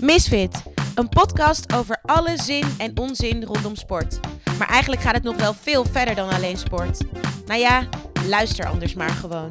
Misfit, 0.00 0.62
een 0.94 1.08
podcast 1.08 1.72
over 1.74 2.00
alle 2.02 2.36
zin 2.42 2.64
en 2.78 2.98
onzin 2.98 3.44
rondom 3.44 3.76
sport. 3.76 4.20
Maar 4.58 4.68
eigenlijk 4.68 5.02
gaat 5.02 5.14
het 5.14 5.22
nog 5.22 5.36
wel 5.36 5.54
veel 5.54 5.84
verder 5.84 6.14
dan 6.14 6.30
alleen 6.30 6.56
sport. 6.56 7.00
Nou 7.46 7.60
ja, 7.60 7.88
luister 8.26 8.66
anders 8.66 8.94
maar 8.94 9.10
gewoon. 9.10 9.50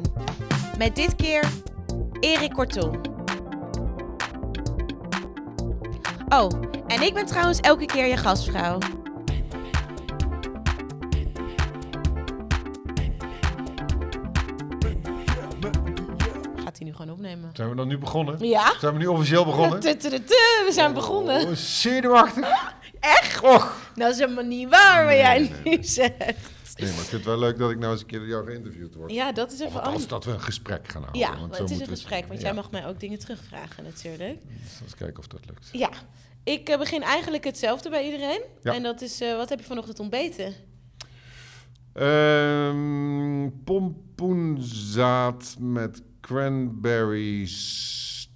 Met 0.78 0.96
dit 0.96 1.16
keer 1.16 1.44
Erik 2.20 2.52
Kortom. 2.52 3.00
Oh, 6.28 6.50
en 6.86 7.02
ik 7.02 7.14
ben 7.14 7.26
trouwens 7.26 7.60
elke 7.60 7.86
keer 7.86 8.06
je 8.06 8.16
gastvrouw. 8.16 8.78
Zijn 17.60 17.72
we 17.72 17.78
dan 17.78 17.88
nu 17.88 17.98
begonnen? 17.98 18.46
Ja. 18.46 18.74
Zijn 18.78 18.92
we 18.92 18.98
nu 18.98 19.06
officieel 19.06 19.44
begonnen? 19.44 19.80
We 20.66 20.68
zijn 20.70 20.94
begonnen. 20.94 21.46
Oh, 21.46 21.52
zenuwachtig. 21.52 22.48
Echt? 23.00 23.42
Och. 23.42 23.90
Dat 23.94 24.12
is 24.12 24.18
helemaal 24.18 24.44
niet 24.44 24.68
waar 24.68 25.04
wat 25.04 25.14
jij 25.14 25.52
nu 25.64 25.78
zegt. 25.80 26.18
Nee, 26.18 26.90
maar 26.90 27.00
ik 27.00 27.08
vind 27.08 27.10
het 27.10 27.24
wel 27.24 27.38
leuk 27.38 27.58
dat 27.58 27.70
ik 27.70 27.78
nou 27.78 27.92
eens 27.92 28.00
een 28.00 28.06
keer 28.06 28.18
door 28.18 28.28
jou 28.28 28.46
geïnterviewd 28.46 28.94
word. 28.94 29.12
Ja, 29.12 29.32
dat 29.32 29.52
is 29.52 29.60
even 29.60 29.82
anders. 29.82 30.06
dat 30.06 30.24
we 30.24 30.30
een 30.30 30.40
gesprek 30.40 30.88
gaan 30.88 31.02
houden. 31.02 31.20
Ja, 31.20 31.38
want 31.38 31.56
zo 31.56 31.62
het 31.62 31.70
is 31.70 31.80
een 31.80 31.86
gesprek, 31.86 32.26
want 32.26 32.40
jij 32.40 32.54
mag 32.54 32.70
mij 32.70 32.86
ook 32.86 33.00
dingen 33.00 33.18
terugvragen 33.18 33.84
natuurlijk. 33.84 34.38
Dus 34.42 34.80
eens 34.82 34.94
kijken 34.94 35.18
of 35.18 35.26
dat 35.26 35.40
lukt. 35.46 35.68
Ja, 35.72 35.90
ik 36.44 36.68
eh, 36.68 36.78
begin 36.78 37.02
eigenlijk 37.02 37.44
hetzelfde 37.44 37.90
bij 37.90 38.04
iedereen. 38.04 38.42
Ja. 38.62 38.74
En 38.74 38.82
dat 38.82 39.00
is, 39.00 39.20
eh, 39.20 39.36
wat 39.36 39.48
heb 39.48 39.58
je 39.58 39.64
vanochtend 39.64 40.00
ontbeten? 40.00 40.54
Ehm 41.92 43.48
pompoenzaad 43.64 45.56
met 45.58 46.02
cranberries, 46.20 48.30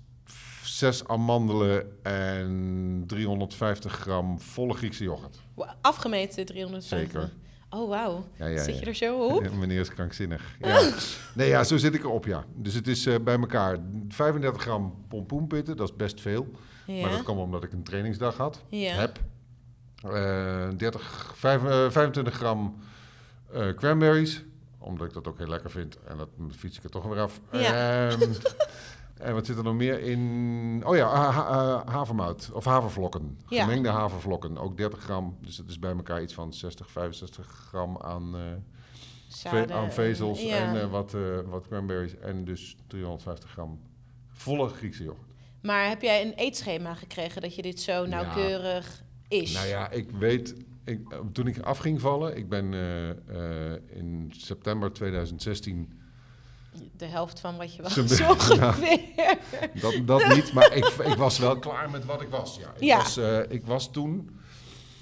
zes 0.64 1.08
amandelen 1.08 2.04
en 2.04 3.04
350 3.06 3.92
gram 3.92 4.40
volle 4.40 4.74
Griekse 4.74 5.04
yoghurt. 5.04 5.40
Afgemeten 5.80 6.46
350. 6.46 7.10
Zeker. 7.22 7.32
Oh, 7.70 7.88
wauw. 7.88 8.26
Ja, 8.38 8.46
ja, 8.46 8.62
Zit 8.62 8.74
ja. 8.74 8.80
je 8.80 8.86
er 8.86 8.94
zo 8.94 9.26
op? 9.26 9.50
Meneer 9.58 9.80
is 9.80 9.88
krankzinnig. 9.88 10.56
Ja. 10.60 10.90
nee, 11.34 11.48
ja, 11.48 11.64
zo 11.64 11.76
zit 11.76 11.94
ik 11.94 12.02
erop, 12.04 12.26
ja. 12.26 12.44
Dus 12.56 12.74
het 12.74 12.88
is 12.88 13.06
eh, 13.06 13.20
bij 13.20 13.38
elkaar 13.38 13.78
35 14.08 14.62
gram 14.62 15.04
pompoenpitten, 15.08 15.76
dat 15.76 15.88
is 15.90 15.96
best 15.96 16.20
veel. 16.20 16.46
Maar 16.86 17.10
dat 17.10 17.22
kwam 17.22 17.38
omdat 17.38 17.64
ik 17.64 17.72
een 17.72 17.82
trainingsdag 17.82 18.36
had. 18.36 18.62
Ja. 18.68 18.94
Heb. 18.94 19.18
Eh 20.02 20.68
30, 20.76 21.32
vijf- 21.36 21.64
eh, 21.64 21.90
25 21.90 22.34
gram 22.34 22.76
eh, 23.52 23.68
cranberries, 23.68 24.44
omdat 24.84 25.06
ik 25.06 25.12
dat 25.12 25.28
ook 25.28 25.38
heel 25.38 25.46
lekker 25.46 25.70
vind. 25.70 25.98
En 26.04 26.16
dat 26.16 26.28
fiets 26.56 26.78
ik 26.78 26.84
er 26.84 26.90
toch 26.90 27.04
weer 27.04 27.20
af. 27.20 27.40
Ja. 27.52 28.08
Ehm, 28.08 28.32
en 29.26 29.34
wat 29.34 29.46
zit 29.46 29.56
er 29.56 29.64
nog 29.64 29.74
meer 29.74 30.00
in? 30.00 30.82
Oh 30.86 30.96
ja, 30.96 31.08
ha- 31.08 31.30
ha- 31.30 31.82
eh, 31.84 31.92
havermout 31.92 32.50
of 32.52 32.64
havervlokken. 32.64 33.38
Ja. 33.48 33.62
Gemengde 33.62 33.88
havervlokken, 33.88 34.58
ook 34.58 34.76
30 34.76 34.98
gram. 34.98 35.36
Dus 35.40 35.56
het 35.56 35.68
is 35.68 35.78
bij 35.78 35.90
elkaar 35.92 36.22
iets 36.22 36.34
van 36.34 36.52
60, 36.52 36.90
65 36.90 37.46
gram 37.46 37.98
aan, 37.98 38.36
eh, 39.44 39.62
aan 39.70 39.92
vezels 39.92 40.42
ja. 40.42 40.56
en 40.56 40.80
eh, 40.80 40.90
wat, 40.90 41.16
wat 41.46 41.66
cranberries. 41.66 42.16
En 42.18 42.44
dus 42.44 42.76
350 42.86 43.50
gram 43.50 43.80
volle 44.28 44.68
Griekse 44.68 45.02
yoghurt. 45.02 45.32
Maar 45.62 45.88
heb 45.88 46.02
jij 46.02 46.26
een 46.26 46.32
eetschema 46.32 46.94
gekregen 46.94 47.42
dat 47.42 47.54
je 47.54 47.62
dit 47.62 47.80
zo 47.80 48.06
nauwkeurig 48.06 49.02
is? 49.28 49.52
Nou 49.52 49.66
ja, 49.66 49.90
ik 49.90 50.10
weet, 50.10 50.54
ik, 50.84 51.00
eh, 51.12 51.18
toen 51.32 51.46
ik 51.46 51.58
af 51.60 51.78
ging 51.78 52.00
vallen, 52.00 52.36
ik 52.36 52.48
ben 52.48 52.74
eh, 52.74 53.10
eh, 53.10 53.80
in 53.88 54.32
september 54.36 54.92
2016, 54.92 55.92
De 56.96 57.04
helft 57.06 57.40
van 57.40 57.56
wat 57.56 57.74
je 57.74 57.82
was, 57.82 57.92
zo 57.94 58.28
ongeveer. 58.32 59.38
dat, 59.80 59.94
dat 60.04 60.34
niet, 60.34 60.52
maar 60.52 60.72
ik, 60.72 60.84
ik 60.86 61.14
was 61.14 61.38
wel 61.38 61.58
klaar 61.58 61.90
met 61.90 62.04
wat 62.04 62.22
ik 62.22 62.28
was. 62.28 62.58
Ja, 62.60 62.68
ik, 62.76 62.82
Ja. 62.82 62.96
Was, 62.96 63.16
ik 63.48 63.66
was 63.66 63.90
toen 63.90 64.38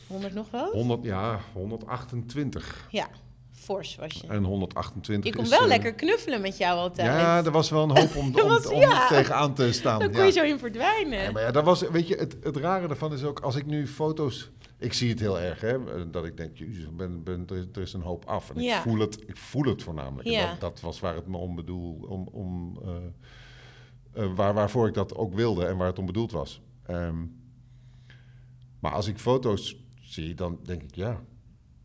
100 0.06 0.34
nog 0.34 0.50
wel? 0.50 0.70
100, 0.72 1.04
ja, 1.04 1.40
128. 1.52 2.86
Ja, 2.90 3.08
fors 3.52 3.96
was 3.96 4.12
je. 4.12 4.26
En 4.26 4.44
128 4.44 5.24
Ik 5.30 5.36
kon 5.36 5.44
is, 5.44 5.50
wel 5.50 5.66
lekker 5.66 5.94
knuffelen 5.94 6.40
met 6.40 6.56
jou 6.58 6.78
altijd. 6.78 7.06
Ja, 7.06 7.44
er 7.44 7.50
was 7.50 7.70
wel 7.70 7.82
een 7.82 7.98
hoop 7.98 8.16
om, 8.16 8.26
om, 8.42 8.48
was- 8.48 8.66
om 8.66 8.80
ja. 8.80 9.08
tegenaan 9.08 9.54
te 9.54 9.72
staan. 9.72 9.98
Dan 9.98 10.08
kon 10.10 10.18
ja. 10.20 10.24
je 10.26 10.32
zo 10.32 10.42
in 10.42 10.58
verdwijnen. 10.58 11.22
Ja, 11.22 11.30
maar 11.30 11.42
ja, 11.42 11.50
dat 11.50 11.64
was, 11.64 11.80
weet 11.80 12.08
je, 12.08 12.14
het, 12.16 12.36
het 12.42 12.56
rare 12.56 12.88
ervan 12.88 13.12
is 13.12 13.24
ook, 13.24 13.40
als 13.40 13.56
ik 13.56 13.66
nu 13.66 13.86
foto's... 13.86 14.50
Ik 14.82 14.92
zie 14.92 15.10
het 15.10 15.20
heel 15.20 15.40
erg, 15.40 15.60
hè, 15.60 16.10
dat 16.10 16.24
ik 16.24 16.36
denk, 16.36 16.56
jezus, 16.56 16.94
ben, 16.96 17.22
ben, 17.22 17.44
er, 17.48 17.56
is- 17.56 17.66
er 17.72 17.82
is 17.82 17.92
een 17.92 18.00
hoop 18.02 18.24
af. 18.24 18.50
En 18.50 18.62
Ja. 18.62 18.76
ik, 18.76 18.82
voel 18.82 18.98
het, 18.98 19.20
ik 19.26 19.36
voel 19.36 19.64
het 19.64 19.82
voornamelijk. 19.82 20.26
En 20.28 20.32
Ja. 20.34 20.50
Dat, 20.50 20.60
dat 20.60 20.80
was 20.80 21.00
waar 21.00 21.14
het 21.14 21.26
me 21.26 21.36
om 21.36 21.54
bedoel, 21.54 21.94
om, 22.08 22.28
om, 22.32 22.78
eh, 22.84 24.22
eh, 24.24 24.34
waar, 24.34 24.54
waarvoor 24.54 24.88
ik 24.88 24.94
dat 24.94 25.14
ook 25.16 25.34
wilde 25.34 25.64
en 25.66 25.76
waar 25.76 25.86
het 25.86 25.98
om 25.98 26.06
bedoeld 26.06 26.32
was. 26.32 26.60
Ehm, 26.86 27.16
maar 28.80 28.92
als 28.92 29.06
ik 29.06 29.18
foto's 29.18 29.76
zie, 30.00 30.34
dan 30.34 30.58
denk 30.64 30.82
ik, 30.82 30.94
ja... 30.94 31.20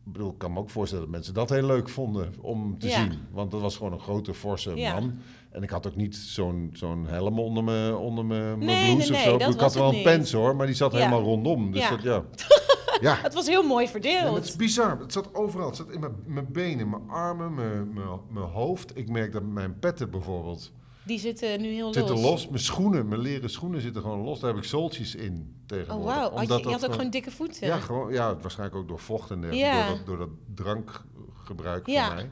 Ik 0.06 0.14
bedoel, 0.14 0.30
ik 0.32 0.38
kan 0.38 0.52
me 0.52 0.58
ook 0.58 0.70
voorstellen 0.70 1.04
dat 1.04 1.12
mensen 1.14 1.34
dat 1.34 1.50
heel 1.50 1.66
leuk 1.66 1.88
vonden 1.88 2.34
om 2.40 2.78
te 2.78 2.86
Ja. 2.88 2.94
zien. 3.02 3.12
Want 3.30 3.50
dat 3.50 3.60
was 3.60 3.76
gewoon 3.76 3.92
een 3.92 4.00
grote, 4.00 4.34
forse 4.34 4.74
Ja. 4.74 4.92
man. 5.00 5.18
En 5.50 5.62
ik 5.62 5.70
had 5.70 5.86
ook 5.86 5.96
niet 5.96 6.16
zo'n 6.16 6.70
zo'n 6.72 7.06
helm 7.06 7.38
onder 7.38 7.64
mijn 7.64 7.94
onder 7.94 8.24
mijn 8.24 8.42
mijn 8.58 8.70
Nee, 8.70 8.84
blouse 8.94 9.10
nee, 9.12 9.20
of 9.20 9.26
zo. 9.26 9.34
ik 9.36 9.42
was 9.42 9.56
had 9.56 9.74
wel 9.74 9.94
een 9.94 10.02
pens 10.02 10.32
hoor, 10.32 10.56
maar 10.56 10.66
die 10.66 10.74
zat 10.74 10.92
Ja. 10.92 10.98
helemaal 10.98 11.22
rondom. 11.22 11.72
Dus 11.72 11.80
Ja. 11.82 11.90
dat, 11.90 12.02
ja. 12.02 12.24
ja. 13.00 13.16
Het 13.22 13.34
was 13.34 13.46
heel 13.46 13.62
mooi 13.62 13.84
Ja, 13.84 13.90
verdeeld. 13.90 14.34
het 14.34 14.44
is 14.44 14.56
bizar. 14.56 14.98
Het 15.00 15.12
zat 15.12 15.34
overal. 15.34 15.66
Het 15.66 15.76
zat 15.76 15.90
in 15.90 16.00
mijn, 16.00 16.12
mijn 16.26 16.52
benen, 16.52 16.88
mijn 16.90 17.08
armen, 17.10 17.54
mijn, 17.54 17.92
mijn, 17.92 18.08
mijn 18.30 18.46
hoofd. 18.46 18.96
Ik 18.96 19.08
merk 19.08 19.32
dat 19.32 19.42
mijn 19.42 19.78
petten 19.78 20.10
bijvoorbeeld 20.10 20.72
Die 21.04 21.18
zitten 21.18 21.60
nu 21.60 21.68
heel 21.68 21.92
zitten 21.94 22.14
los. 22.14 22.22
los. 22.22 22.48
Mijn 22.48 22.62
schoenen, 22.62 23.08
mijn 23.08 23.20
leren 23.20 23.50
schoenen 23.50 23.80
zitten 23.80 24.02
gewoon 24.02 24.20
los. 24.20 24.40
Daar 24.40 24.50
heb 24.54 24.62
ik 24.62 24.68
zooltjes 24.68 25.14
in 25.14 25.56
Oh, 25.62 25.66
tegenwoordig. 25.66 26.14
wauw. 26.14 26.30
Had 26.30 26.46
je, 26.62 26.70
had 26.70 26.86
ook 26.86 26.92
gewoon 26.92 27.10
dikke 27.10 27.30
voeten. 27.30 27.66
Ja, 27.66 27.76
gewoon, 27.78 28.12
ja, 28.12 28.36
waarschijnlijk 28.36 28.78
ook 28.78 28.88
door 28.88 28.98
vocht 28.98 29.30
en 29.30 29.40
dergelijke. 29.40 29.76
Ja. 29.76 29.86
Door, 29.88 29.96
dat, 29.96 30.06
door 30.06 30.18
dat 30.18 30.28
drankgebruik 30.54 31.86
Ja. 31.86 32.06
van 32.06 32.14
mij. 32.14 32.30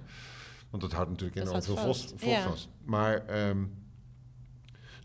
Want 0.70 0.82
dat 0.82 0.92
houdt 0.92 1.10
natuurlijk 1.10 1.36
Dat 1.38 1.46
enorm 1.48 1.62
veel 1.62 1.76
vocht, 1.76 2.14
vocht 2.16 2.40
vast. 2.42 2.68
Maar, 2.84 3.24
ehm, 3.26 3.58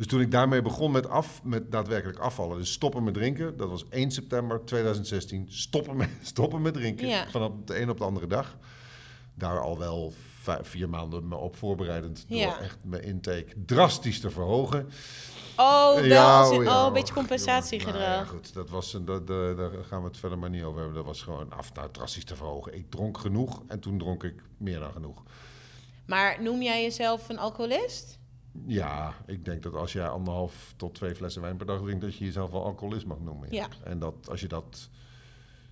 dus 0.02 0.10
toen 0.10 0.22
ik 0.22 0.32
daarmee 0.32 0.62
begon 0.62 0.92
met, 0.92 1.10
af, 1.10 1.44
met 1.44 1.72
daadwerkelijk 1.72 2.20
afvallen, 2.20 2.58
dus 2.58 2.72
stoppen 2.72 3.04
met 3.04 3.14
drinken, 3.14 3.58
dat 3.58 3.70
was 3.70 3.86
1 3.90 4.12
september 4.12 4.66
2016, 4.66 5.46
stoppen 5.50 5.96
met, 5.98 6.10
stoppen 6.22 6.62
met 6.62 6.74
drinken, 6.74 7.08
Ja. 7.08 7.30
vanaf 7.30 7.52
de 7.66 7.82
een 7.82 7.90
op 7.90 7.98
de 7.98 8.04
andere 8.04 8.28
dag. 8.28 8.58
Daar 9.34 9.60
al 9.60 9.78
wel 9.78 10.14
vijf, 10.42 10.68
vier 10.68 10.90
maanden 10.90 11.28
me 11.28 11.36
op 11.36 11.56
voorbereidend, 11.56 12.26
door 12.28 12.38
Ja. 12.38 12.60
echt 12.60 12.78
mijn 12.82 13.04
intake 13.04 13.54
drastisch 13.66 14.20
te 14.20 14.30
verhogen. 14.30 14.90
Oh, 15.58 15.94
wel 15.96 16.04
Ja, 16.04 16.50
oh 16.50 16.64
ja, 16.64 16.80
oh, 16.82 16.88
een 16.88 16.94
beetje 16.94 17.14
compensatiegedrag. 17.14 17.94
Nou 18.02 18.12
ja, 18.12 18.24
goed, 18.24 18.54
dat 18.54 18.70
was, 18.70 18.94
een- 18.94 19.06
dat, 19.06 19.28
dat- 19.28 19.58
daar 19.58 19.72
gaan 19.88 20.02
we 20.02 20.08
het 20.08 20.18
verder 20.18 20.38
maar 20.38 20.50
niet 20.50 20.64
over 20.64 20.78
hebben. 20.78 20.96
Dat 20.96 21.06
was 21.06 21.22
gewoon 21.22 21.52
af, 21.54 21.74
nou, 21.74 21.92
drastisch 21.92 22.26
te 22.26 22.36
verhogen. 22.36 22.74
Ik 22.76 22.90
dronk 22.90 23.18
genoeg 23.18 23.62
en 23.68 23.80
toen 23.80 23.98
dronk 23.98 24.24
ik 24.24 24.44
meer 24.58 24.80
dan 24.80 24.92
genoeg. 24.92 25.24
Maar 26.06 26.42
noem 26.42 26.62
jij 26.62 26.82
jezelf 26.82 27.30
een 27.30 27.40
alcoholist? 27.40 28.20
Ja, 28.66 29.14
ik 29.26 29.46
denk 29.46 29.64
dat 29.64 29.74
als 29.74 29.94
jij 29.94 30.08
anderhalf 30.08 30.74
tot 30.76 30.94
twee 30.94 31.16
flessen 31.16 31.42
wijn 31.42 31.58
per 31.58 31.66
dag 31.66 31.82
drinkt, 31.82 32.02
dat 32.02 32.16
je 32.16 32.26
jezelf 32.26 32.52
wel 32.52 32.64
alcoholist 32.64 33.06
mag 33.06 33.20
noemen. 33.20 33.48
Ja. 33.52 33.68
En 33.84 34.00
dat 34.00 34.30
als 34.30 34.42
je 34.42 34.48
dat 34.48 34.90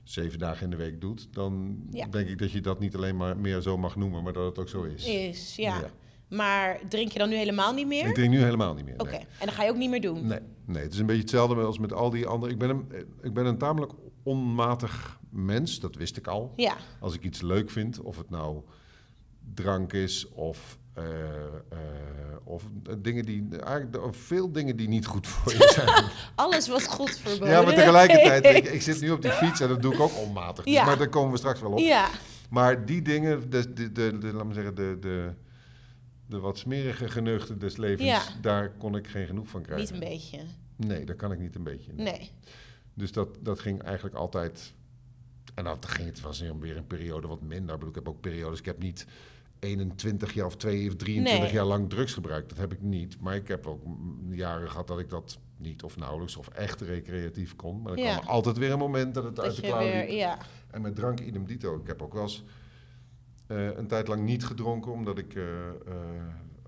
zeven 0.03 0.39
dagen 0.39 0.63
in 0.63 0.69
de 0.69 0.75
week 0.75 1.01
doet, 1.01 1.27
dan 1.31 1.77
Ja. 1.91 2.05
denk 2.07 2.27
ik 2.29 2.37
dat 2.37 2.51
je 2.51 2.61
dat 2.61 2.79
niet 2.79 2.95
alleen 2.95 3.17
maar 3.17 3.37
meer 3.37 3.61
zo 3.61 3.77
mag 3.77 3.95
noemen, 3.95 4.23
maar 4.23 4.33
dat 4.33 4.45
het 4.45 4.59
ook 4.59 4.69
zo 4.69 4.83
is. 4.83 5.05
Is, 5.05 5.55
ja. 5.55 5.79
Ja. 5.79 5.89
Maar 6.35 6.79
drink 6.89 7.11
je 7.11 7.19
dan 7.19 7.29
nu 7.29 7.35
helemaal 7.35 7.73
niet 7.73 7.87
meer? 7.87 8.07
Ik 8.07 8.13
drink 8.13 8.29
nu 8.31 8.39
helemaal 8.43 8.73
niet 8.73 8.85
meer. 8.85 8.99
Oké, 8.99 9.11
nee. 9.11 9.19
en 9.39 9.45
dat 9.45 9.53
ga 9.55 9.63
je 9.63 9.69
ook 9.69 9.77
niet 9.77 9.89
meer 9.89 10.01
doen? 10.01 10.27
Nee, 10.27 10.39
nee, 10.65 10.83
het 10.83 10.93
is 10.93 10.99
een 10.99 11.05
beetje 11.05 11.21
hetzelfde 11.21 11.55
als 11.55 11.79
met 11.79 11.93
al 11.93 12.09
die 12.09 12.25
andere. 12.25 12.51
Ik 12.51 12.57
ben 12.57 12.69
een, 12.69 12.91
ik 13.21 13.33
ben 13.33 13.45
een 13.45 13.57
tamelijk 13.57 13.91
onmatig 14.23 15.19
mens, 15.29 15.79
dat 15.79 15.95
wist 15.95 16.17
ik 16.17 16.27
al. 16.27 16.53
Ja, 16.55 16.75
Als 16.99 17.13
ik 17.15 17.23
iets 17.23 17.41
leuk 17.41 17.69
vind, 17.69 17.99
of 18.01 18.17
het 18.17 18.29
nou 18.29 18.61
drank 19.53 19.93
is 19.93 20.29
of, 20.29 20.77
eh, 20.99 21.45
eh, 21.69 21.79
of 22.43 22.63
dingen 22.97 23.25
die. 23.25 23.47
Eigenlijk 23.59 24.03
of 24.05 24.17
veel 24.17 24.51
dingen 24.51 24.75
die 24.75 24.87
niet 24.87 25.05
goed 25.05 25.27
voor 25.27 25.51
je 25.51 25.71
zijn. 25.73 26.05
alles 26.45 26.67
wat 26.67 26.87
goed 26.87 27.17
verboden 27.17 27.49
ja, 27.49 27.61
maar 27.61 27.73
tegelijkertijd, 27.73 28.45
ik, 28.45 28.65
ik 28.65 28.81
zit 28.81 29.01
nu 29.01 29.11
op 29.11 29.21
die 29.21 29.31
fiets 29.41 29.59
en 29.59 29.67
dat 29.67 29.81
doe 29.81 29.93
ik 29.93 29.99
ook 29.99 30.17
onmatig. 30.17 30.63
Dus, 30.65 30.73
Ja. 30.73 30.85
Maar 30.85 30.97
daar 30.97 31.09
komen 31.09 31.31
we 31.31 31.37
straks 31.37 31.61
wel 31.61 31.71
op. 31.71 31.79
Ja, 31.79 32.09
Maar 32.49 32.85
die 32.85 33.01
dingen, 33.01 33.49
de, 33.49 33.73
de, 33.73 33.91
de, 33.91 34.17
de, 34.17 34.33
laat 34.33 34.45
me 34.45 34.53
zeggen, 34.53 34.75
de, 34.75 34.97
de, 34.99 35.33
de 36.25 36.39
wat 36.39 36.57
smerige 36.57 37.09
geneugten 37.09 37.59
des 37.59 37.77
levens, 37.77 38.07
Ja. 38.07 38.21
daar 38.41 38.69
kon 38.77 38.95
ik 38.95 39.07
geen 39.07 39.25
genoeg 39.25 39.47
van 39.47 39.61
krijgen. 39.61 39.93
niet 39.93 40.03
een 40.03 40.09
beetje. 40.09 40.39
Nee, 40.75 41.05
daar 41.05 41.15
kan 41.15 41.31
ik 41.31 41.39
niet 41.39 41.55
een 41.55 41.63
beetje. 41.63 41.91
Nee. 41.95 42.31
Dus 42.93 43.11
dat, 43.11 43.27
dat 43.39 43.59
ging 43.59 43.81
eigenlijk 43.83 44.15
altijd. 44.15 44.73
En 45.55 45.63
dan 45.63 45.77
ging 45.87 46.07
het 46.07 46.21
was 46.21 46.39
weer 46.59 46.77
een 46.77 46.87
periode 46.87 47.27
wat 47.27 47.41
minder. 47.41 47.73
Ik, 47.73 47.79
bedoel, 47.79 47.89
ik 47.89 47.95
heb 47.95 48.07
ook 48.09 48.21
periodes. 48.21 48.59
Ik 48.59 48.65
heb 48.65 48.79
niet 48.79 49.05
21 49.59 50.33
jaar 50.33 50.45
of 50.45 50.55
2 50.57 50.87
of 50.87 50.95
23 50.95 51.43
Nee. 51.43 51.53
jaar 51.53 51.65
lang 51.65 51.89
drugs 51.89 52.13
gebruikt. 52.13 52.49
Dat 52.49 52.57
heb 52.57 52.71
ik 52.73 52.81
niet. 52.81 53.19
Maar 53.21 53.35
ik 53.35 53.47
heb 53.47 53.67
ook 53.67 53.81
jaren 54.29 54.69
gehad 54.69 54.87
dat 54.87 54.99
ik 54.99 55.09
dat 55.09 55.39
niet 55.57 55.83
of 55.83 55.97
nauwelijks 55.97 56.35
of 56.37 56.47
echt 56.47 56.81
recreatief 56.81 57.55
kon. 57.55 57.81
Maar 57.81 57.91
er 57.93 57.99
Ja. 57.99 58.15
kwam 58.15 58.27
altijd 58.27 58.57
weer 58.57 58.71
een 58.71 58.77
moment 58.79 59.13
dat 59.13 59.23
het 59.23 59.39
uit 59.39 59.55
de 59.55 59.61
klauw 59.61 59.79
liep. 59.99 60.09
ja. 60.09 60.37
En 60.71 60.81
met 60.81 60.95
drank 60.95 61.19
idem 61.19 61.45
dito. 61.45 61.75
Ik 61.75 61.87
heb 61.87 62.01
ook 62.01 62.13
wel 62.13 62.21
eens 62.21 62.43
eh, 63.47 63.77
een 63.77 63.87
tijd 63.87 64.07
lang 64.07 64.23
niet 64.23 64.45
gedronken, 64.45 64.91
omdat 64.91 65.17
ik 65.17 65.35
eh, 65.35 65.43
eh, 65.67 65.73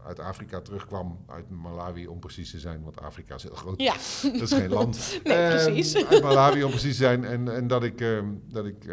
uit 0.06 0.20
Afrika 0.20 0.62
terugkwam, 0.62 1.20
uit 1.28 1.50
Malawi 1.50 2.08
om 2.08 2.20
precies 2.20 2.52
te 2.52 2.60
zijn, 2.60 2.84
want 2.84 3.02
Afrika 3.02 3.36
is 3.36 3.44
heel 3.44 3.56
groot. 3.56 3.82
Ja. 3.82 3.94
Dat 4.34 4.42
is 4.42 4.54
geen 4.54 4.70
land. 4.70 4.98
Nee, 5.24 5.34
Ehm, 5.38 5.64
precies. 5.74 6.06
Uit 6.06 6.24
Malawi 6.24 6.64
om 6.64 6.70
precies 6.70 6.92
te 6.98 7.04
zijn. 7.04 7.24
En, 7.26 7.56
en 7.56 7.68
dat 7.68 7.84
ik, 7.84 8.02
ehm, 8.02 8.26
dat 8.50 8.66
ik 8.66 8.86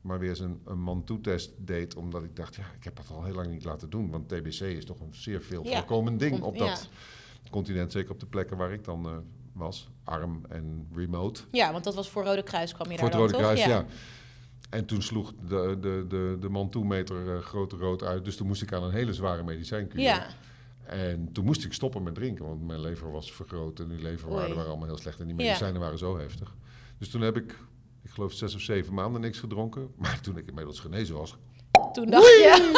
maar 0.00 0.18
weer 0.18 0.28
eens 0.28 0.40
een, 0.40 0.60
een 0.64 0.80
man-toe-test 0.80 1.52
deed. 1.56 1.94
Omdat 1.96 2.22
ik 2.24 2.36
dacht, 2.36 2.54
ja, 2.54 2.64
ik 2.76 2.84
heb 2.84 2.96
dat 2.96 3.10
al 3.10 3.24
heel 3.24 3.34
lang 3.34 3.48
niet 3.48 3.64
laten 3.64 3.90
doen. 3.90 4.10
Want 4.10 4.28
TBC 4.28 4.60
is 4.60 4.84
toch 4.84 5.00
een 5.00 5.14
zeer 5.14 5.42
veel 5.42 5.64
Ja. 5.64 5.76
voorkomend 5.76 6.20
ding 6.20 6.40
op 6.40 6.58
dat 6.58 6.88
continent. 7.50 7.92
Zeker 7.92 8.10
op 8.10 8.20
de 8.20 8.26
plekken 8.26 8.56
waar 8.56 8.72
ik 8.72 8.84
dan 8.84 9.06
eh, 9.06 9.16
was. 9.52 9.88
Arm 10.04 10.40
en 10.48 10.88
remote. 10.94 11.40
Ja, 11.50 11.72
want 11.72 11.84
dat 11.84 11.94
was 11.94 12.08
voor 12.10 12.24
Rode 12.24 12.42
Kruis 12.42 12.74
kwam 12.74 12.90
je 12.90 12.98
Voor 12.98 13.10
daar 13.10 13.18
dan 13.18 13.30
Rode 13.30 13.32
toch? 13.32 13.42
Kruis, 13.42 13.64
ja. 13.64 13.84
En 14.70 14.84
toen 14.84 15.02
sloeg 15.02 15.32
de, 15.48 15.76
de, 15.80 16.04
de, 16.08 16.36
de 16.40 16.48
man-toe-meter 16.48 17.34
eh, 17.34 17.40
grote 17.42 17.76
rood 17.76 18.02
uit. 18.02 18.24
Dus 18.24 18.36
toen 18.36 18.46
moest 18.46 18.62
ik 18.62 18.72
aan 18.72 18.82
een 18.82 18.90
hele 18.92 19.12
zware 19.12 19.42
medicijnkuur. 19.42 20.00
Ja. 20.00 20.26
En 20.84 21.32
toen 21.32 21.44
moest 21.44 21.64
ik 21.64 21.72
stoppen 21.72 22.02
met 22.02 22.14
drinken, 22.14 22.44
want 22.44 22.66
mijn 22.66 22.80
lever 22.80 23.12
was 23.12 23.32
vergroot 23.32 23.80
en 23.80 23.88
die 23.88 23.98
leverwaarden 24.02 24.46
Oei. 24.46 24.54
waren 24.54 24.70
allemaal 24.70 24.88
heel 24.88 24.98
slecht 24.98 25.20
en 25.20 25.26
die 25.26 25.34
medicijnen 25.34 25.80
waren 25.80 25.98
zo 25.98 26.18
heftig. 26.18 26.54
Dus 26.98 27.08
toen 27.10 27.20
heb 27.20 27.36
ik 27.36 27.58
geloof 28.18 28.32
zes 28.32 28.54
of 28.54 28.60
zeven 28.60 28.94
maanden 28.94 29.20
niks 29.20 29.38
gedronken. 29.38 29.90
Maar 29.96 30.20
toen 30.20 30.36
ik 30.36 30.46
inmiddels 30.48 30.80
genezen 30.80 31.16
was, 31.16 31.36
Toen 31.92 32.10
dacht 32.10 32.24
je, 32.26 32.70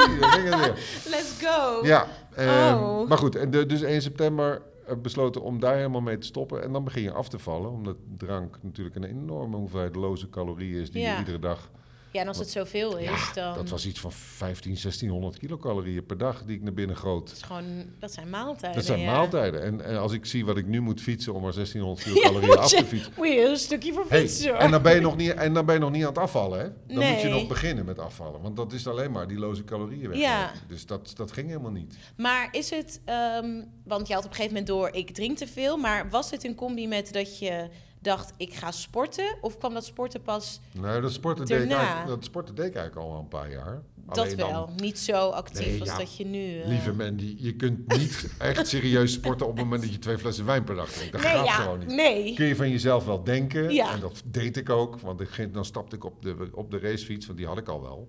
weer. 0.43 0.73
let's 1.15 1.39
go. 1.43 1.87
Ja, 1.87 2.07
ehm, 2.35 2.75
Oh. 2.83 3.09
maar 3.09 3.19
goed, 3.19 3.37
en 3.37 3.51
de, 3.51 3.67
dus 3.67 3.83
1 3.83 4.03
september 4.03 4.63
eh, 4.87 4.97
besloten 4.97 5.43
om 5.43 5.61
daar 5.61 5.77
helemaal 5.77 6.01
mee 6.01 6.19
te 6.19 6.27
stoppen. 6.27 6.63
En 6.63 6.73
dan 6.73 6.85
begin 6.85 7.03
je 7.03 7.13
af 7.13 7.29
te 7.29 7.39
vallen, 7.39 7.71
omdat 7.71 7.97
drank 8.17 8.59
natuurlijk 8.63 8.97
een 8.97 9.05
enorme 9.05 9.57
hoeveelheid 9.57 9.97
loze 9.97 10.29
calorieën 10.31 10.81
is 10.81 10.91
die 10.91 11.03
Ja. 11.03 11.13
je 11.13 11.19
iedere 11.19 11.39
dag... 11.39 11.71
Ja, 12.13 12.21
en 12.21 12.29
als 12.29 12.39
het 12.39 12.51
zoveel 12.51 12.97
is, 12.97 13.31
dan... 13.35 13.55
Dat 13.55 13.69
was 13.69 13.87
iets 13.87 14.01
van 14.01 14.13
15, 14.13 14.63
1600 14.73 15.39
kilocalorieën 15.39 16.07
per 16.07 16.19
dag 16.19 16.43
die 16.45 16.57
ik 16.57 16.63
naar 16.63 16.73
binnen 16.73 16.97
goot. 16.97 17.27
Dat, 17.29 17.37
is 17.37 17.43
gewoon, 17.43 17.85
dat 17.99 18.13
zijn 18.13 18.31
maaltijden. 18.31 18.77
Dat 18.77 18.85
zijn 18.85 19.01
ja. 19.01 19.13
maaltijden. 19.13 19.63
En, 19.63 19.85
en 19.85 19.99
als 19.99 20.13
ik 20.13 20.27
zie 20.27 20.45
wat 20.45 20.57
ik 20.57 20.67
nu 20.67 20.81
moet 20.81 21.01
fietsen 21.01 21.35
om 21.35 21.43
maar 21.43 21.55
1600 21.55 22.07
Ja, 22.07 22.13
kilocalorieën 22.13 22.59
af 22.59 22.71
te 22.71 22.85
fietsen. 22.85 23.13
Moet 23.17 23.29
je 23.29 23.45
een 23.45 23.57
stukje 23.57 23.93
voor 23.93 24.05
Hey, 24.09 24.21
fietsen, 24.21 24.51
hoor. 24.51 24.59
en, 24.59 24.71
dan 24.71 24.83
ben 24.83 24.95
je 24.95 25.01
nog 25.01 25.17
niet, 25.17 25.31
en 25.31 25.55
dan 25.55 25.67
ben 25.67 25.75
je 25.75 25.81
nog 25.81 25.91
niet 25.91 26.03
aan 26.03 26.09
het 26.09 26.19
afvallen, 26.19 26.59
hè? 26.59 26.95
Dan 26.95 27.09
moet 27.11 27.21
je 27.21 27.29
nog 27.29 27.47
beginnen 27.47 27.85
met 27.85 27.99
afvallen. 27.99 28.41
Want 28.41 28.57
dat 28.57 28.73
is 28.73 28.87
alleen 28.87 29.13
maar 29.13 29.29
die 29.29 29.39
loze 29.39 29.65
calorieën 29.65 30.09
weg. 30.09 30.19
Ja. 30.19 30.53
Dus 30.67 30.87
dat, 30.87 31.13
dat 31.17 31.33
ging 31.33 31.49
helemaal 31.49 31.71
niet. 31.71 31.97
Maar 32.17 32.49
is 32.51 32.71
het, 32.71 33.01
ehm, 33.05 33.63
want 33.85 34.09
je 34.09 34.15
had 34.15 34.25
op 34.25 34.31
een 34.31 34.37
gegeven 34.37 34.57
moment 34.57 34.67
door, 34.67 34.89
ik 34.93 35.11
drink 35.11 35.37
te 35.37 35.47
veel. 35.47 35.77
Maar 35.77 36.11
was 36.11 36.31
het 36.31 36.45
een 36.45 36.55
combi 36.55 36.89
met 36.89 37.13
dat 37.13 37.39
je 37.39 37.69
dacht, 38.03 38.33
ik 38.37 38.55
ga 38.55 38.71
sporten? 38.71 39.37
Of 39.41 39.59
kwam 39.59 39.75
dat 39.75 39.85
sporten 39.85 40.23
pas, 40.23 40.61
Nou, 40.73 41.01
dat 41.01 41.13
sporten, 41.13 41.47
deed 41.47 41.63
ik 41.63 41.77
dat 42.07 42.25
sporten 42.25 42.55
deed 42.55 42.67
ik 42.67 42.75
eigenlijk 42.75 43.07
al 43.09 43.19
een 43.19 43.29
paar 43.29 43.51
jaar. 43.51 43.83
dat 43.95 44.19
Alleen 44.19 44.37
dan- 44.37 44.51
wel, 44.51 44.71
niet 44.77 44.99
zo 44.99 45.29
actief 45.29 45.67
Nee, 45.67 45.81
als 45.81 45.89
ja, 45.89 45.99
dat 45.99 46.17
je 46.17 46.25
nu... 46.27 46.61
eh, 46.61 46.69
Lieve 46.69 46.93
Mandy, 46.93 47.37
je 47.39 47.55
kunt 47.57 47.97
niet 47.99 48.29
echt 48.39 48.67
serieus 48.69 49.13
sporten 49.13 49.47
op 49.47 49.53
het 49.53 49.65
moment 49.65 49.83
dat 49.83 49.93
je 49.93 49.99
twee 49.99 50.19
flessen 50.19 50.45
wijn 50.45 50.65
per 50.65 50.75
dag 50.75 50.91
drinkt. 50.91 51.13
Dat 51.13 51.23
nee, 51.23 51.31
gaat 51.33 51.45
ja, 51.47 51.53
gewoon 51.53 51.79
niet. 51.79 51.89
nee. 51.89 52.35
Kun 52.35 52.47
je 52.47 52.57
van 52.57 52.71
jezelf 52.71 53.05
wel 53.05 53.25
denken. 53.25 53.73
Ja. 53.73 53.93
En 53.93 54.01
dat 54.01 54.23
deed 54.25 54.57
ik 54.57 54.71
ook. 54.71 55.01
Want 55.01 55.21
ik 55.21 55.55
dan 55.55 55.65
stapte 55.65 55.97
ik 55.97 56.05
op 56.05 56.23
de, 56.23 56.49
op 56.53 56.71
de 56.71 56.79
racefiets, 56.79 57.27
want 57.27 57.39
die 57.39 57.47
had 57.47 57.59
ik 57.59 57.69
al 57.69 57.83
wel. 57.83 58.09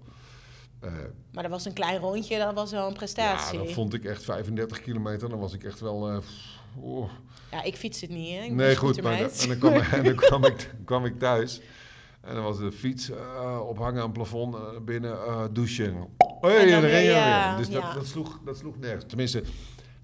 Eh, 0.82 0.92
Maar 1.32 1.44
dat 1.44 1.52
was 1.52 1.66
een 1.66 1.74
klein 1.74 2.00
rondje, 2.00 2.38
dat 2.38 2.54
was 2.54 2.72
wel 2.72 2.84
een 2.84 2.90
ja, 2.92 2.96
prestatie. 2.98 3.58
dan 3.58 3.68
vond 3.68 3.94
ik 3.94 4.04
echt 4.06 4.24
35 4.24 4.82
kilometer. 4.82 5.30
Dan 5.30 5.40
was 5.40 5.54
ik 5.54 5.64
echt 5.64 5.80
wel... 5.80 6.08
eh. 6.10 6.18
Ja, 7.52 7.64
ik 7.64 7.76
fiets 7.76 8.02
het 8.02 8.10
niet, 8.10 8.38
hè. 8.38 8.44
Ik 8.44 8.52
nee, 8.52 8.76
goed. 8.76 9.02
Maar 9.02 9.14
en 9.22 9.48
dan, 9.48 9.58
kwam, 9.58 9.74
en 9.74 10.04
dan 10.04 10.16
kwam, 10.16 10.46
ik, 10.46 10.74
kwam 10.86 11.06
ik 11.06 11.20
thuis. 11.20 11.62
En 12.22 12.36
dan 12.36 12.44
was 12.44 12.58
de 12.58 12.72
fiets 12.72 13.10
eh, 13.10 13.62
ophangen 13.68 13.98
aan 14.00 14.06
het 14.06 14.14
plafond. 14.14 14.86
binnen 14.86 15.18
douchen. 15.54 15.96
En 16.42 16.70
dan 16.70 16.82
weer, 16.82 17.02
ja. 17.02 17.58
Dus 17.58 17.68
ja. 17.68 17.82
dat, 17.82 17.94
dat, 17.94 18.06
sloeg, 18.08 18.40
dat 18.46 18.58
sloeg 18.58 18.78
nergens. 18.80 19.06
Tenminste, 19.08 19.38
ik 19.40 19.48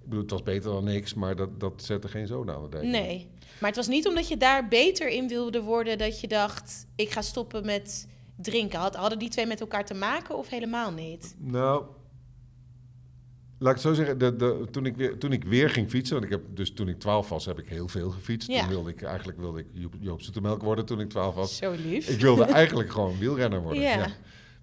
bedoel, 0.03 0.21
het 0.21 0.31
was 0.31 0.43
beter 0.43 0.71
dan 0.71 0.83
niks. 0.83 1.13
Maar 1.13 1.35
dat, 1.35 1.59
dat 1.59 1.83
zette 1.83 2.07
geen 2.07 2.27
zoden 2.27 2.55
aan 2.55 2.63
de 2.63 2.69
dijk. 2.69 2.83
Nee. 2.83 3.29
Maar 3.59 3.69
het 3.69 3.77
was 3.77 3.87
niet 3.87 4.07
omdat 4.07 4.27
je 4.27 4.37
daar 4.37 4.67
beter 4.67 5.09
in 5.09 5.27
wilde 5.27 5.61
worden 5.61 5.97
dat 5.97 6.19
je 6.21 6.27
dacht, 6.27 6.87
ik 6.95 7.11
ga 7.11 7.21
stoppen 7.21 7.65
met 7.65 8.07
drinken. 8.41 8.79
Had, 8.79 8.95
hadden 8.95 9.19
die 9.19 9.29
twee 9.29 9.45
met 9.45 9.61
elkaar 9.61 9.85
te 9.85 9.93
maken 9.93 10.37
of 10.37 10.49
helemaal 10.49 10.91
niet? 10.91 11.35
Nou, 11.37 11.83
laat 13.57 13.75
ik 13.75 13.81
het 13.81 13.81
zo 13.81 13.93
zeggen. 13.93 14.17
De, 14.17 14.35
de, 14.35 14.67
toen, 14.71 14.85
ik 14.85 14.95
weer, 14.95 15.17
toen 15.17 15.31
ik 15.31 15.43
weer 15.43 15.69
ging 15.69 15.89
fietsen, 15.89 16.13
want 16.13 16.25
ik 16.25 16.31
heb, 16.31 16.55
dus 16.55 16.73
toen 16.73 16.87
ik 16.87 16.99
12 16.99 17.29
was, 17.29 17.45
heb 17.45 17.59
ik 17.59 17.67
heel 17.67 17.87
veel 17.87 18.09
gefietst. 18.09 18.49
Ja. 18.49 18.59
Toen 18.59 18.69
wilde 18.69 18.89
ik 18.89 19.01
eigenlijk 19.01 19.39
wilde 19.39 19.59
ik 19.59 19.65
Joop, 19.71 19.93
Joop 19.99 20.21
Zoetemelk 20.21 20.61
worden 20.61 20.85
toen 20.85 20.99
ik 20.99 21.09
12 21.09 21.35
was. 21.35 21.57
Zo 21.57 21.71
lief. 21.71 22.09
Ik 22.09 22.19
wilde 22.19 22.43
eigenlijk 22.61 22.91
gewoon 22.91 23.17
wielrenner 23.17 23.61
worden. 23.61 23.81
Ja. 23.81 23.97
Ja. 23.97 24.07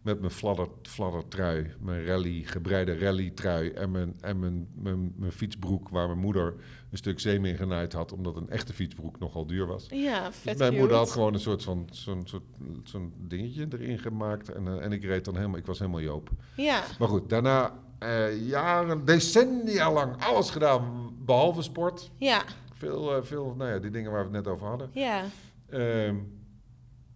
Met 0.04 0.20
mijn 0.20 0.32
fladder, 0.32 0.68
fladdertrui, 0.82 1.72
mijn 1.80 2.04
rally, 2.06 2.42
gebreide 2.44 2.98
rallytrui 2.98 3.68
en, 3.70 3.90
mijn, 3.90 4.14
en 4.20 4.38
mijn, 4.38 4.68
mijn, 4.74 5.12
mijn 5.16 5.32
fietsbroek 5.32 5.88
waar 5.88 6.06
mijn 6.06 6.18
moeder 6.18 6.54
een 6.90 6.96
stuk 6.98 7.20
zeem 7.20 7.44
in 7.44 7.56
genaaid 7.56 7.92
had, 7.92 8.12
omdat 8.12 8.36
een 8.36 8.48
echte 8.50 8.72
fietsbroek 8.72 9.18
nogal 9.18 9.46
duur 9.46 9.66
was. 9.66 9.86
Ja, 9.90 10.26
Dus 10.26 10.36
vet 10.36 10.58
mijn 10.58 10.68
cute. 10.70 10.80
moeder 10.80 10.96
had 10.96 11.10
gewoon 11.10 11.34
een 11.34 11.40
soort 11.40 11.62
van 11.62 11.88
zo'n 11.90 12.22
soort, 12.24 12.42
zo'n 12.84 13.12
dingetje 13.18 13.66
erin 13.72 13.98
gemaakt 13.98 14.52
en, 14.52 14.66
eh, 14.68 14.84
en 14.84 14.92
ik 14.92 15.04
reed 15.04 15.24
dan 15.24 15.36
helemaal, 15.36 15.58
ik 15.58 15.66
was 15.66 15.78
helemaal 15.78 16.00
Joop. 16.00 16.30
Ja, 16.56 16.82
Maar 16.98 17.08
goed, 17.08 17.28
daarna 17.28 17.72
eh, 17.98 18.48
jaren, 18.48 19.04
decennia 19.04 19.92
lang 19.92 20.22
alles 20.22 20.50
gedaan, 20.50 21.12
behalve 21.24 21.62
sport. 21.62 22.10
ja, 22.16 22.42
Veel, 22.72 23.16
eh, 23.16 23.22
veel, 23.22 23.54
nou 23.58 23.70
ja, 23.70 23.78
die 23.78 23.90
dingen 23.90 24.10
waar 24.10 24.20
we 24.30 24.36
het 24.36 24.44
net 24.44 24.54
over 24.54 24.66
hadden. 24.66 24.90
ja. 24.92 25.24
Ehm, 25.70 26.16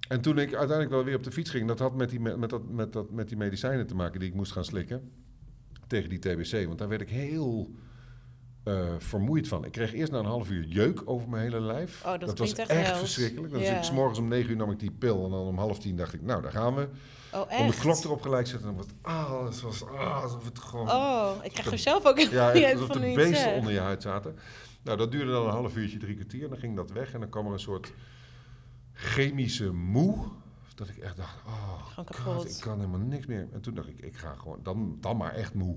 en 0.09 0.21
toen 0.21 0.39
ik 0.39 0.49
uiteindelijk 0.55 0.91
wel 0.91 1.05
weer 1.05 1.17
op 1.17 1.23
de 1.25 1.31
fiets 1.31 1.51
ging, 1.51 1.69
dat 1.69 1.79
had 1.79 1.95
met 1.95 2.11
die, 2.11 2.21
me- 2.21 2.37
met, 2.37 2.51
dat, 2.51 2.69
met, 2.69 2.93
dat, 2.93 3.11
met 3.11 3.29
die 3.29 3.37
medicijnen 3.37 3.87
te 3.87 3.95
maken 3.95 4.21
die 4.21 4.29
ik 4.29 4.35
moest 4.35 4.53
gaan 4.53 4.65
slikken. 4.65 5.13
Tegen 5.87 6.09
die 6.09 6.19
TBC. 6.19 6.67
Want 6.67 6.79
daar 6.79 6.89
werd 6.89 7.01
ik 7.01 7.09
heel 7.09 7.71
eh, 8.65 8.95
vermoeid 8.99 9.49
van. 9.49 9.65
Ik 9.65 9.73
kreeg 9.73 9.95
eerst 9.95 10.13
na 10.13 10.19
een 10.19 10.25
half 10.25 10.51
uur 10.51 10.65
jeuk 10.65 11.03
over 11.05 11.29
mijn 11.29 11.43
hele 11.43 11.61
lijf. 11.61 12.05
Oh, 12.05 12.11
dat 12.19 12.23
was 12.23 12.35
klinkt 12.35 12.59
echt 12.59 12.71
echt 12.71 12.99
verschrikkelijk. 12.99 13.53
Dus 13.53 13.69
ik, 13.69 13.83
's 13.83 13.91
morgens 13.93 14.19
om 14.19 14.29
negen 14.29 14.51
uur 14.51 14.57
nam 14.57 14.71
ik 14.71 14.79
die 14.79 14.91
pil. 14.91 15.25
En 15.25 15.31
dan 15.31 15.41
om 15.47 15.59
half 15.59 15.79
tien 15.79 15.97
dacht 15.97 16.15
ik, 16.15 16.23
nou, 16.23 16.43
daar 16.43 16.53
gaan 16.53 16.75
we. 16.75 16.89
Oh, 17.33 17.41
Om 17.41 17.47
de 17.49 17.55
echt? 17.55 17.79
klok 17.79 18.05
erop 18.05 18.23
gelijk 18.23 18.47
zetten. 18.47 18.69
En 18.69 18.75
dan 18.77 18.85
was 18.85 19.13
ah, 19.15 19.45
het 19.45 19.61
was 19.61 19.85
ah, 19.87 20.23
alsof 20.23 20.45
het 20.45 20.59
gewoon... 20.59 20.89
Oh, 20.89 21.31
ik 21.43 21.53
krijg 21.53 21.71
er 21.73 21.79
zelf 21.79 22.07
ook 22.07 22.19
Ja, 22.19 22.51
echt 22.53 22.65
uit 22.65 22.75
alsof 22.75 22.87
van 22.89 23.01
de 23.01 23.13
beesten 23.15 23.55
onder 23.55 23.73
je 23.73 23.79
huid 23.81 24.03
zaten. 24.03 24.37
Nou, 24.83 24.99
dat 24.99 25.13
duurde 25.13 25.31
dan 25.33 25.45
een 25.47 25.53
half 25.53 25.77
uurtje, 25.77 25.99
drie 25.99 26.15
kwartier. 26.15 26.43
En 26.43 26.49
dan 26.49 26.59
ging 26.59 26.77
dat 26.77 26.91
weg. 26.91 27.13
En 27.13 27.21
dan 27.21 27.29
kwam 27.29 27.47
er 27.47 27.53
een 27.53 27.59
soort 27.61 27.93
chemische 28.99 29.73
moe. 29.73 30.17
Dat 30.75 30.89
ik 30.89 30.97
echt 30.97 31.17
dacht, 31.17 31.37
oh, 31.47 31.99
God, 32.11 32.51
ik 32.51 32.61
kan 32.61 32.77
helemaal 32.79 33.01
niks 33.01 33.27
meer. 33.27 33.49
En 33.53 33.61
toen 33.61 33.75
dacht 33.75 33.89
ik, 33.89 34.01
ik 34.01 34.17
ga 34.17 34.35
gewoon, 34.35 34.61
dan, 34.63 34.97
dan 35.01 35.17
maar 35.17 35.35
echt 35.35 35.55
moe. 35.55 35.77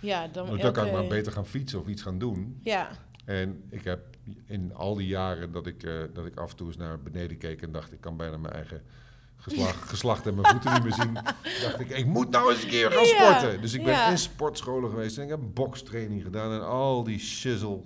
Ja, 0.00 0.28
dan, 0.28 0.46
Want 0.46 0.62
dan 0.62 0.72
kan 0.72 0.86
ik 0.86 0.92
maar 0.92 1.06
beter 1.06 1.32
gaan 1.32 1.46
fietsen 1.46 1.80
of 1.80 1.86
iets 1.86 2.02
gaan 2.02 2.18
doen. 2.18 2.58
Ja, 2.62 2.90
En 3.24 3.62
ik 3.70 3.84
heb 3.84 4.00
in 4.46 4.74
al 4.74 4.94
die 4.94 5.06
jaren 5.06 5.52
dat 5.52 5.66
ik, 5.66 5.82
eh, 5.82 5.92
dat 6.12 6.26
ik 6.26 6.36
af 6.36 6.50
en 6.50 6.56
toe 6.56 6.66
eens 6.66 6.76
naar 6.76 7.02
beneden 7.02 7.38
keek 7.38 7.62
en 7.62 7.72
dacht, 7.72 7.92
ik 7.92 8.00
kan 8.00 8.16
bijna 8.16 8.36
mijn 8.36 8.54
eigen 8.54 8.82
geslacht, 9.36 9.88
geslacht 9.90 10.26
en 10.26 10.34
mijn 10.34 10.46
voeten 10.46 10.72
niet 10.72 10.82
meer 10.82 10.92
zien. 10.94 11.14
dacht 11.62 11.80
ik, 11.80 11.88
ik 11.90 12.06
moet 12.06 12.30
nou 12.30 12.52
eens 12.52 12.62
een 12.62 12.68
keer 12.68 12.90
gaan 12.90 13.04
Ja, 13.04 13.38
sporten. 13.38 13.60
Dus 13.60 13.72
ik 13.72 13.84
ben 13.84 13.92
ja. 13.92 14.10
in 14.10 14.18
sportscholen 14.18 14.90
geweest 14.90 15.16
en 15.16 15.22
ik 15.22 15.28
heb 15.28 15.40
bokstraining 15.54 16.22
gedaan 16.22 16.52
en 16.52 16.66
al 16.66 17.04
die 17.04 17.18
shizzle. 17.18 17.80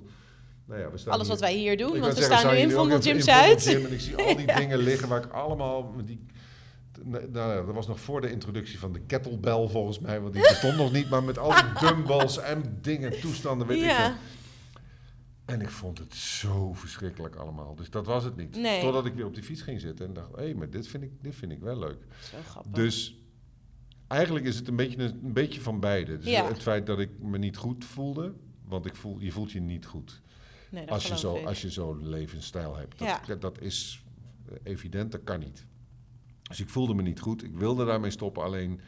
Nou 0.67 0.81
ja, 0.81 0.91
we 0.91 0.99
staan 0.99 1.13
alles 1.13 1.27
hier- 1.27 1.33
wat 1.37 1.41
wij 1.45 1.55
hier 1.57 1.77
doen, 1.77 1.95
ik 1.95 2.01
want 2.01 2.15
we 2.15 2.21
zeggen, 2.21 2.39
staan 2.39 2.55
nu 2.55 2.61
in 2.61 2.71
Vondel 2.71 3.01
Gym 3.01 3.21
Zuid. 3.21 3.67
En 3.67 3.93
ik 3.93 4.01
zie 4.01 4.17
al 4.17 4.37
die 4.37 4.47
dingen 4.55 4.79
liggen 4.79 5.09
waar 5.09 5.25
ik 5.25 5.33
allemaal... 5.33 5.95
Die, 6.05 6.27
nou, 7.03 7.29
ja, 7.33 7.55
dat 7.63 7.75
was 7.75 7.87
nog 7.87 8.01
voor 8.01 8.21
de 8.21 8.31
introductie 8.31 8.79
van 8.79 8.93
de 8.93 9.01
kettlebell 9.01 9.69
volgens 9.69 9.99
mij, 9.99 10.21
want 10.21 10.33
die 10.33 10.43
bestond 10.49 10.77
nog 10.77 10.93
niet. 10.93 11.11
Maar 11.11 11.23
met 11.25 11.39
al 11.39 11.51
die 11.51 11.89
dumbbells 11.89 12.39
en 12.39 12.79
dingen, 12.83 13.21
toestanden, 13.21 13.67
weet 13.67 13.83
ik 13.83 13.91
veel. 13.91 14.13
En 15.45 15.61
ik 15.61 15.71
vond 15.71 15.99
het 15.99 16.15
zo 16.15 16.73
verschrikkelijk 16.75 17.35
allemaal. 17.37 17.75
Dus 17.75 17.91
dat 17.91 18.07
was 18.07 18.25
het 18.25 18.37
niet. 18.37 18.57
Nee. 18.57 18.81
Totdat 18.81 19.07
ik 19.07 19.15
weer 19.15 19.27
op 19.27 19.35
die 19.35 19.43
fiets 19.43 19.63
ging 19.63 19.81
zitten 19.81 20.07
en 20.07 20.13
dacht, 20.13 20.37
hé, 20.37 20.55
maar 20.55 20.71
dit 20.71 20.89
vind, 20.89 21.03
ik, 21.03 21.11
dit 21.21 21.35
vind 21.35 21.53
ik 21.53 21.61
wel 21.61 21.79
leuk. 21.79 21.99
zo 22.31 22.37
grappig. 22.51 22.73
Dus 22.73 23.17
eigenlijk 24.07 24.45
is 24.47 24.57
het 24.57 24.69
een 24.69 24.77
beetje, 24.77 24.99
een, 25.03 25.21
een 25.25 25.33
beetje 25.33 25.61
van 25.61 25.81
beide. 25.81 26.17
Dus 26.19 26.27
Ja. 26.31 26.47
het 26.49 26.63
feit 26.63 26.87
dat 26.87 26.99
ik 26.99 27.11
me 27.21 27.39
niet 27.39 27.57
goed 27.57 27.85
voelde, 27.85 28.33
want 28.65 28.87
ik 28.87 28.97
voel, 28.97 29.19
je 29.21 29.33
voelt 29.33 29.53
je 29.53 29.61
niet 29.61 29.87
goed 29.87 30.21
nee, 30.77 30.91
als 30.91 31.07
je, 31.09 31.19
zo, 31.19 31.35
ik. 31.37 31.47
als 31.47 31.63
je 31.63 31.71
zo'n 31.71 32.09
levensstijl 32.09 32.77
hebt. 32.77 32.99
Dat, 32.99 33.21
Ja. 33.27 33.35
dat, 33.35 33.61
is 33.61 34.05
eh, 34.49 34.55
evident, 34.63 35.13
dat 35.13 35.21
kan 35.25 35.39
niet. 35.41 35.67
Dus 36.43 36.61
ik 36.61 36.69
voelde 36.69 36.95
me 36.95 37.03
niet 37.03 37.21
goed. 37.21 37.43
Ik 37.45 37.55
wilde 37.55 37.85
daarmee 37.85 38.11
stoppen. 38.11 38.43
Alleen, 38.43 38.81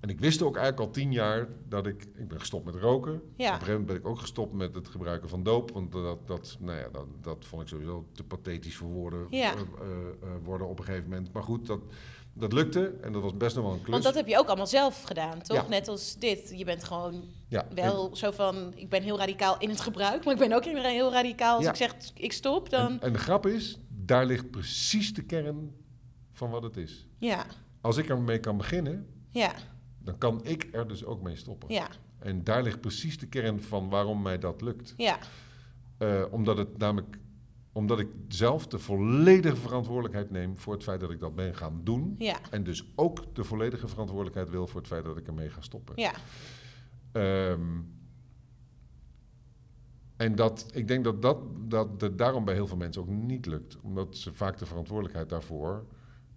en 0.00 0.08
ik 0.08 0.20
wist 0.20 0.42
ook 0.42 0.56
eigenlijk 0.56 0.86
al 0.86 0.92
tien 0.94 1.12
jaar 1.12 1.48
dat 1.68 1.86
ik... 1.86 2.06
Ik 2.14 2.28
ben 2.28 2.40
gestopt 2.40 2.64
met 2.64 2.74
roken. 2.74 3.14
Op 3.14 3.20
een 3.22 3.32
Ja, 3.36 3.50
gegeven 3.52 3.68
moment 3.70 3.86
ben 3.86 3.96
ik 3.96 4.06
ook 4.06 4.18
gestopt 4.18 4.52
met 4.52 4.74
het 4.74 4.88
gebruiken 4.88 5.28
van 5.28 5.42
doop. 5.42 5.70
Want 5.70 5.92
dat, 5.92 6.26
dat, 6.26 6.56
nou 6.60 6.78
ja, 6.78 6.88
dat, 6.88 7.06
dat 7.20 7.44
vond 7.44 7.62
ik 7.62 7.68
sowieso 7.68 8.06
te 8.12 8.24
pathetisch 8.24 8.76
voor 8.76 8.88
woorden, 8.88 9.26
Ja. 9.30 9.54
eh, 9.54 9.60
eh, 9.60 10.28
worden 10.44 10.66
op 10.68 10.78
een 10.78 10.84
gegeven 10.84 11.08
moment. 11.08 11.32
Maar 11.32 11.42
goed, 11.42 11.66
dat, 11.66 11.80
dat 12.38 12.52
lukte. 12.52 12.94
En 13.02 13.12
dat 13.12 13.22
was 13.22 13.36
best 13.36 13.56
nog 13.56 13.64
wel 13.64 13.72
een 13.74 13.78
klus. 13.80 13.90
want 13.90 14.02
dat 14.04 14.14
heb 14.14 14.26
je 14.26 14.38
ook 14.38 14.46
allemaal 14.46 14.66
zelf 14.66 15.02
gedaan, 15.02 15.42
toch? 15.42 15.56
Ja. 15.56 15.68
Net 15.68 15.88
als 15.88 16.16
dit. 16.18 16.52
Je 16.56 16.64
bent 16.64 16.84
gewoon 16.84 17.24
ja, 17.48 17.66
wel 17.74 18.16
zo 18.16 18.30
van, 18.30 18.72
ik 18.76 18.88
ben 18.88 19.02
heel 19.02 19.18
radicaal 19.18 19.58
in 19.58 19.68
het 19.68 19.80
gebruik, 19.80 20.24
maar 20.24 20.32
ik 20.34 20.40
ben 20.40 20.52
ook 20.52 20.64
heel 20.64 21.12
radicaal 21.12 21.54
als 21.56 21.64
Ja. 21.64 21.70
ik 21.70 21.76
zeg, 21.76 21.94
ik 22.14 22.32
stop, 22.32 22.70
dan... 22.70 23.00
en 23.00 23.12
de 23.12 23.18
grap 23.18 23.46
is, 23.46 23.78
daar 23.88 24.26
ligt 24.26 24.50
precies 24.50 25.14
de 25.14 25.22
kern 25.22 25.74
van 26.32 26.50
wat 26.50 26.62
het 26.62 26.76
is. 26.76 27.06
Ja, 27.18 27.46
Als 27.80 27.96
ik 27.96 28.08
ermee 28.08 28.38
kan 28.40 28.56
beginnen, 28.56 29.06
ja, 29.30 29.52
dan 29.98 30.18
kan 30.18 30.40
ik 30.44 30.68
er 30.72 30.88
dus 30.88 31.04
ook 31.04 31.22
mee 31.22 31.36
stoppen. 31.36 31.72
ja. 31.74 31.88
En 32.18 32.44
daar 32.44 32.62
ligt 32.62 32.80
precies 32.80 33.18
de 33.18 33.26
kern 33.26 33.62
van 33.62 33.88
waarom 33.88 34.22
mij 34.22 34.38
dat 34.38 34.60
lukt. 34.60 34.94
Ja, 34.96 35.18
Eh, 35.98 36.22
omdat 36.30 36.56
het 36.58 36.78
namelijk 36.78 37.18
omdat 37.76 37.98
ik 37.98 38.08
zelf 38.28 38.66
de 38.66 38.78
volledige 38.78 39.56
verantwoordelijkheid 39.56 40.30
neem 40.30 40.58
voor 40.58 40.72
het 40.74 40.82
feit 40.82 41.00
dat 41.00 41.10
ik 41.10 41.20
dat 41.20 41.34
ben 41.34 41.54
gaan 41.54 41.80
doen. 41.84 42.14
ja, 42.18 42.36
En 42.50 42.64
dus 42.64 42.92
ook 42.94 43.34
de 43.34 43.44
volledige 43.44 43.88
verantwoordelijkheid 43.88 44.50
wil 44.50 44.66
voor 44.66 44.80
het 44.80 44.88
feit 44.88 45.04
dat 45.04 45.16
ik 45.16 45.26
ermee 45.26 45.48
ga 45.50 45.60
stoppen. 45.60 45.94
ja. 45.96 46.12
Ehm, 47.12 47.60
en 50.16 50.34
dat, 50.34 50.66
ik 50.72 50.88
denk 50.88 51.04
dat 51.04 51.22
dat, 51.22 51.38
dat 51.70 52.00
het 52.00 52.18
daarom 52.18 52.44
bij 52.44 52.54
heel 52.54 52.66
veel 52.66 52.76
mensen 52.76 53.02
ook 53.02 53.08
niet 53.08 53.46
lukt. 53.46 53.76
Omdat 53.80 54.16
ze 54.16 54.32
vaak 54.32 54.58
de 54.58 54.66
verantwoordelijkheid 54.66 55.28
daarvoor 55.28 55.84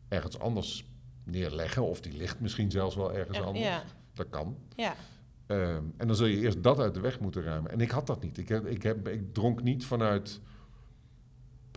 ergens 0.07 0.39
anders 0.39 0.85
neerleggen. 1.23 1.83
Of 1.83 2.01
die 2.01 2.13
ligt 2.17 2.39
misschien 2.39 2.71
zelfs 2.71 2.95
wel 2.95 3.13
ergens 3.13 3.37
En- 3.37 3.43
anders. 3.43 3.65
ja. 3.65 3.83
Dat 4.13 4.29
kan. 4.29 4.57
Ja, 4.75 4.95
Ehm, 5.45 5.83
en 5.97 6.07
dan 6.07 6.15
zul 6.15 6.25
je 6.25 6.37
eerst 6.37 6.63
dat 6.63 6.79
uit 6.79 6.93
de 6.93 6.99
weg 6.99 7.19
moeten 7.19 7.41
ruimen. 7.43 7.71
En 7.71 7.81
ik 7.81 7.89
had 7.91 8.07
dat 8.07 8.21
niet. 8.21 8.37
Ik, 8.37 8.49
heb, 8.49 8.65
ik, 8.65 8.83
heb, 8.83 9.07
ik 9.07 9.33
dronk 9.33 9.63
niet 9.63 9.85
vanuit 9.85 10.41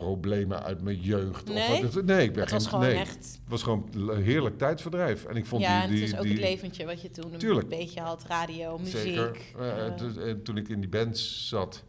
problemen 0.03 0.63
uit 0.63 0.83
mijn 0.83 1.01
jeugd. 1.01 1.49
Nee? 1.49 1.85
Of 1.85 1.95
wat, 1.95 2.05
nee, 2.05 2.25
ik 2.25 2.33
ben 2.33 2.43
het 2.43 2.53
was 2.53 2.63
geen, 2.63 2.71
gewoon 2.71 2.85
nee. 2.85 2.99
echt... 2.99 3.15
Het 3.15 3.41
was 3.49 3.63
gewoon 3.63 3.89
een 3.95 4.23
heerlijk 4.23 4.59
tijdverdrijf. 4.59 5.25
En 5.25 5.37
ik 5.37 5.47
vond 5.47 5.63
ja, 5.63 5.87
die, 5.87 5.89
die, 5.89 5.97
en 5.97 6.03
het 6.03 6.13
is 6.13 6.19
ook 6.19 6.25
die, 6.25 6.33
het 6.33 6.43
leventje 6.43 6.87
wat 6.87 7.03
je 7.03 7.11
toen 7.11 7.37
Tuurlijk. 7.37 7.73
een 7.73 7.79
beetje 7.79 8.01
had. 8.01 8.25
Radio, 8.25 8.79
muziek. 8.79 9.01
Zeker. 9.01 9.37
Eh, 9.59 9.87
eh, 9.87 10.37
toen 10.37 10.57
ik 10.57 10.69
in 10.69 10.81
die 10.81 10.89
band 10.89 11.19
zat 11.19 11.85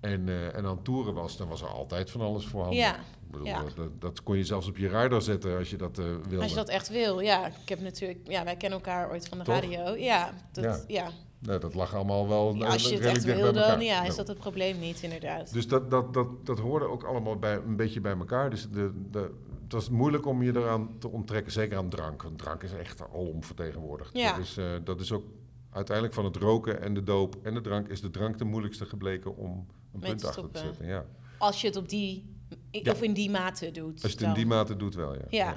en, 0.00 0.28
eh, 0.28 0.56
en 0.56 0.66
aan 0.66 0.82
toeren 0.82 1.14
was, 1.14 1.36
dan 1.36 1.48
was 1.48 1.62
er 1.62 1.68
altijd 1.68 2.10
van 2.10 2.20
alles 2.20 2.46
voorhanden. 2.46 2.78
Ja, 2.78 2.98
bedoel, 3.30 3.46
ja. 3.46 3.62
dat, 3.74 4.00
dat 4.00 4.22
kon 4.22 4.36
je 4.36 4.44
zelfs 4.44 4.68
op 4.68 4.76
je 4.76 4.88
radar 4.88 5.22
zetten 5.22 5.58
als 5.58 5.70
je 5.70 5.76
dat 5.76 5.96
wilde. 5.96 6.40
Als 6.40 6.50
je 6.50 6.56
dat 6.56 6.68
echt 6.68 6.88
wil, 6.88 7.20
ja. 7.20 7.46
Ik 7.46 7.68
heb 7.68 7.80
natuurlijk... 7.80 8.20
Ja, 8.24 8.44
wij 8.44 8.56
kennen 8.56 8.78
elkaar 8.78 9.10
ooit 9.10 9.28
van 9.28 9.38
de 9.38 9.44
Toch? 9.44 9.54
radio. 9.54 9.96
Ja, 9.96 10.32
dat, 10.52 10.64
Ja. 10.64 10.80
ja. 10.86 11.10
Nou, 11.38 11.60
dat 11.60 11.74
lag 11.74 11.94
allemaal 11.94 12.28
wel 12.28 12.54
Ja, 12.54 12.66
als 12.66 12.88
je 12.88 12.94
het 12.94 13.04
echt 13.04 13.24
wil, 13.24 13.52
dan 13.52 13.80
ja, 13.80 14.04
is 14.04 14.16
dat 14.16 14.28
het 14.28 14.38
probleem 14.38 14.78
niet, 14.78 15.02
inderdaad. 15.02 15.52
Dus 15.52 15.68
dat, 15.68 15.90
dat, 15.90 16.14
dat, 16.14 16.46
dat 16.46 16.58
hoorde 16.58 16.84
ook 16.84 17.02
allemaal 17.02 17.38
bij, 17.38 17.56
een 17.56 17.76
beetje 17.76 18.00
bij 18.00 18.16
elkaar. 18.16 18.50
Dus 18.50 18.70
de, 18.70 18.92
de, 19.10 19.30
het 19.62 19.72
was 19.72 19.90
moeilijk 19.90 20.26
om 20.26 20.42
je 20.42 20.56
eraan 20.56 20.98
te 20.98 21.08
onttrekken, 21.08 21.52
zeker 21.52 21.76
aan 21.76 21.88
drank. 21.88 22.22
Want 22.22 22.38
drank 22.38 22.62
is 22.62 22.72
echt 22.72 23.02
alom 23.12 23.44
vertegenwoordigd. 23.44 24.10
Ja. 24.12 24.32
Dat, 24.32 24.44
is, 24.44 24.56
eh, 24.56 24.64
dat 24.84 25.00
is 25.00 25.12
ook 25.12 25.24
uiteindelijk 25.70 26.16
van 26.16 26.24
het 26.24 26.36
roken 26.36 26.80
en 26.82 26.94
de 26.94 27.02
doop 27.02 27.36
en 27.42 27.54
de 27.54 27.60
drank... 27.60 27.88
is 27.88 28.00
de 28.00 28.10
drank 28.10 28.38
de 28.38 28.44
moeilijkste 28.44 28.84
gebleken 28.84 29.36
om 29.36 29.66
een 29.92 30.00
punt 30.00 30.18
te 30.18 30.26
achter 30.26 30.50
te 30.50 30.58
zetten. 30.58 30.86
Ja. 30.86 31.04
Als 31.38 31.60
je 31.60 31.66
het 31.66 31.76
op 31.76 31.88
die... 31.88 32.34
Ja. 32.70 32.92
Of 32.92 33.02
in 33.02 33.12
die 33.12 33.30
mate 33.30 33.70
doet. 33.70 34.02
Als 34.02 34.12
je 34.12 34.18
het 34.18 34.26
in 34.26 34.34
die 34.34 34.46
mate 34.46 34.76
doet 34.76 34.94
wel, 34.94 35.14
ja. 35.14 35.24
Ja. 35.28 35.56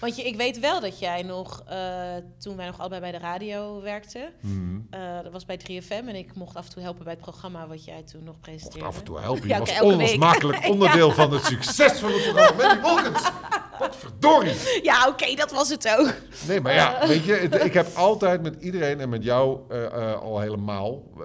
Want 0.00 0.16
je, 0.16 0.22
ik 0.22 0.36
weet 0.36 0.58
wel 0.60 0.80
dat 0.80 0.98
jij 0.98 1.22
nog, 1.22 1.62
eh, 1.66 2.14
toen 2.38 2.56
wij 2.56 2.66
nog 2.66 2.78
allebei 2.78 3.00
bij 3.00 3.10
de 3.12 3.18
radio 3.18 3.80
werkten, 3.82 4.32
Mhm. 4.40 4.80
eh, 4.90 5.22
dat 5.22 5.32
was 5.32 5.44
bij 5.44 5.56
3FM 5.56 6.08
en 6.08 6.14
ik 6.14 6.34
mocht 6.34 6.56
af 6.56 6.66
en 6.66 6.72
toe 6.72 6.82
helpen 6.82 7.04
bij 7.04 7.12
het 7.12 7.22
programma 7.22 7.66
wat 7.66 7.84
jij 7.84 8.02
toen 8.02 8.20
nog 8.24 8.26
Mocht 8.34 8.40
presenteerde. 8.40 8.86
af 8.88 8.98
en 8.98 9.04
toe 9.04 9.20
helpen. 9.20 9.42
Je 9.42 9.48
Ja, 9.48 9.58
was 9.58 9.80
onlosmakelijk 9.80 10.68
onderdeel 10.72 11.10
van 11.12 11.32
het 11.32 11.44
succes 11.44 11.92
van 11.98 12.12
het 12.12 12.22
programma. 12.22 12.62
Mandy 12.66 12.80
Wolkens. 12.82 13.30
Wat 13.78 13.96
verdorie. 13.96 14.54
Ja, 14.82 15.08
oké, 15.08 15.34
dat 15.34 15.50
was 15.52 15.68
het 15.68 15.88
ook. 15.98 16.12
Nee, 16.48 16.60
maar 16.60 16.74
ja, 16.74 17.06
weet 17.06 17.24
je, 17.24 17.32
het- 17.32 17.64
ik 17.64 17.72
heb 17.74 17.94
altijd 17.94 18.42
met 18.42 18.62
iedereen 18.62 19.00
en 19.00 19.08
met 19.08 19.22
jou 19.24 19.60
eh, 19.70 19.84
eh, 19.84 20.20
al 20.20 20.40
helemaal. 20.40 21.02
eh, 21.16 21.24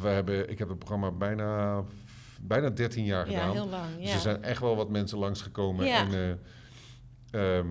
we 0.00 0.08
hebben, 0.08 0.50
ik 0.50 0.58
heb 0.58 0.68
het 0.68 0.78
programma 0.78 1.10
bijna, 1.10 1.82
bijna 2.40 2.70
13 2.70 3.04
jaar 3.04 3.30
Ja, 3.30 3.38
gedaan. 3.40 3.52
heel 3.52 3.68
lang. 3.68 3.84
Dus 4.00 4.12
er 4.12 4.20
zijn 4.20 4.42
echt 4.42 4.60
wel 4.60 4.76
wat 4.76 4.88
mensen 4.88 5.18
langsgekomen. 5.18 5.86
Ja. 5.86 5.98
En, 6.06 6.38
eh, 7.30 7.56
ehm, 7.58 7.66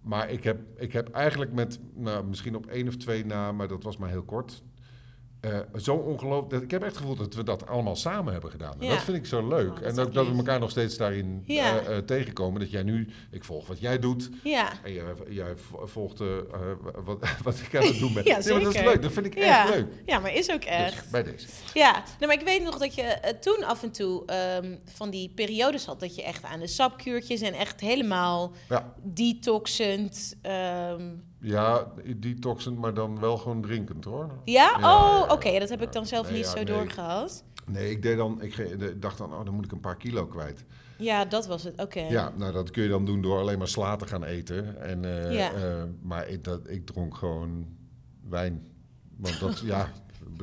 maar 0.00 0.30
ik 0.30 0.44
heb, 0.44 0.60
ik 0.76 0.92
heb 0.92 1.08
eigenlijk 1.08 1.52
met, 1.52 1.80
nou, 1.94 2.24
misschien 2.24 2.56
op 2.56 2.66
één 2.66 2.88
of 2.88 2.96
twee 2.96 3.26
na, 3.26 3.52
maar 3.52 3.68
dat 3.68 3.82
was 3.82 3.96
maar 3.96 4.08
heel 4.08 4.24
kort. 4.24 4.62
Eh, 5.40 5.58
zo 5.80 5.94
ongelooflijk. 5.94 6.62
Ik 6.62 6.70
heb 6.70 6.80
echt 6.82 6.90
het 6.90 7.00
gevoel 7.00 7.16
dat 7.16 7.34
we 7.34 7.42
dat 7.44 7.66
allemaal 7.66 7.96
samen 7.96 8.32
hebben 8.32 8.50
gedaan. 8.50 8.74
En 8.80 8.86
Ja. 8.86 8.92
dat 8.92 9.02
vind 9.02 9.16
ik 9.16 9.26
zo 9.26 9.48
leuk. 9.48 9.68
Oh, 9.70 9.74
dat 9.82 9.98
en 9.98 10.04
ook 10.04 10.14
dat 10.14 10.26
we 10.28 10.36
elkaar 10.36 10.60
nog 10.60 10.70
steeds 10.70 10.96
daarin 10.96 11.42
Ja. 11.46 11.78
eh, 11.80 11.96
eh, 11.96 12.04
tegenkomen. 12.04 12.60
Dat 12.60 12.70
jij 12.70 12.82
nu, 12.82 13.08
ik 13.30 13.44
volg 13.44 13.66
wat 13.66 13.80
jij 13.80 13.98
doet. 13.98 14.30
Ja. 14.44 14.72
En 14.84 14.92
jij, 14.92 15.04
jij 15.28 15.56
vo- 15.56 15.86
volgt 15.86 16.18
wat, 17.04 17.18
wat 17.42 17.58
ik 17.60 17.76
aan 17.76 17.82
het 17.86 17.98
doen 17.98 18.12
ben. 18.14 18.24
Ja, 18.30 18.38
Nee, 18.38 18.52
maar 18.52 18.62
dat 18.62 18.74
is 18.74 18.80
leuk. 18.82 19.02
Dat 19.02 19.12
vind 19.12 19.26
ik 19.26 19.34
echt 19.34 19.68
leuk. 19.74 19.86
ja, 20.06 20.18
maar 20.18 20.34
is 20.34 20.50
ook 20.50 20.60
Dus 20.62 20.70
echt. 20.70 21.10
bij 21.10 21.22
deze. 21.22 21.46
Ja, 21.74 21.92
nee, 22.18 22.28
maar 22.28 22.38
ik 22.38 22.44
weet 22.46 22.62
nog 22.62 22.78
dat 22.78 22.94
je 22.94 23.36
toen 23.40 23.64
af 23.64 23.82
en 23.82 23.90
toe 23.92 24.24
ehm, 24.26 24.76
van 24.84 25.10
die 25.10 25.28
periodes 25.34 25.84
had 25.84 26.00
dat 26.00 26.14
je 26.14 26.22
echt 26.22 26.44
aan 26.44 26.60
de 26.60 26.66
sapkuurtjes 26.66 27.40
en 27.40 27.52
echt 27.54 27.80
helemaal 27.80 28.52
detoxend. 29.02 30.34
ehm, 30.42 31.08
Ja, 31.40 31.86
detoxend, 32.16 32.78
maar 32.78 32.94
dan 32.94 33.20
wel 33.20 33.36
gewoon 33.38 33.62
drinkend 33.62 34.04
hoor. 34.04 34.30
ja? 34.44 34.76
Oh, 34.82 35.32
oké, 35.32 35.58
dat 35.58 35.68
heb 35.68 35.82
ik 35.82 35.92
dan 35.92 36.06
zelf 36.06 36.28
Nee, 36.28 36.36
niet 36.36 36.46
zo 36.46 36.54
nee. 36.54 36.64
doorgehad. 36.64 37.44
Nee, 37.66 37.90
ik 37.90 38.02
deed 38.02 38.16
dan, 38.16 38.42
ik 38.42 39.02
dacht 39.02 39.18
dan, 39.18 39.32
oh, 39.34 39.44
dan 39.44 39.54
moet 39.54 39.64
ik 39.64 39.72
een 39.72 39.80
paar 39.80 39.96
kilo 39.96 40.26
kwijt. 40.26 40.64
Ja, 40.98 41.24
dat 41.24 41.46
was 41.46 41.62
het. 41.64 41.80
Oké. 41.82 42.00
Ja, 42.00 42.32
nou 42.36 42.52
dat 42.52 42.70
kun 42.70 42.82
je 42.82 42.88
dan 42.88 43.04
doen 43.04 43.22
door 43.22 43.38
alleen 43.38 43.58
maar 43.58 43.68
sla 43.68 43.96
te 43.96 44.06
gaan 44.06 44.24
eten. 44.24 44.80
En, 44.82 45.04
eh, 45.04 45.32
Ja. 45.36 45.52
eh, 45.52 45.82
maar 46.02 46.28
ik, 46.28 46.44
dat, 46.44 46.68
ik 46.68 46.86
dronk 46.86 47.16
gewoon 47.16 47.66
wijn. 48.28 48.66
Want 49.16 49.40
dat, 49.40 49.58
ja, 49.72 49.88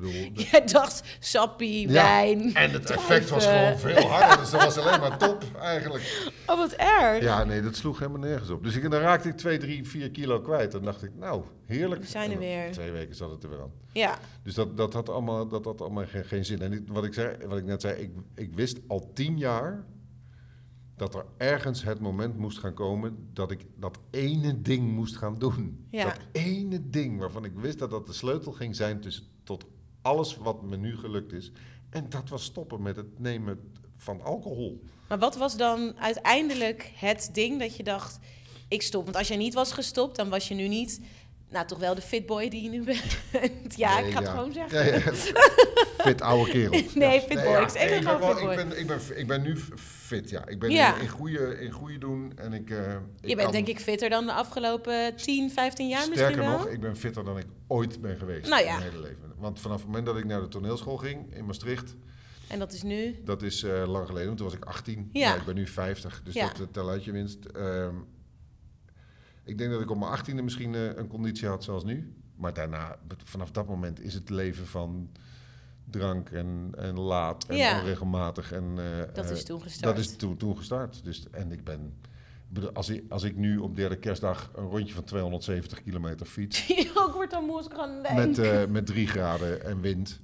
bedoel... 0.02 0.34
de- 0.34 0.48
Jij 0.52 0.66
dacht 0.66 1.18
sappie, 1.20 1.88
Ja, 1.88 1.94
wijn. 1.94 2.56
En 2.56 2.72
het 2.72 2.90
effect 2.90 3.30
was 3.30 3.46
gewoon 3.46 3.78
veel 3.78 4.08
harder, 4.08 4.38
dus 4.38 4.50
dat 4.50 4.64
was 4.64 4.78
alleen 4.78 5.00
maar 5.00 5.18
top 5.18 5.44
eigenlijk. 5.62 6.32
Oh, 6.48 6.58
wat 6.58 6.72
erg. 6.72 7.24
Ja, 7.24 7.44
nee, 7.44 7.62
dat 7.62 7.76
sloeg 7.76 8.00
helemaal 8.00 8.20
nergens 8.22 8.50
op. 8.50 8.64
Dus 8.64 8.76
ik, 8.76 8.82
dan 8.92 9.02
raakte 9.02 9.30
ik 9.30 9.38
2, 9.38 9.58
3, 9.58 9.86
4 9.88 10.12
kilo 10.12 10.42
kwijt. 10.42 10.72
Dan 10.72 10.84
dacht 10.84 11.04
ik, 11.04 11.12
nou, 11.16 11.44
heerlijk. 11.66 12.02
We 12.02 12.08
zijn 12.08 12.28
er 12.30 12.34
En 12.36 12.40
weer. 12.40 12.72
Twee 12.72 12.92
weken 12.92 13.16
zat 13.16 13.30
het 13.32 13.44
er 13.44 13.50
weer 13.50 13.62
aan. 13.62 13.72
Ja. 13.92 14.18
Dus 14.44 14.54
dat, 14.54 14.78
dat 14.78 14.94
had 14.94 15.10
allemaal, 15.10 15.48
dat 15.48 15.66
had 15.66 15.82
allemaal 15.82 16.06
geen, 16.06 16.26
geen 16.26 16.46
zin. 16.46 16.62
En 16.62 16.74
ik- 16.74 16.88
wat 16.88 17.04
ik, 17.06 17.14
zei, 17.14 17.36
wat 17.48 17.58
ik 17.58 17.66
net 17.66 17.82
zei, 17.82 18.02
ik, 18.02 18.12
ik 18.36 18.54
wist 18.54 18.78
al 18.88 19.12
tien 19.14 19.38
jaar 19.38 19.86
dat 20.96 21.16
er 21.16 21.26
ergens 21.38 21.84
het 21.84 22.00
moment 22.00 22.38
moest 22.38 22.60
gaan 22.60 22.74
komen 22.74 23.30
dat 23.34 23.52
ik 23.52 23.66
dat 23.76 24.00
ene 24.12 24.62
ding 24.62 24.92
moest 24.92 25.18
gaan 25.18 25.36
doen. 25.36 25.88
Ja. 25.92 26.04
Dat 26.04 26.18
ene 26.32 26.90
ding 26.90 27.20
waarvan 27.20 27.46
ik 27.46 27.52
wist 27.56 27.80
dat 27.80 27.90
dat 27.90 28.06
de 28.08 28.14
sleutel 28.14 28.52
ging 28.52 28.76
zijn 28.76 29.00
tussen, 29.00 29.24
tot 29.44 29.66
alles 30.08 30.38
wat 30.38 30.62
me 30.62 30.78
nu 30.78 30.98
gelukt 30.98 31.34
is. 31.34 31.52
En 31.90 32.06
dat 32.10 32.30
was 32.30 32.44
stoppen 32.44 32.82
met 32.82 32.96
het 32.96 33.20
nemen 33.20 33.72
van 33.98 34.22
alcohol. 34.22 34.84
Maar 35.08 35.20
wat 35.20 35.36
was 35.36 35.58
dan 35.58 35.94
uiteindelijk 36.00 36.92
het 36.96 37.30
ding 37.34 37.60
dat 37.60 37.76
je 37.76 37.84
dacht, 37.84 38.20
ik 38.68 38.82
stop? 38.82 39.04
Want 39.04 39.16
als 39.16 39.28
jij 39.28 39.38
niet 39.38 39.54
was 39.54 39.72
gestopt, 39.72 40.16
dan 40.16 40.30
was 40.30 40.48
je 40.48 40.54
nu 40.54 40.68
niet, 40.68 41.02
nou 41.50 41.68
toch 41.68 41.80
wel 41.80 41.96
de 41.96 42.02
fitboy 42.02 42.50
die 42.50 42.64
je 42.64 42.70
nu 42.70 42.84
bent. 42.84 43.18
ja, 43.76 44.00
Nee, 44.00 44.08
ik 44.08 44.14
ga 44.14 44.20
het 44.20 44.30
gewoon 44.30 44.52
zeggen. 44.54 44.86
Ja, 44.86 44.94
ja. 44.96 45.14
Fit 46.08 46.22
oude 46.22 46.52
kerel. 46.52 46.82
Nee, 46.94 47.20
fit 47.22 47.44
boy. 47.44 47.56
Ik 47.64 47.74
Nee, 47.74 47.90
ben 47.90 48.04
wel- 48.20 48.36
fit 48.36 48.44
boy. 48.44 48.52
Ik 48.52 48.56
ben, 48.58 48.80
ik, 48.80 48.88
ben, 48.88 49.00
ik 49.20 49.28
ben 49.28 49.42
nu 49.42 49.58
fit, 49.76 50.30
ja. 50.30 50.48
Ik 50.48 50.60
ben 50.60 50.70
in, 50.70 51.02
in, 51.02 51.10
goede, 51.10 51.58
in 51.60 51.72
goede 51.72 51.98
doen 51.98 52.32
en 52.36 52.54
ik... 52.54 52.70
eh, 52.70 52.94
ik 53.22 53.30
Je 53.30 53.36
bent 53.36 53.52
denk 53.52 53.68
ik 53.68 53.80
fitter 53.80 54.10
dan 54.10 54.26
de 54.26 54.32
afgelopen 54.34 55.16
10, 55.16 55.52
15 55.52 55.88
jaar 55.88 56.02
Sterker 56.02 56.24
misschien 56.28 56.50
wel. 56.50 56.58
nog, 56.58 56.68
ik 56.68 56.80
ben 56.80 56.98
fitter 56.98 57.24
dan 57.24 57.38
ik 57.38 57.46
ooit 57.68 58.02
ben 58.02 58.18
geweest 58.18 58.50
Nou 58.50 58.62
in 58.62 58.68
mijn 58.68 58.82
hele 58.82 59.00
leven. 59.00 59.27
Want 59.38 59.60
vanaf 59.60 59.78
het 59.78 59.86
moment 59.86 60.06
dat 60.06 60.18
ik 60.18 60.26
naar 60.26 60.42
de 60.42 60.48
toneelschool 60.48 60.98
ging 60.98 61.34
in 61.34 61.46
Maastricht, 61.46 61.96
En 62.48 62.60
dat 62.60 62.74
is 62.74 62.84
nu. 62.84 63.16
dat 63.24 63.42
is 63.42 63.64
eh, 63.64 63.84
lang 63.88 64.06
geleden, 64.06 64.26
want 64.26 64.38
toen 64.38 64.48
was 64.48 64.56
ik 64.56 64.66
18. 64.66 65.10
Ja. 65.14 65.28
Nou, 65.28 65.40
ik 65.40 65.46
ben 65.46 65.56
nu 65.56 65.68
50, 65.68 66.22
dus 66.24 66.34
Ja. 66.34 66.48
dat 66.48 66.60
uh, 66.60 66.66
tel 66.72 66.90
uit 66.90 67.04
je 67.04 67.12
winst. 67.12 67.46
Ehm, 67.46 67.96
ik 69.44 69.58
denk 69.58 69.72
dat 69.72 69.82
ik 69.82 69.90
op 69.92 69.98
mijn 69.98 70.12
18e 70.20 70.44
misschien 70.44 70.76
eh, 70.76 70.96
een 70.96 71.08
conditie 71.08 71.48
had 71.48 71.64
zoals 71.64 71.84
nu. 71.84 72.16
Maar 72.36 72.54
daarna, 72.54 73.00
vanaf 73.24 73.52
dat 73.52 73.68
moment 73.68 74.00
is 74.02 74.14
het 74.14 74.30
leven 74.30 74.68
van 74.68 75.10
drank 75.86 76.30
en, 76.30 76.72
en 76.78 77.00
laat 77.00 77.46
en 77.46 77.56
Ja. 77.58 77.80
onregelmatig. 77.80 78.52
En, 78.52 78.64
eh, 78.78 79.14
Dat 79.14 79.26
eh, 79.26 79.32
is 79.32 79.44
toen 79.44 79.62
gestart. 79.62 79.96
Dat 79.96 80.06
is 80.06 80.16
toen, 80.16 80.38
toen 80.38 80.58
gestart. 80.58 81.04
Dus, 81.04 81.30
en 81.32 81.52
ik 81.52 81.64
ben... 81.64 81.94
Als 82.74 82.90
ik, 82.90 83.12
als 83.12 83.24
ik 83.24 83.36
nu 83.36 83.58
op 83.58 83.76
derde 83.76 83.98
kerstdag 83.98 84.52
een 84.56 84.66
rondje 84.66 84.94
van 84.94 85.04
270 85.04 85.84
kilometer 85.84 86.26
fiets... 86.26 86.68
ik 86.70 86.92
word 87.14 87.32
dan 87.32 87.46
moe 87.46 87.66
gaan 87.70 88.02
met, 88.16 88.38
eh, 88.38 88.66
met 88.66 88.86
drie 88.86 89.08
graden 89.08 89.64
en 89.66 89.80
wind. 89.82 90.22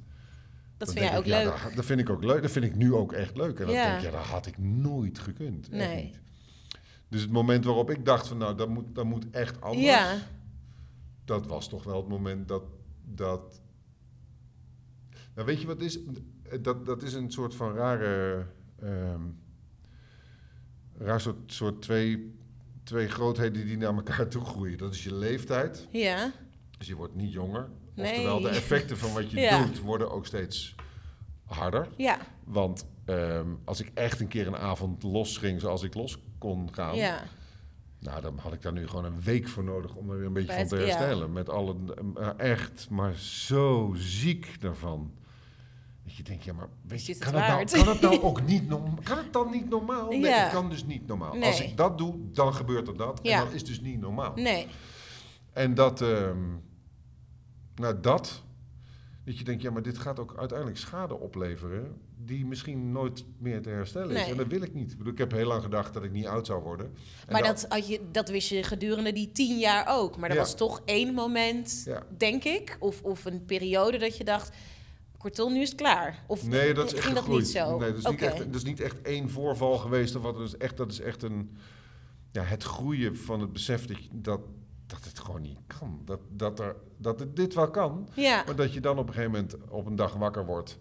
dat 0.78 0.92
vind 0.94 1.06
jij 1.06 1.18
ook 1.18 1.24
ik, 1.24 1.30
ja, 1.30 1.38
leuk. 1.44 1.62
dat, 1.64 1.74
dat 1.76 1.86
vind 1.86 2.00
ik 2.00 2.10
ook 2.10 2.24
leuk. 2.24 2.42
Dat 2.42 2.52
vind 2.52 2.66
ik 2.66 2.76
nu 2.76 2.94
ook 2.94 3.14
echt 3.14 3.38
leuk. 3.38 3.60
En 3.60 3.66
dan 3.66 3.76
Ja. 3.76 3.90
denk 3.92 4.02
ja, 4.02 4.12
dat 4.12 4.26
had 4.26 4.46
ik 4.46 4.58
nooit 4.58 5.20
gekund. 5.20 5.70
Echt 5.70 5.78
Nee. 5.88 6.04
niet. 6.04 6.20
Dus 7.10 7.22
het 7.22 7.32
moment 7.32 7.66
waarop 7.66 7.90
ik 7.90 8.06
dacht 8.06 8.28
van, 8.28 8.38
nou, 8.38 8.56
dat 8.58 8.70
moet, 8.70 8.96
dat 8.96 9.06
moet 9.06 9.30
echt 9.30 9.62
anders. 9.62 9.86
Ja, 9.86 10.18
Dat 11.26 11.46
was 11.48 11.70
toch 11.70 11.84
wel 11.84 11.98
het 11.98 12.08
moment 12.08 12.48
dat... 12.48 12.64
dat 13.06 13.62
nou, 15.36 15.48
weet 15.48 15.62
je 15.62 15.68
wat 15.68 15.82
is? 15.82 16.00
Dat, 16.62 16.86
dat 16.86 17.04
is 17.04 17.14
een 17.14 17.32
soort 17.32 17.56
van 17.56 17.74
rare... 17.76 18.46
ehm, 18.80 19.22
raar 20.98 21.22
soort, 21.22 21.36
soort 21.46 21.82
twee, 21.82 22.34
twee 22.84 23.08
grootheden 23.08 23.66
die 23.66 23.78
naar 23.78 23.94
elkaar 23.96 24.28
toe 24.34 24.44
groeien. 24.46 24.78
Dat 24.78 24.94
is 24.94 25.04
je 25.04 25.14
leeftijd. 25.16 25.88
ja, 25.92 26.32
Dus 26.78 26.88
je 26.88 26.96
wordt 26.96 27.16
niet 27.16 27.32
jonger. 27.34 27.70
Nee. 27.96 28.10
Oftewel, 28.12 28.42
de 28.42 28.50
effecten 28.50 28.98
van 28.98 29.14
wat 29.14 29.32
je 29.32 29.40
Ja. 29.50 29.66
doet 29.66 29.80
worden 29.80 30.12
ook 30.12 30.26
steeds 30.26 30.76
harder. 31.46 31.88
ja, 31.98 32.18
Want 32.44 32.86
ehm, 33.06 33.48
als 33.64 33.80
ik 33.80 33.92
echt 33.94 34.20
een 34.20 34.28
keer 34.28 34.48
een 34.48 34.56
avond 34.58 35.04
los 35.04 35.38
ging 35.38 35.62
zoals 35.62 35.84
ik 35.84 35.94
los 35.94 36.18
kon 36.38 36.74
gaan, 36.74 36.96
ja. 36.96 37.24
Nou, 38.00 38.22
dan 38.22 38.38
had 38.38 38.54
ik 38.54 38.62
daar 38.62 38.74
nu 38.74 38.88
gewoon 38.88 39.06
een 39.06 39.22
week 39.22 39.48
voor 39.48 39.64
nodig 39.64 39.96
om 39.96 40.10
er 40.10 40.18
weer 40.18 40.26
een 40.26 40.34
beetje 40.34 40.48
Bij 40.48 40.58
van 40.60 40.68
te 40.68 40.76
ja. 40.76 40.82
herstellen. 40.82 41.34
Met 41.34 41.50
alle, 41.50 41.76
echt, 42.38 42.90
maar 42.90 43.14
zo 43.16 43.94
ziek 43.98 44.62
daarvan. 44.62 45.12
Dat 46.04 46.16
je 46.16 46.24
denkt, 46.24 46.44
ja, 46.44 46.54
maar 46.54 46.68
weet 46.88 47.06
je, 47.06 47.16
kan, 47.18 47.34
het 47.34 47.48
nou, 47.48 47.66
kan 47.84 47.88
het 47.88 48.02
nou 48.02 48.22
ook 48.30 48.42
niet 48.46 48.68
normaal? 48.68 48.98
Kan 49.04 49.18
het 49.18 49.34
dan 49.34 49.52
niet 49.52 49.70
normaal? 49.70 50.10
Nee, 50.10 50.20
Ja. 50.20 50.44
het 50.44 50.52
kan 50.54 50.70
dus 50.70 50.86
niet 50.86 51.08
normaal. 51.08 51.34
Nee. 51.36 51.50
Als 51.50 51.62
ik 51.62 51.78
dat 51.78 51.98
doe, 51.98 52.16
dan 52.32 52.54
gebeurt 52.54 52.88
er 52.88 52.98
dat. 52.98 53.20
Ja. 53.24 53.40
En 53.40 53.46
dat 53.46 53.54
is 53.54 53.66
dus 53.66 53.82
niet 53.82 54.00
normaal. 54.00 54.32
Nee. 54.36 54.68
En 55.54 55.74
dat, 55.74 56.02
ehm, 56.02 56.38
nou 57.76 58.00
dat, 58.00 58.44
dat 59.26 59.38
je 59.38 59.44
denkt, 59.44 59.62
ja, 59.62 59.72
maar 59.72 59.82
dit 59.82 59.98
gaat 59.98 60.20
ook 60.20 60.36
uiteindelijk 60.38 60.80
schade 60.80 61.20
opleveren 61.20 61.98
die 62.26 62.46
misschien 62.46 62.92
nooit 62.92 63.26
meer 63.38 63.62
te 63.62 63.70
herstellen 63.70 64.16
is. 64.16 64.28
En 64.30 64.38
dat 64.38 64.48
wil 64.48 64.62
ik 64.62 64.74
niet. 64.74 64.92
Ik, 64.92 64.98
bedoel, 64.98 65.14
ik 65.14 65.18
heb 65.20 65.32
heel 65.32 65.48
lang 65.48 65.64
gedacht 65.64 65.94
dat 65.94 66.04
ik 66.04 66.12
niet 66.12 66.26
oud 66.26 66.46
zou 66.46 66.64
worden. 66.64 66.86
En 67.28 67.32
Maar 67.34 67.44
dat, 67.44 67.66
had 67.70 67.88
je, 67.88 68.02
dat 68.12 68.30
wist 68.30 68.50
je 68.50 68.64
gedurende 68.64 69.14
die 69.14 69.32
tien 69.32 69.58
jaar 69.60 69.86
ook. 69.88 70.18
Maar 70.18 70.30
er 70.30 70.36
Ja. 70.36 70.42
was 70.42 70.56
toch 70.56 70.82
één 70.86 71.14
moment, 71.14 71.90
denk 72.18 72.44
ik, 72.44 72.78
of, 72.80 73.02
of 73.02 73.26
een 73.26 73.46
periode 73.46 73.98
dat 73.98 74.18
je 74.18 74.24
dacht... 74.24 74.56
Kortom, 75.24 75.54
nu 75.54 75.62
is 75.62 75.70
het 75.70 75.78
klaar. 75.78 76.24
Of 76.28 76.48
Nee, 76.48 76.74
dat 76.74 76.86
is 76.86 76.94
echt 76.94 77.04
ging 77.04 77.16
dat 77.16 77.28
niet 77.28 77.48
zo? 77.48 77.78
Nee, 77.78 77.90
dat 77.90 77.98
is, 77.98 78.06
niet 78.06 78.22
echt, 78.22 78.38
dat 78.38 78.56
is 78.56 78.64
niet 78.64 78.80
echt 78.80 79.02
één 79.02 79.30
voorval 79.30 79.78
geweest. 79.78 80.16
Of 80.16 80.22
wat. 80.22 80.36
Dat, 80.38 80.48
is 80.48 80.58
echt, 80.58 80.78
dat 80.78 80.92
is 80.92 81.00
echt 81.00 81.24
een... 81.24 81.58
Ja, 82.32 82.42
het 82.42 82.64
groeien 82.64 83.18
van 83.18 83.40
het 83.40 83.54
besef 83.54 83.86
dat, 83.86 83.98
dat, 84.12 84.42
dat 84.86 85.04
het 85.04 85.20
gewoon 85.20 85.42
niet 85.42 85.58
kan. 85.68 86.02
Dat, 86.06 86.20
dat, 86.30 86.60
er, 86.60 86.76
dat 86.98 87.20
het 87.20 87.36
dit 87.36 87.54
wel 87.54 87.70
kan. 87.70 88.10
Ja, 88.14 88.44
Maar 88.46 88.56
dat 88.56 88.74
je 88.74 88.80
dan 88.80 88.98
op 88.98 89.08
een 89.08 89.14
gegeven 89.14 89.32
moment 89.32 89.56
op 89.70 89.86
een 89.86 89.96
dag 89.96 90.14
wakker 90.14 90.46
wordt 90.46 90.80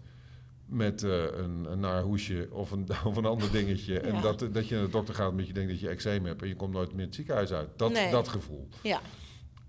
met 0.65 1.03
eh, 1.03 1.23
een, 1.23 1.71
een 1.71 1.79
naar 1.79 2.01
hoesje 2.01 2.47
of 2.51 2.71
een, 2.71 2.87
of 3.05 3.17
een 3.17 3.25
ander 3.25 3.51
dingetje. 3.51 3.99
En 3.99 4.21
dat, 4.21 4.39
dat 4.51 4.67
je 4.67 4.75
naar 4.75 4.83
de 4.83 4.89
dokter 4.91 5.15
gaat 5.15 5.29
omdat 5.31 5.47
je 5.47 5.53
denkt 5.53 5.69
dat 5.71 5.79
je 5.79 5.89
eczeem 5.89 6.25
hebt 6.25 6.41
en 6.41 6.47
je 6.47 6.55
komt 6.55 6.73
nooit 6.73 6.93
meer 6.93 7.05
het 7.05 7.15
ziekenhuis 7.15 7.51
uit. 7.51 7.69
Dat, 7.75 7.91
Nee. 7.91 8.11
dat 8.11 8.27
gevoel. 8.27 8.67
ja. 8.81 8.99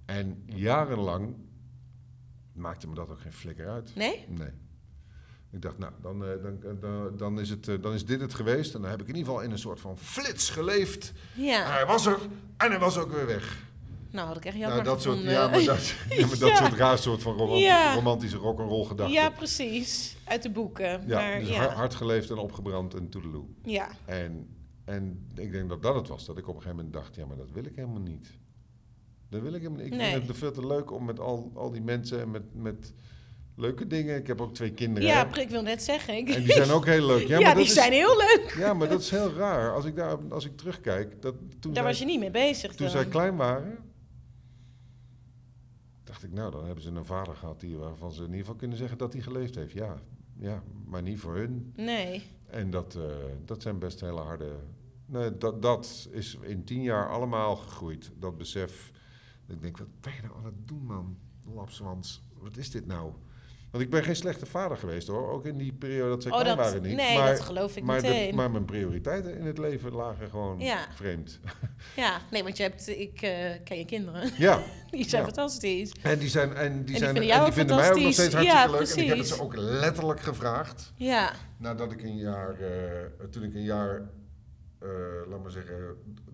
En 0.05 0.43
jarenlang 0.47 1.35
maakte 2.53 2.89
me 2.89 2.95
dat 2.95 3.11
ook 3.11 3.21
geen 3.21 3.33
flikker 3.33 3.69
uit. 3.69 3.93
Nee? 3.95 4.25
Nee. 4.29 4.51
Ik 5.55 5.63
dacht, 5.63 5.79
nou, 5.79 5.93
dan, 6.03 6.25
eh, 6.25 6.31
dan, 6.43 6.79
dan, 6.81 7.17
dan, 7.17 7.41
is 7.41 7.51
het, 7.51 7.69
eh, 7.69 7.75
dan 7.83 7.93
is 7.93 8.05
dit 8.05 8.21
het 8.21 8.35
geweest. 8.35 8.75
En 8.75 8.81
dan 8.81 8.91
heb 8.91 9.01
ik 9.03 9.09
in 9.09 9.15
ieder 9.15 9.29
geval 9.31 9.45
in 9.47 9.51
een 9.51 9.59
soort 9.59 9.81
van 9.81 9.99
flits 9.99 10.51
geleefd. 10.51 11.13
Ja. 11.35 11.65
Hij 11.71 11.87
was 11.87 12.07
er 12.07 12.19
en 12.57 12.71
hij 12.71 12.79
was 12.79 12.99
ook 12.99 13.13
weer 13.13 13.27
weg. 13.27 13.63
Nou, 14.11 14.27
had 14.27 14.37
ik 14.37 14.45
echt 14.45 14.55
Nou, 14.57 14.67
jammer 14.67 14.85
dat 14.85 15.03
soort, 15.03 15.23
ja, 15.23 15.49
maar 15.49 15.65
dat, 15.65 15.87
ja, 16.11 16.27
maar 16.27 16.39
dat 16.39 16.49
Ja. 16.49 16.57
soort 16.57 16.73
raar 16.73 16.99
soort 16.99 17.23
van 17.23 17.37
roman- 17.37 17.59
Ja. 17.59 17.95
romantische 17.95 18.37
rock'n'roll 18.37 18.85
gedachten. 18.85 19.15
Ja, 19.15 19.31
precies. 19.31 20.17
Uit 20.25 20.43
de 20.43 20.51
boeken. 20.51 21.05
Ja, 21.07 21.21
maar, 21.21 21.39
dus 21.41 21.49
ja. 21.49 21.55
hard, 21.57 21.73
hard 21.73 21.95
geleefd 21.95 22.31
en 22.31 22.37
opgebrand 22.37 22.95
en 22.95 23.09
toedeloe. 23.09 23.45
ja. 23.63 23.89
En, 24.05 24.49
en 24.85 25.27
ik 25.35 25.53
denk 25.53 25.69
dat 25.69 25.83
dat 25.83 25.95
het 25.95 26.09
was. 26.09 26.27
Dat 26.27 26.39
ik 26.39 26.49
op 26.49 26.55
een 26.55 26.63
gegeven 26.63 26.77
moment 26.77 26.95
dacht, 26.95 27.15
ja, 27.15 27.27
maar 27.27 27.37
dat 27.37 27.51
wil 27.51 27.65
ik 27.65 27.73
helemaal 27.77 28.01
niet. 28.01 28.29
Dat 29.29 29.41
wil 29.43 29.53
ik 29.53 29.61
helemaal 29.63 29.83
niet. 29.85 29.93
Ik 29.93 29.99
Nee. 29.99 30.13
vind 30.13 30.29
het 30.29 30.37
veel 30.37 30.53
te 30.53 30.67
leuk 30.67 30.91
om 30.93 31.05
met 31.05 31.21
al, 31.21 31.51
al 31.55 31.71
die 31.71 31.83
mensen 31.83 32.21
en 32.21 32.31
met, 32.31 32.43
met 32.55 32.93
leuke 33.57 33.87
dingen. 33.87 34.17
Ik 34.17 34.27
heb 34.27 34.41
ook 34.41 34.55
twee 34.55 34.71
kinderen. 34.73 35.09
Ja, 35.09 35.29
hè. 35.31 35.41
ik 35.41 35.49
wil 35.49 35.63
net 35.63 35.83
zeggen. 35.83 36.15
Ik- 36.17 36.29
En 36.29 36.43
die 36.43 36.53
zijn 36.53 36.71
ook 36.77 36.87
heel 36.87 37.07
leuk. 37.07 37.27
Ja, 37.27 37.39
Ja, 37.39 37.47
maar 37.47 37.55
die 37.55 37.65
is, 37.65 37.73
zijn 37.75 37.93
heel 37.93 38.17
leuk. 38.17 38.55
Ja, 38.59 38.75
maar 38.75 38.89
dat 38.89 39.01
is 39.01 39.11
heel 39.11 39.33
raar. 39.33 39.73
Als 39.75 39.85
ik, 39.85 39.97
daar, 39.97 40.19
als 40.31 40.45
ik 40.45 40.57
terugkijk, 40.57 41.23
dat, 41.23 41.35
toen, 41.61 41.73
Daar 41.73 41.73
zij, 41.75 41.83
was 41.83 41.99
je 41.99 42.05
niet 42.05 42.21
mee 42.21 42.31
bezig 42.31 42.71
toen 42.75 42.87
dan. 42.87 42.91
zij 42.97 43.07
klein 43.07 43.37
waren, 43.37 43.79
dacht 46.05 46.23
ik, 46.25 46.33
nou, 46.33 46.51
dan 46.51 46.65
hebben 46.65 46.83
ze 46.85 46.91
een 46.91 47.05
vader 47.05 47.35
gehad 47.37 47.61
die, 47.61 47.77
waarvan 47.77 48.13
ze 48.13 48.19
in 48.21 48.25
ieder 48.27 48.41
geval 48.41 48.55
kunnen 48.57 48.77
zeggen 48.79 48.99
dat 48.99 49.13
hij 49.13 49.23
geleefd 49.23 49.55
heeft. 49.55 49.73
Ja, 49.73 49.95
ja 50.39 50.63
maar 50.85 51.03
niet 51.03 51.19
voor 51.19 51.35
hun. 51.37 51.73
Nee. 51.77 52.23
En 52.47 52.71
dat, 52.71 52.95
eh, 52.95 53.03
dat 53.45 53.63
zijn 53.63 53.79
best 53.79 54.01
hele 54.01 54.21
harde. 54.21 54.53
Nee, 55.07 55.39
dat, 55.39 55.63
dat 55.63 56.09
is 56.11 56.39
in 56.41 56.65
tien 56.65 56.83
jaar 56.83 57.09
allemaal 57.11 57.57
gegroeid. 57.57 58.11
Dat 58.19 58.37
besef. 58.39 58.91
Dat 59.47 59.57
ik 59.57 59.63
denk, 59.63 59.79
wat 59.79 60.01
ben 60.01 60.13
je 60.15 60.21
nou 60.23 60.35
aan 60.37 60.45
het 60.45 60.69
doen, 60.69 60.85
man? 60.87 61.17
Lapswans, 61.55 62.23
wat 62.39 62.57
is 62.57 62.71
dit 62.71 62.87
nou? 62.87 63.13
Want 63.75 63.87
ik 63.87 63.93
ben 63.93 64.05
geen 64.05 64.17
slechte 64.17 64.47
vader 64.47 64.77
geweest 64.77 65.09
hoor. 65.09 65.31
Ook 65.31 65.47
in 65.47 65.57
die 65.59 65.73
periode 65.73 66.09
dat 66.11 66.23
zij 66.23 66.33
Oh, 66.33 66.41
klein 66.41 66.57
dat, 66.57 66.67
waren 66.67 66.83
niet. 66.83 66.97
nee, 66.97 67.19
maar, 67.19 67.31
dat 67.31 67.41
geloof 67.41 67.77
ik 67.77 67.83
maar, 67.85 68.03
de- 68.03 68.09
meteen. 68.09 68.35
maar 68.35 68.51
mijn 68.51 68.65
prioriteiten 68.65 69.39
in 69.39 69.47
het 69.47 69.59
leven 69.59 69.93
lagen 69.93 70.31
gewoon 70.31 70.61
Ja. 70.61 70.79
vreemd. 70.95 71.41
Ja, 71.97 72.21
nee, 72.31 72.43
want 72.43 72.57
je 72.57 72.63
hebt, 72.63 72.89
ik 72.89 73.23
eh, 73.23 73.51
ken 73.65 73.79
je 73.79 73.85
kinderen. 73.85 74.31
Ja, 74.39 74.63
Die 74.91 75.09
zijn 75.09 75.23
Ja. 75.23 75.27
fantastisch. 75.29 75.93
en 76.03 76.19
die, 76.19 76.29
zijn, 76.29 76.55
en 76.55 76.85
die, 76.85 76.97
zijn, 76.97 77.17
vinden 77.17 77.35
en 77.35 77.45
die 77.45 77.53
vinden 77.53 77.77
mij 77.77 77.91
ook 77.93 78.01
nog 78.01 78.13
steeds 78.13 78.35
hartstikke 78.35 78.63
Ja, 78.63 78.71
leuk. 78.71 78.81
En 78.89 78.99
ik 78.99 79.07
heb 79.07 79.07
het 79.07 79.17
precies. 79.17 79.37
ze 79.37 79.43
ook 79.43 79.57
letterlijk 79.57 80.21
gevraagd. 80.21 80.93
Ja, 80.97 81.33
Nadat 81.57 81.93
ik 81.93 82.03
een 82.03 82.17
jaar, 82.17 82.61
eh, 82.61 83.27
toen 83.31 83.43
ik 83.43 83.55
een 83.55 83.63
jaar, 83.65 84.03
eh, 84.79 84.89
laat 85.29 85.43
maar 85.43 85.51
zeggen, 85.51 85.77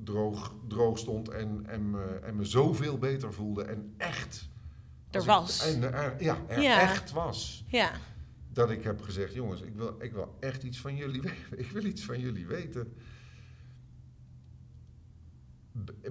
droog, 0.05 0.55
droog 0.69 0.99
stond 0.99 1.29
en, 1.29 1.65
en, 1.67 1.91
me, 1.91 2.19
en 2.23 2.37
me 2.37 2.45
zoveel 2.45 2.99
beter 2.99 3.33
voelde 3.33 3.63
en 3.65 3.95
echt... 3.97 4.49
er 5.11 5.21
ik- 5.21 5.27
was. 5.27 5.75
en 5.75 5.83
er, 5.95 6.23
ja, 6.23 6.39
er 6.49 6.61
Ja. 6.61 6.81
echt 6.81 7.11
was. 7.13 7.65
Ja, 7.67 7.91
Dat 8.53 8.71
ik 8.71 8.85
heb 8.85 9.03
gezegd, 9.03 9.35
jongens, 9.35 9.61
ik 9.61 9.75
wil, 9.75 9.97
ik 9.99 10.13
wil 10.13 10.37
echt 10.41 10.63
iets 10.63 10.79
van 10.81 10.97
jullie 10.97 11.21
weten. 11.29 11.59
Ik 11.59 11.71
wil 11.71 11.85
iets 11.85 12.05
van 12.05 12.21
jullie 12.21 12.47
weten. 12.47 12.93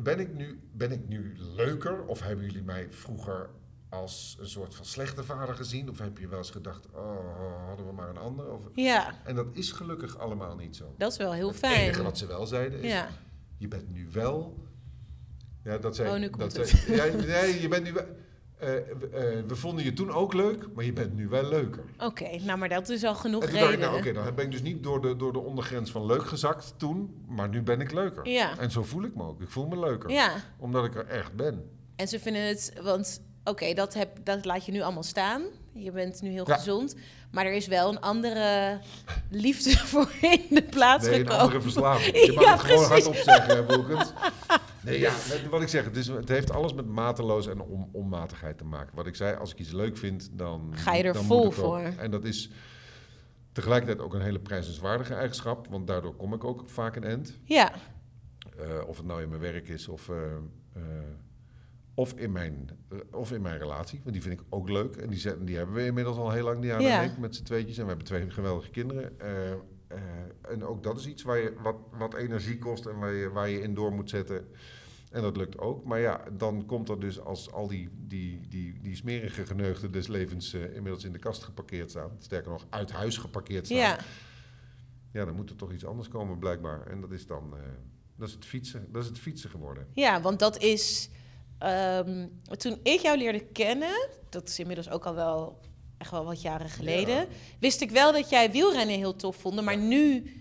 Ben 0.02 0.20
ik, 0.20 0.34
nu, 0.34 0.60
ben 0.72 0.92
ik 0.92 1.08
nu 1.08 1.34
leuker? 1.38 2.06
Of 2.06 2.20
hebben 2.22 2.46
jullie 2.46 2.64
mij 2.64 2.88
vroeger 2.90 3.50
als 3.90 4.38
een 4.40 4.48
soort 4.50 4.76
van 4.76 4.86
slechte 4.86 5.24
vader 5.24 5.56
gezien? 5.56 5.90
Of 5.90 6.00
heb 6.00 6.18
je 6.18 6.28
wel 6.28 6.38
eens 6.38 6.52
gedacht, 6.52 6.88
oh, 6.92 7.68
hadden 7.68 7.86
we 7.86 7.92
maar 7.94 8.10
een 8.10 8.18
ander? 8.18 8.52
Of, 8.52 8.62
ja, 8.74 9.14
en 9.26 9.36
dat 9.36 9.48
is 9.52 9.72
gelukkig 9.72 10.18
allemaal 10.18 10.56
niet 10.56 10.76
zo. 10.76 10.94
dat 10.98 11.12
is 11.12 11.18
wel 11.18 11.34
heel 11.34 11.48
Het 11.48 11.58
fijn. 11.58 11.80
enige 11.82 12.04
wat 12.04 12.18
ze 12.18 12.26
wel 12.28 12.46
zeiden 12.48 12.80
is, 12.82 12.92
Ja, 12.92 13.10
je 13.58 13.68
bent 13.68 13.90
nu 13.92 14.08
wel... 14.12 14.68
Ja, 15.64 15.78
dat 15.78 15.96
zei, 15.96 16.10
Oh, 16.14 16.20
nu 16.20 16.30
komt 16.30 16.42
dat 16.54 16.56
het. 16.58 16.68
zei- 16.68 16.96
ja, 16.96 17.16
nee, 17.26 17.62
je 17.62 17.68
bent 17.68 17.84
nu 17.84 17.94
wel... 17.94 18.06
eh, 18.60 18.69
we- 19.00 19.08
eh, 19.12 19.48
we 19.48 19.56
vonden 19.56 19.84
je 19.84 19.93
toen 19.93 20.12
ook 20.12 20.34
leuk, 20.34 20.67
maar 20.76 20.86
je 20.86 20.93
bent 20.93 21.15
nu 21.15 21.28
wel 21.28 21.50
leuker. 21.50 21.84
oké. 22.00 22.38
nou, 22.45 22.58
maar 22.60 22.69
dat 22.69 22.89
is 22.89 23.04
al 23.04 23.15
genoeg 23.15 23.45
reden. 23.45 23.80
nou 23.80 23.98
oké, 23.98 24.13
dan 24.13 24.36
ben 24.36 24.45
ik 24.45 24.52
dus 24.52 24.62
niet 24.62 24.84
door 24.84 25.02
de, 25.02 25.15
door 25.15 25.34
de 25.34 25.39
ondergrens 25.39 25.91
van 25.91 26.06
leuk 26.06 26.24
gezakt 26.24 26.74
toen, 26.78 27.24
maar 27.28 27.50
nu 27.50 27.62
ben 27.62 27.82
ik 27.82 27.91
leuker. 27.91 28.28
Ja. 28.28 28.58
En 28.58 28.72
zo 28.72 28.84
voel 28.84 29.04
ik 29.04 29.15
me 29.15 29.24
ook. 29.24 29.41
Ik 29.41 29.50
voel 29.50 29.67
me 29.67 29.80
leuker. 29.80 30.10
Ja, 30.10 30.34
Omdat 30.58 30.86
ik 30.86 30.95
er 30.95 31.06
echt 31.08 31.34
ben. 31.36 31.69
en 31.95 32.08
ze 32.08 32.19
vinden 32.19 32.41
het, 32.48 32.74
want 32.84 33.22
oké, 33.43 33.74
dat, 33.74 33.93
heb, 33.93 34.17
dat 34.24 34.45
laat 34.45 34.65
je 34.65 34.72
nu 34.72 34.82
allemaal 34.82 35.04
staan. 35.04 35.41
Je 35.73 35.91
bent 35.91 36.21
nu 36.21 36.29
heel 36.29 36.47
Ja. 36.47 36.55
gezond. 36.55 36.95
Maar 37.32 37.45
er 37.45 37.53
is 37.53 37.67
wel 37.67 37.89
een 37.89 37.99
andere 37.99 38.79
liefde 39.29 39.69
voor 39.91 40.10
in 40.21 40.45
de 40.49 40.63
plaats 40.63 41.05
Nee, 41.05 41.13
een 41.13 41.19
gekomen. 41.19 41.41
andere 41.43 41.62
verslaving. 41.62 42.15
Je 42.25 42.32
mag 42.36 42.43
Ja, 42.43 42.51
het 42.51 42.62
gewoon 42.62 42.84
hardop 42.86 43.15
zeggen, 43.15 43.67
Wilkens. 43.67 44.12
Nee, 44.84 44.99
ja, 44.99 45.12
wat 45.49 45.62
ik 45.62 45.67
zeg, 45.67 45.84
het, 45.86 45.95
is, 45.97 46.08
het 46.08 46.29
heeft 46.29 46.51
alles 46.51 46.73
met 46.73 46.86
mateloos 46.88 47.47
en 47.47 47.62
on, 47.62 47.89
onmatigheid 47.91 48.58
te 48.58 48.63
maken. 48.63 48.95
Wat 48.95 49.08
ik 49.08 49.15
zei, 49.15 49.36
als 49.38 49.51
ik 49.51 49.60
iets 49.60 49.71
leuk 49.71 49.97
vind, 49.97 50.29
dan... 50.32 50.71
Ga 50.75 50.93
je 50.93 51.03
er 51.03 51.15
vol 51.15 51.51
voor. 51.51 51.79
En 51.79 52.12
dat 52.12 52.23
is 52.23 52.49
tegelijkertijd 53.51 53.99
ook 54.01 54.13
een 54.13 54.21
hele 54.21 54.39
prijzenswaardige 54.39 55.13
eigenschap, 55.13 55.67
want 55.67 55.88
daardoor 55.88 56.15
kom 56.15 56.34
ik 56.34 56.43
ook 56.43 56.63
vaak 56.69 56.95
een 56.95 57.03
end. 57.03 57.34
Ja, 57.43 57.71
Eh, 58.60 58.88
of 58.88 58.97
het 58.97 59.05
nou 59.05 59.21
in 59.21 59.29
mijn 59.29 59.41
werk 59.41 59.67
is 59.67 59.88
of, 59.88 60.10
eh, 60.10 60.15
eh, 60.75 60.82
of, 62.00 62.14
in 62.14 62.32
mijn, 62.32 62.70
eh, 62.90 62.98
of 63.12 63.32
in 63.32 63.42
mijn 63.42 63.58
relatie. 63.58 64.00
Want 64.04 64.14
die 64.14 64.22
vind 64.24 64.40
ik 64.40 64.46
ook 64.50 64.70
leuk. 64.70 64.96
En 64.96 65.10
die, 65.10 65.44
die 65.44 65.56
hebben 65.58 65.76
we 65.76 65.86
inmiddels 65.86 66.18
al 66.18 66.32
heel 66.32 66.44
lang, 66.44 66.62
Diana 66.62 66.82
Ja. 66.82 67.02
en 67.04 67.12
ik, 67.12 67.18
met 67.18 67.36
z'n 67.36 67.44
tweetjes. 67.44 67.78
En 67.78 67.82
we 67.84 67.88
hebben 67.90 68.06
twee 68.06 68.30
geweldige 68.30 68.70
kinderen. 68.70 69.20
Eh, 69.20 69.52
eh, 69.52 69.58
en 70.50 70.66
ook 70.66 70.84
dat 70.84 70.98
is 71.00 71.08
iets 71.08 71.24
waar 71.24 71.38
je, 71.38 71.54
wat, 71.62 71.76
wat 71.98 72.14
energie 72.14 72.58
kost 72.58 72.86
en 72.86 73.00
waar 73.00 73.14
je, 73.14 73.30
waar 73.30 73.50
je 73.50 73.62
in 73.62 73.74
door 73.74 73.92
moet 73.92 74.10
zetten. 74.10 74.48
En 75.12 75.22
dat 75.22 75.38
lukt 75.38 75.58
ook. 75.58 75.86
Maar 75.86 76.00
ja, 76.00 76.24
dan 76.38 76.66
komt 76.66 76.90
er 76.90 77.00
dus 77.00 77.20
als 77.20 77.52
al 77.52 77.68
die, 77.68 77.90
die, 78.08 78.48
die, 78.48 78.80
die 78.82 78.96
smerige 78.96 79.46
geneugden 79.46 79.92
des 79.92 80.08
levens 80.08 80.54
inmiddels 80.54 81.04
in 81.04 81.12
de 81.12 81.20
kast 81.20 81.44
geparkeerd 81.44 81.90
staan. 81.90 82.12
Sterker 82.20 82.52
nog, 82.52 82.66
uit 82.70 82.92
huis 82.92 83.18
geparkeerd 83.18 83.66
staan. 83.66 83.78
ja. 83.78 83.98
Ja, 85.12 85.26
dan 85.26 85.36
moet 85.36 85.50
er 85.50 85.56
toch 85.56 85.72
iets 85.72 85.86
anders 85.86 86.08
komen 86.08 86.40
blijkbaar. 86.40 86.88
En 86.88 87.02
dat 87.02 87.12
is 87.12 87.26
dan 87.26 87.54
dat 88.16 88.28
is 88.28 88.34
het 88.34 88.46
fietsen. 88.46 88.88
Dat 88.92 89.02
is 89.02 89.08
het 89.08 89.20
fietsen 89.20 89.50
geworden. 89.50 89.88
Ja, 89.94 90.22
want 90.22 90.40
dat 90.40 90.58
is. 90.58 91.10
Ehm, 91.60 92.26
toen 92.58 92.80
ik 92.84 93.00
jou 93.00 93.17
leerde 93.17 93.39
kennen, 93.39 94.08
dat 94.30 94.48
is 94.50 94.60
inmiddels 94.60 94.89
ook 94.89 95.06
al 95.06 95.15
wel 95.15 95.60
echt 95.98 96.12
wel 96.12 96.26
wat 96.26 96.41
jaren 96.41 96.69
geleden, 96.69 97.15
Ja. 97.15 97.26
wist 97.60 97.82
ik 97.82 97.91
wel 97.91 98.12
dat 98.12 98.30
jij 98.30 98.52
wielrennen 98.52 98.95
heel 98.98 99.15
tof 99.15 99.36
vond. 99.36 99.62
Maar 99.62 99.78
nu 99.78 100.34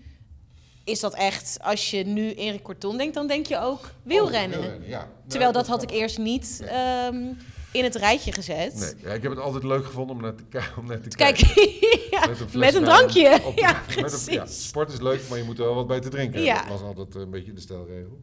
is 0.83 0.99
dat 0.99 1.13
echt, 1.15 1.57
als 1.61 1.91
je 1.91 2.03
nu 2.03 2.33
Erik 2.33 2.61
Corton 2.63 2.97
denkt, 2.97 3.13
dan 3.13 3.27
denk 3.27 3.45
je 3.45 3.59
ook 3.59 3.91
wielrennen. 4.03 4.57
Oh, 4.57 4.63
wielrennen, 4.63 4.89
ja. 4.89 5.09
Terwijl 5.27 5.51
dat 5.51 5.67
had 5.67 5.83
ik 5.83 5.91
eerst 5.91 6.17
niet 6.17 6.61
ehm, 6.65 7.23
in 7.71 7.83
het 7.83 7.95
rijtje 7.95 8.31
gezet. 8.31 8.75
Nee, 8.75 8.93
ja, 9.09 9.13
ik 9.13 9.21
heb 9.21 9.31
het 9.31 9.39
altijd 9.39 9.63
leuk 9.63 9.85
gevonden 9.85 10.15
om 10.15 10.21
naar 10.21 10.35
te, 10.35 10.43
om 10.79 10.85
naar 10.87 11.01
te 11.01 11.09
Kijk, 11.09 11.35
kijken. 11.35 11.71
ja, 12.19 12.27
Met 12.27 12.39
een, 12.39 12.59
met 12.59 12.73
een 12.73 12.83
drankje. 12.83 13.39
op 13.45 13.57
ja, 13.65 13.81
met 13.95 14.27
een- 14.27 14.33
ja, 14.33 14.45
sport 14.45 14.91
is 14.91 14.99
leuk, 14.99 15.29
maar 15.29 15.37
je 15.37 15.43
moet 15.43 15.59
er 15.59 15.65
wel 15.65 15.75
wat 15.75 15.87
bij 15.87 15.99
te 15.99 16.09
drinken. 16.09 16.45
Dat 16.45 16.67
was 16.67 16.81
altijd 16.81 17.15
een 17.15 17.29
beetje 17.29 17.53
de 17.53 17.61
stelregel. 17.61 18.21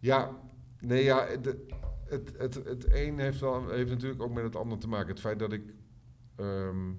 Ja, 0.00 0.30
nee, 0.80 1.04
ja, 1.04 1.36
de- 1.36 1.66
het, 2.04 2.32
het, 2.38 2.54
het 2.54 2.92
een 2.92 3.18
heeft, 3.18 3.40
wel, 3.40 3.68
heeft 3.68 3.90
natuurlijk 3.90 4.22
ook 4.22 4.32
met 4.32 4.44
het 4.44 4.56
ander 4.56 4.78
te 4.78 4.88
maken. 4.88 5.08
Het 5.08 5.20
feit 5.20 5.38
dat 5.38 5.52
ik, 5.52 5.62
ehm, 6.36 6.92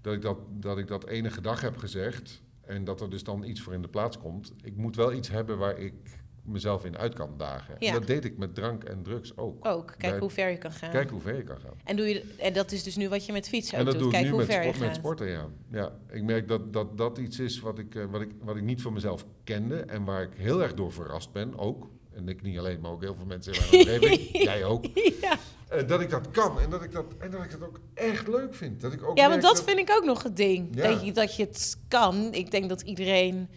dat, 0.00 0.14
ik 0.14 0.22
dat, 0.22 0.38
dat 0.50 0.78
ik 0.78 0.86
dat 0.86 1.06
enige 1.06 1.40
dag 1.40 1.60
heb 1.60 1.76
gezegd 1.76 2.42
en 2.60 2.84
dat 2.84 3.00
er 3.00 3.10
dus 3.10 3.22
dan 3.24 3.44
iets 3.44 3.60
voor 3.62 3.72
in 3.72 3.82
de 3.82 3.88
plaats 3.88 4.18
komt. 4.18 4.52
Ik 4.62 4.76
moet 4.76 4.96
wel 4.96 5.12
iets 5.12 5.28
hebben 5.28 5.58
waar 5.58 5.78
ik, 5.78 5.94
mezelf 6.42 6.84
in 6.84 6.96
uit 6.98 7.14
kan 7.14 7.34
dagen. 7.36 7.76
Ja. 7.78 7.88
En 7.88 7.94
dat 7.94 8.06
deed 8.06 8.24
ik 8.24 8.38
met 8.38 8.54
drank 8.54 8.84
en 8.84 9.02
drugs 9.02 9.36
ook. 9.36 9.66
Ook, 9.66 9.86
kijk 9.86 10.00
Bij- 10.12 10.18
hoe 10.18 10.30
ver 10.30 10.48
je 10.50 10.58
kan 10.58 10.72
gaan. 10.72 10.90
Kijk 10.90 11.10
hoe 11.10 11.20
ver 11.20 11.36
je 11.36 11.42
kan 11.42 11.60
gaan. 11.60 11.74
En, 11.84 11.96
doe 11.96 12.06
je, 12.06 12.34
en 12.38 12.52
dat 12.52 12.72
is 12.72 12.82
dus 12.82 12.96
nu 12.96 13.08
wat 13.08 13.26
je 13.26 13.32
met 13.32 13.48
fietsen 13.48 13.78
En 13.78 13.84
dat 13.84 13.94
doet. 13.94 14.02
doe 14.02 14.10
ik 14.10 14.14
Kijk 14.14 14.24
nu 14.24 14.30
hoe 14.30 14.38
met, 14.40 14.48
ver 14.54 14.62
je 14.64 14.72
sport, 14.72 14.86
met 14.86 14.96
sporten, 14.96 15.26
ja. 15.28 15.48
ja. 15.70 15.98
Ik 16.08 16.22
merk 16.22 16.48
dat, 16.48 16.72
dat 16.72 16.98
dat 16.98 17.18
iets 17.18 17.38
is 17.38 17.60
wat 17.60 17.78
ik, 17.78 17.94
eh, 17.94 18.04
wat, 18.04 18.20
ik, 18.20 18.30
wat 18.40 18.56
ik 18.56 18.62
niet 18.62 18.82
van 18.82 18.92
mezelf 18.92 19.26
kende 19.44 19.76
en 19.80 20.04
waar 20.04 20.22
ik 20.22 20.32
heel 20.34 20.62
erg 20.62 20.74
door 20.74 20.92
verrast 20.92 21.32
ben, 21.32 21.58
ook. 21.58 21.90
En 22.16 22.28
ik 22.28 22.42
niet 22.42 22.58
alleen, 22.58 22.80
maar 22.80 22.90
ook 22.90 23.02
heel 23.02 23.14
veel 23.14 23.26
mensen 23.26 23.52
in 23.52 23.60
mijn 23.70 23.80
omgeving. 24.00 24.28
Jij 24.48 24.64
ook. 24.64 24.84
Ja. 25.20 25.38
Eh, 25.68 25.88
dat 25.88 26.00
ik 26.00 26.10
dat 26.10 26.30
kan 26.30 26.60
en 26.60 26.70
dat 26.70 26.82
ik 26.82 26.92
dat, 26.92 27.04
en 27.18 27.30
dat 27.30 27.44
ik 27.44 27.50
dat 27.50 27.62
ook 27.62 27.80
echt 27.94 28.28
leuk 28.28 28.54
vind. 28.54 28.80
Dat 28.80 28.92
ik 28.92 29.02
ook 29.02 29.18
Ja, 29.18 29.28
want 29.28 29.42
dat 29.42 29.64
vind 29.64 29.78
ik 29.78 29.90
ook 29.90 30.04
nog 30.04 30.22
het 30.22 30.36
ding. 30.36 30.68
Ja. 30.76 30.88
Dat, 30.90 31.04
je, 31.04 31.12
dat 31.12 31.36
je 31.36 31.42
het 31.44 31.78
kan. 31.88 32.32
Ik 32.32 32.50
denk 32.50 32.68
dat 32.68 32.80
iedereen... 32.80 33.48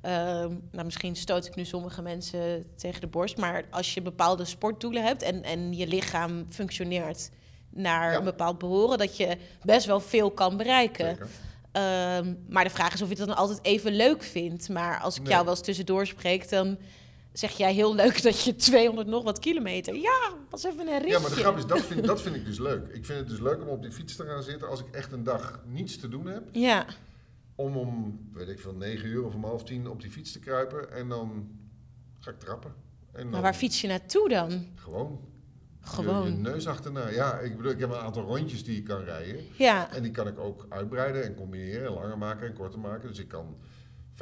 ehm, 0.00 0.50
nou, 0.70 0.84
misschien 0.84 1.16
stoot 1.16 1.46
ik 1.46 1.54
nu 1.54 1.64
sommige 1.64 2.02
mensen 2.02 2.66
tegen 2.76 3.00
de 3.00 3.06
borst. 3.06 3.36
Maar 3.36 3.64
als 3.70 3.94
je 3.94 4.02
bepaalde 4.02 4.44
sportdoelen 4.44 5.04
hebt... 5.04 5.22
en, 5.22 5.42
en 5.42 5.72
je 5.76 5.86
lichaam 5.86 6.46
functioneert 6.50 7.30
naar 7.70 8.12
Ja. 8.12 8.18
een 8.18 8.24
bepaald 8.24 8.58
behoren... 8.58 8.98
dat 8.98 9.16
je 9.16 9.36
best 9.62 9.86
wel 9.86 10.00
veel 10.00 10.30
kan 10.30 10.56
bereiken. 10.56 11.06
Zeker. 11.06 11.28
Ehm, 11.72 12.34
maar 12.48 12.64
de 12.64 12.70
vraag 12.70 12.94
is 12.94 13.02
of 13.02 13.08
je 13.08 13.14
het 13.16 13.26
dan 13.26 13.36
altijd 13.36 13.58
even 13.62 13.92
leuk 13.92 14.22
vindt. 14.22 14.68
Maar 14.68 15.00
als 15.00 15.16
ik 15.16 15.22
Nee. 15.22 15.30
jou 15.32 15.44
wel 15.44 15.54
eens 15.54 15.62
tussendoor 15.62 16.06
spreek... 16.06 16.48
dan 16.48 16.78
zeg 17.32 17.50
jij 17.50 17.74
heel 17.74 17.94
leuk 17.94 18.22
dat 18.22 18.42
je 18.44 18.56
200 18.56 19.08
nog 19.08 19.22
wat 19.24 19.38
kilometer... 19.38 19.94
Ja, 19.94 20.32
was 20.50 20.64
even 20.64 20.86
een 20.88 20.98
ritje. 20.98 21.10
Ja, 21.12 21.18
maar 21.18 21.30
de 21.30 21.36
grap 21.36 21.56
is, 21.56 21.66
dat 21.66 21.80
vind, 21.80 22.04
dat 22.04 22.22
vind 22.22 22.36
ik 22.36 22.44
dus 22.44 22.58
leuk. 22.68 22.88
Ik 22.88 23.04
vind 23.04 23.18
het 23.18 23.28
dus 23.28 23.40
leuk 23.40 23.60
om 23.60 23.68
op 23.68 23.82
die 23.82 23.92
fiets 23.92 24.16
te 24.16 24.24
gaan 24.24 24.42
zitten 24.42 24.68
als 24.68 24.80
ik 24.80 24.86
echt 24.90 25.12
een 25.12 25.24
dag 25.24 25.62
niets 25.66 25.98
te 25.98 26.08
doen 26.08 26.26
heb. 26.26 26.42
Ja, 26.52 26.86
Om 27.54 27.76
om, 27.76 28.20
weet 28.32 28.48
ik 28.48 28.60
veel, 28.60 28.74
negen 28.74 29.08
uur 29.08 29.24
of 29.24 29.34
om 29.34 29.44
half 29.44 29.64
tien 29.64 29.88
op 29.88 30.00
die 30.00 30.10
fiets 30.10 30.32
te 30.32 30.38
kruipen. 30.38 30.92
En 30.92 31.08
dan 31.08 31.48
ga 32.18 32.30
ik 32.30 32.38
trappen. 32.38 32.74
En 33.12 33.22
maar 33.22 33.32
dan 33.32 33.40
waar 33.42 33.54
fiets 33.54 33.80
je 33.80 33.88
naartoe 33.88 34.28
dan? 34.28 34.66
Gewoon. 34.74 35.20
Je, 35.80 35.88
Gewoon. 35.88 36.26
je 36.26 36.36
neus 36.36 36.66
achterna. 36.66 37.08
Ja, 37.08 37.38
ik 37.38 37.56
bedoel, 37.56 37.72
ik 37.72 37.78
heb 37.80 37.90
een 37.90 37.96
aantal 37.96 38.22
rondjes 38.24 38.64
die 38.64 38.76
ik 38.76 38.84
kan 38.84 39.04
rijden. 39.04 39.44
Ja, 39.56 39.92
En 39.92 40.02
die 40.02 40.10
kan 40.12 40.26
ik 40.26 40.38
ook 40.38 40.66
uitbreiden 40.68 41.24
en 41.24 41.34
combineren. 41.34 41.86
En 41.86 41.92
langer 41.92 42.18
maken 42.18 42.46
en 42.46 42.54
korter 42.54 42.78
maken. 42.80 43.08
Dus 43.08 43.18
ik 43.18 43.28
kan 43.28 43.56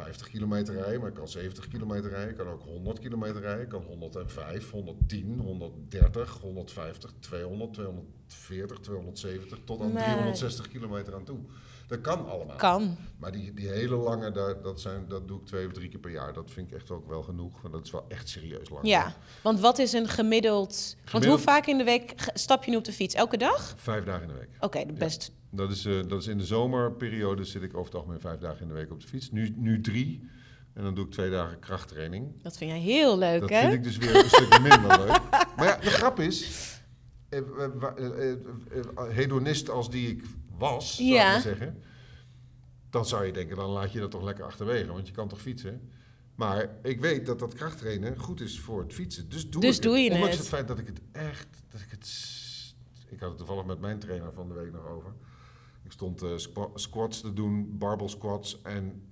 50 0.04 0.28
kilometer 0.28 0.74
rijden, 0.74 1.00
maar 1.00 1.08
ik 1.08 1.14
kan 1.14 1.28
70 1.28 1.68
kilometer 1.68 2.10
rijden. 2.10 2.30
Ik 2.30 2.36
kan 2.36 2.46
ook 2.48 2.62
100 2.62 2.98
kilometer 2.98 3.40
rijden. 3.40 3.62
Ik 3.62 3.68
kan 3.68 3.82
105, 3.82 4.70
110, 4.70 5.38
130, 5.40 6.38
150, 6.40 7.12
200, 7.20 7.72
240, 7.72 8.78
270 8.80 9.58
tot 9.64 9.80
aan 9.80 9.92
Nee. 9.92 10.02
360 10.04 10.68
kilometer 10.68 11.14
aan 11.14 11.24
toe. 11.24 11.38
Dat 11.86 12.00
kan 12.00 12.28
allemaal. 12.28 12.56
kan. 12.56 12.96
Maar 13.18 13.32
die, 13.32 13.54
die 13.54 13.68
hele 13.68 13.96
lange, 13.96 14.30
daar, 14.32 14.62
dat, 14.62 14.80
zijn, 14.80 15.08
dat 15.08 15.28
doe 15.28 15.40
ik 15.40 15.46
twee 15.46 15.66
of 15.66 15.72
drie 15.72 15.88
keer 15.88 16.00
per 16.00 16.10
jaar. 16.10 16.32
Dat 16.32 16.50
vind 16.50 16.70
ik 16.70 16.76
echt 16.76 16.90
ook 16.90 17.08
wel 17.08 17.22
genoeg. 17.22 17.60
Want 17.60 17.74
dat 17.74 17.84
is 17.84 17.90
wel 17.90 18.04
echt 18.08 18.28
serieus 18.28 18.68
lang. 18.68 18.86
Ja, 18.86 19.14
want 19.42 19.60
wat 19.60 19.78
is 19.78 19.92
een 19.92 20.08
gemiddeld... 20.08 20.68
Want 20.96 21.10
hoe 21.10 21.10
Gemiddeld- 21.10 21.40
vaak 21.40 21.66
in 21.66 21.78
de 21.78 21.84
week 21.84 22.14
stap 22.34 22.64
je 22.64 22.70
nu 22.70 22.76
op 22.76 22.84
de 22.84 22.92
fiets? 22.92 23.14
Elke 23.14 23.36
dag? 23.36 23.74
Vijf 23.76 24.04
dagen 24.04 24.22
in 24.22 24.28
de 24.28 24.34
week. 24.34 24.48
Oké, 24.60 24.84
best... 24.86 25.32
Dat 25.50 25.70
is, 25.70 25.84
eh, 25.84 26.00
dat 26.08 26.20
is 26.20 26.26
in 26.26 26.38
de 26.38 26.44
zomerperiode 26.44 27.44
zit 27.44 27.62
ik 27.62 27.74
over 27.74 27.84
het 27.84 27.94
algemeen 27.94 28.20
vijf 28.20 28.38
dagen 28.40 28.60
in 28.62 28.68
de 28.68 28.74
week 28.74 28.90
op 28.90 29.00
de 29.00 29.06
fiets. 29.06 29.30
Nu, 29.30 29.52
nu 29.56 29.80
drie. 29.80 30.28
En 30.74 30.82
dan 30.82 30.94
doe 30.94 31.04
ik 31.04 31.10
twee 31.10 31.30
dagen 31.30 31.58
krachttraining. 31.58 32.42
Dat 32.42 32.56
vind 32.56 32.70
jij 32.70 32.80
heel 32.80 33.18
leuk, 33.18 33.40
dat 33.40 33.50
hè? 33.50 33.60
vind 33.60 33.72
ik 33.72 33.82
dus 33.82 33.96
weer 33.96 34.16
een 34.16 34.28
stukje 34.28 34.60
minder 34.60 34.98
leuk. 34.98 35.20
Maar 35.56 35.66
ja, 35.66 35.76
de 35.76 35.90
grap 35.90 36.20
is... 36.20 36.68
eh, 37.28 37.38
eh, 37.38 38.36
hedonist 39.08 39.70
als 39.70 39.90
die 39.90 40.08
ik 40.08 40.22
was, 40.58 40.96
zou 40.96 41.08
Ja. 41.08 41.36
ik 41.36 41.42
zeggen... 41.42 41.82
Dan 42.90 43.06
zou 43.06 43.24
je 43.24 43.32
denken, 43.32 43.56
dan 43.56 43.70
laat 43.70 43.92
je 43.92 43.98
dat 44.00 44.10
toch 44.10 44.22
lekker 44.22 44.44
achterwege. 44.44 44.92
Want 44.92 45.06
je 45.06 45.12
kan 45.12 45.28
toch 45.28 45.40
fietsen? 45.40 45.90
Maar 46.34 46.68
ik 46.82 47.00
weet 47.00 47.26
dat 47.26 47.38
dat 47.38 47.54
krachttrainen 47.54 48.18
goed 48.18 48.40
is 48.40 48.60
voor 48.60 48.80
het 48.82 48.92
fietsen. 48.92 49.28
Dus 49.28 49.50
doe 49.50 49.60
Dus 49.60 49.76
ik 49.76 49.82
doe 49.82 49.92
het. 49.94 50.02
je 50.04 50.10
Ondanks 50.10 50.30
het. 50.30 50.38
het 50.38 50.48
feit 50.48 50.68
dat 50.68 50.78
ik 50.78 50.86
het 50.86 51.00
echt... 51.12 51.48
Dat 51.70 51.80
ik, 51.80 51.90
het, 51.90 52.10
ik 53.08 53.20
had 53.20 53.28
het 53.28 53.38
toevallig 53.38 53.64
met 53.64 53.80
mijn 53.80 53.98
trainer 53.98 54.32
van 54.32 54.48
de 54.48 54.54
week 54.54 54.72
nog 54.72 54.86
over. 54.88 55.12
Ik 55.90 55.96
stond 55.96 56.22
eh, 56.22 56.30
squa- 56.36 56.70
squats 56.74 57.20
te 57.20 57.32
doen, 57.32 57.78
barbell 57.78 58.08
squats. 58.08 58.62
En, 58.62 59.02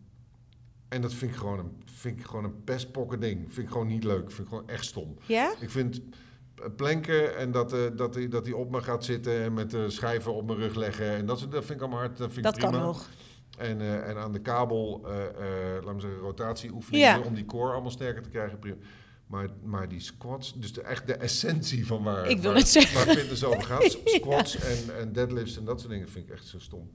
en 0.89 1.01
dat 1.03 1.13
vind 1.15 1.31
ik 1.33 1.37
gewoon 1.37 1.59
een, 1.59 1.83
vind 1.85 2.19
ik 2.19 2.25
gewoon 2.27 2.45
een 2.45 2.65
pestpokken 2.65 3.21
ding. 3.21 3.53
Vind 3.53 3.67
ik 3.67 3.73
gewoon 3.73 3.87
niet 3.87 4.05
leuk. 4.05 4.31
Vind 4.31 4.41
ik 4.41 4.49
gewoon 4.49 4.69
echt 4.69 4.85
stom. 4.85 5.17
Ja? 5.27 5.55
Ik 5.61 5.71
vind 5.71 6.01
planken 6.77 7.37
en 7.37 7.51
dat, 7.51 7.73
eh, 7.73 7.81
dat, 7.97 8.15
hij, 8.15 8.29
dat 8.29 8.45
hij 8.47 8.55
op 8.55 8.71
me 8.71 8.83
gaat 8.83 9.05
zitten 9.05 9.43
en 9.43 9.53
met 9.55 9.71
de 9.71 9.91
schijven 9.91 10.35
op 10.35 10.47
mijn 10.47 10.59
rug 10.59 10.75
leggen. 10.75 11.11
En 11.11 11.27
dat, 11.27 11.39
soort- 11.39 11.51
dat 11.53 11.65
vind 11.65 11.75
ik 11.79 11.81
allemaal 11.85 12.01
hard. 12.01 12.17
Dat, 12.17 12.33
vind 12.33 12.45
Dat 12.45 12.55
ik 12.57 12.61
prima. 12.63 12.77
kan 12.77 12.87
nog. 12.87 13.09
En, 13.59 13.81
eh, 13.81 14.09
en 14.09 14.17
aan 14.17 14.33
de 14.33 14.41
kabel, 14.41 15.01
laten 15.03 15.95
we 15.95 16.01
zeggen, 16.01 16.21
rotatieoefeningen 16.21 17.09
Ja. 17.09 17.21
om 17.27 17.35
die 17.35 17.45
core 17.45 17.73
allemaal 17.73 17.91
sterker 17.91 18.23
te 18.23 18.29
krijgen. 18.29 18.59
Prima. 18.59 18.77
Maar, 19.29 19.49
maar 19.63 19.89
die 19.89 20.01
squats, 20.01 20.53
dus 20.57 20.73
de, 20.73 20.83
echt 20.83 21.07
de 21.07 21.15
essentie 21.15 21.87
van 21.87 22.03
waar, 22.03 22.29
Ik 22.31 22.39
wil 22.41 22.51
waar, 22.51 22.61
het 22.61 22.69
zeggen. 22.69 23.07
waar 23.07 23.17
fitness 23.17 23.45
over 23.45 23.63
gaat. 23.65 23.99
Squats 24.05 24.57
en, 24.57 24.99
en 24.99 25.13
deadlifts 25.13 25.57
en 25.57 25.65
dat 25.65 25.81
soort 25.81 25.93
dingen 25.93 26.09
vind 26.09 26.29
ik 26.29 26.35
echt 26.35 26.47
zo 26.47 26.59
stom. 26.59 26.91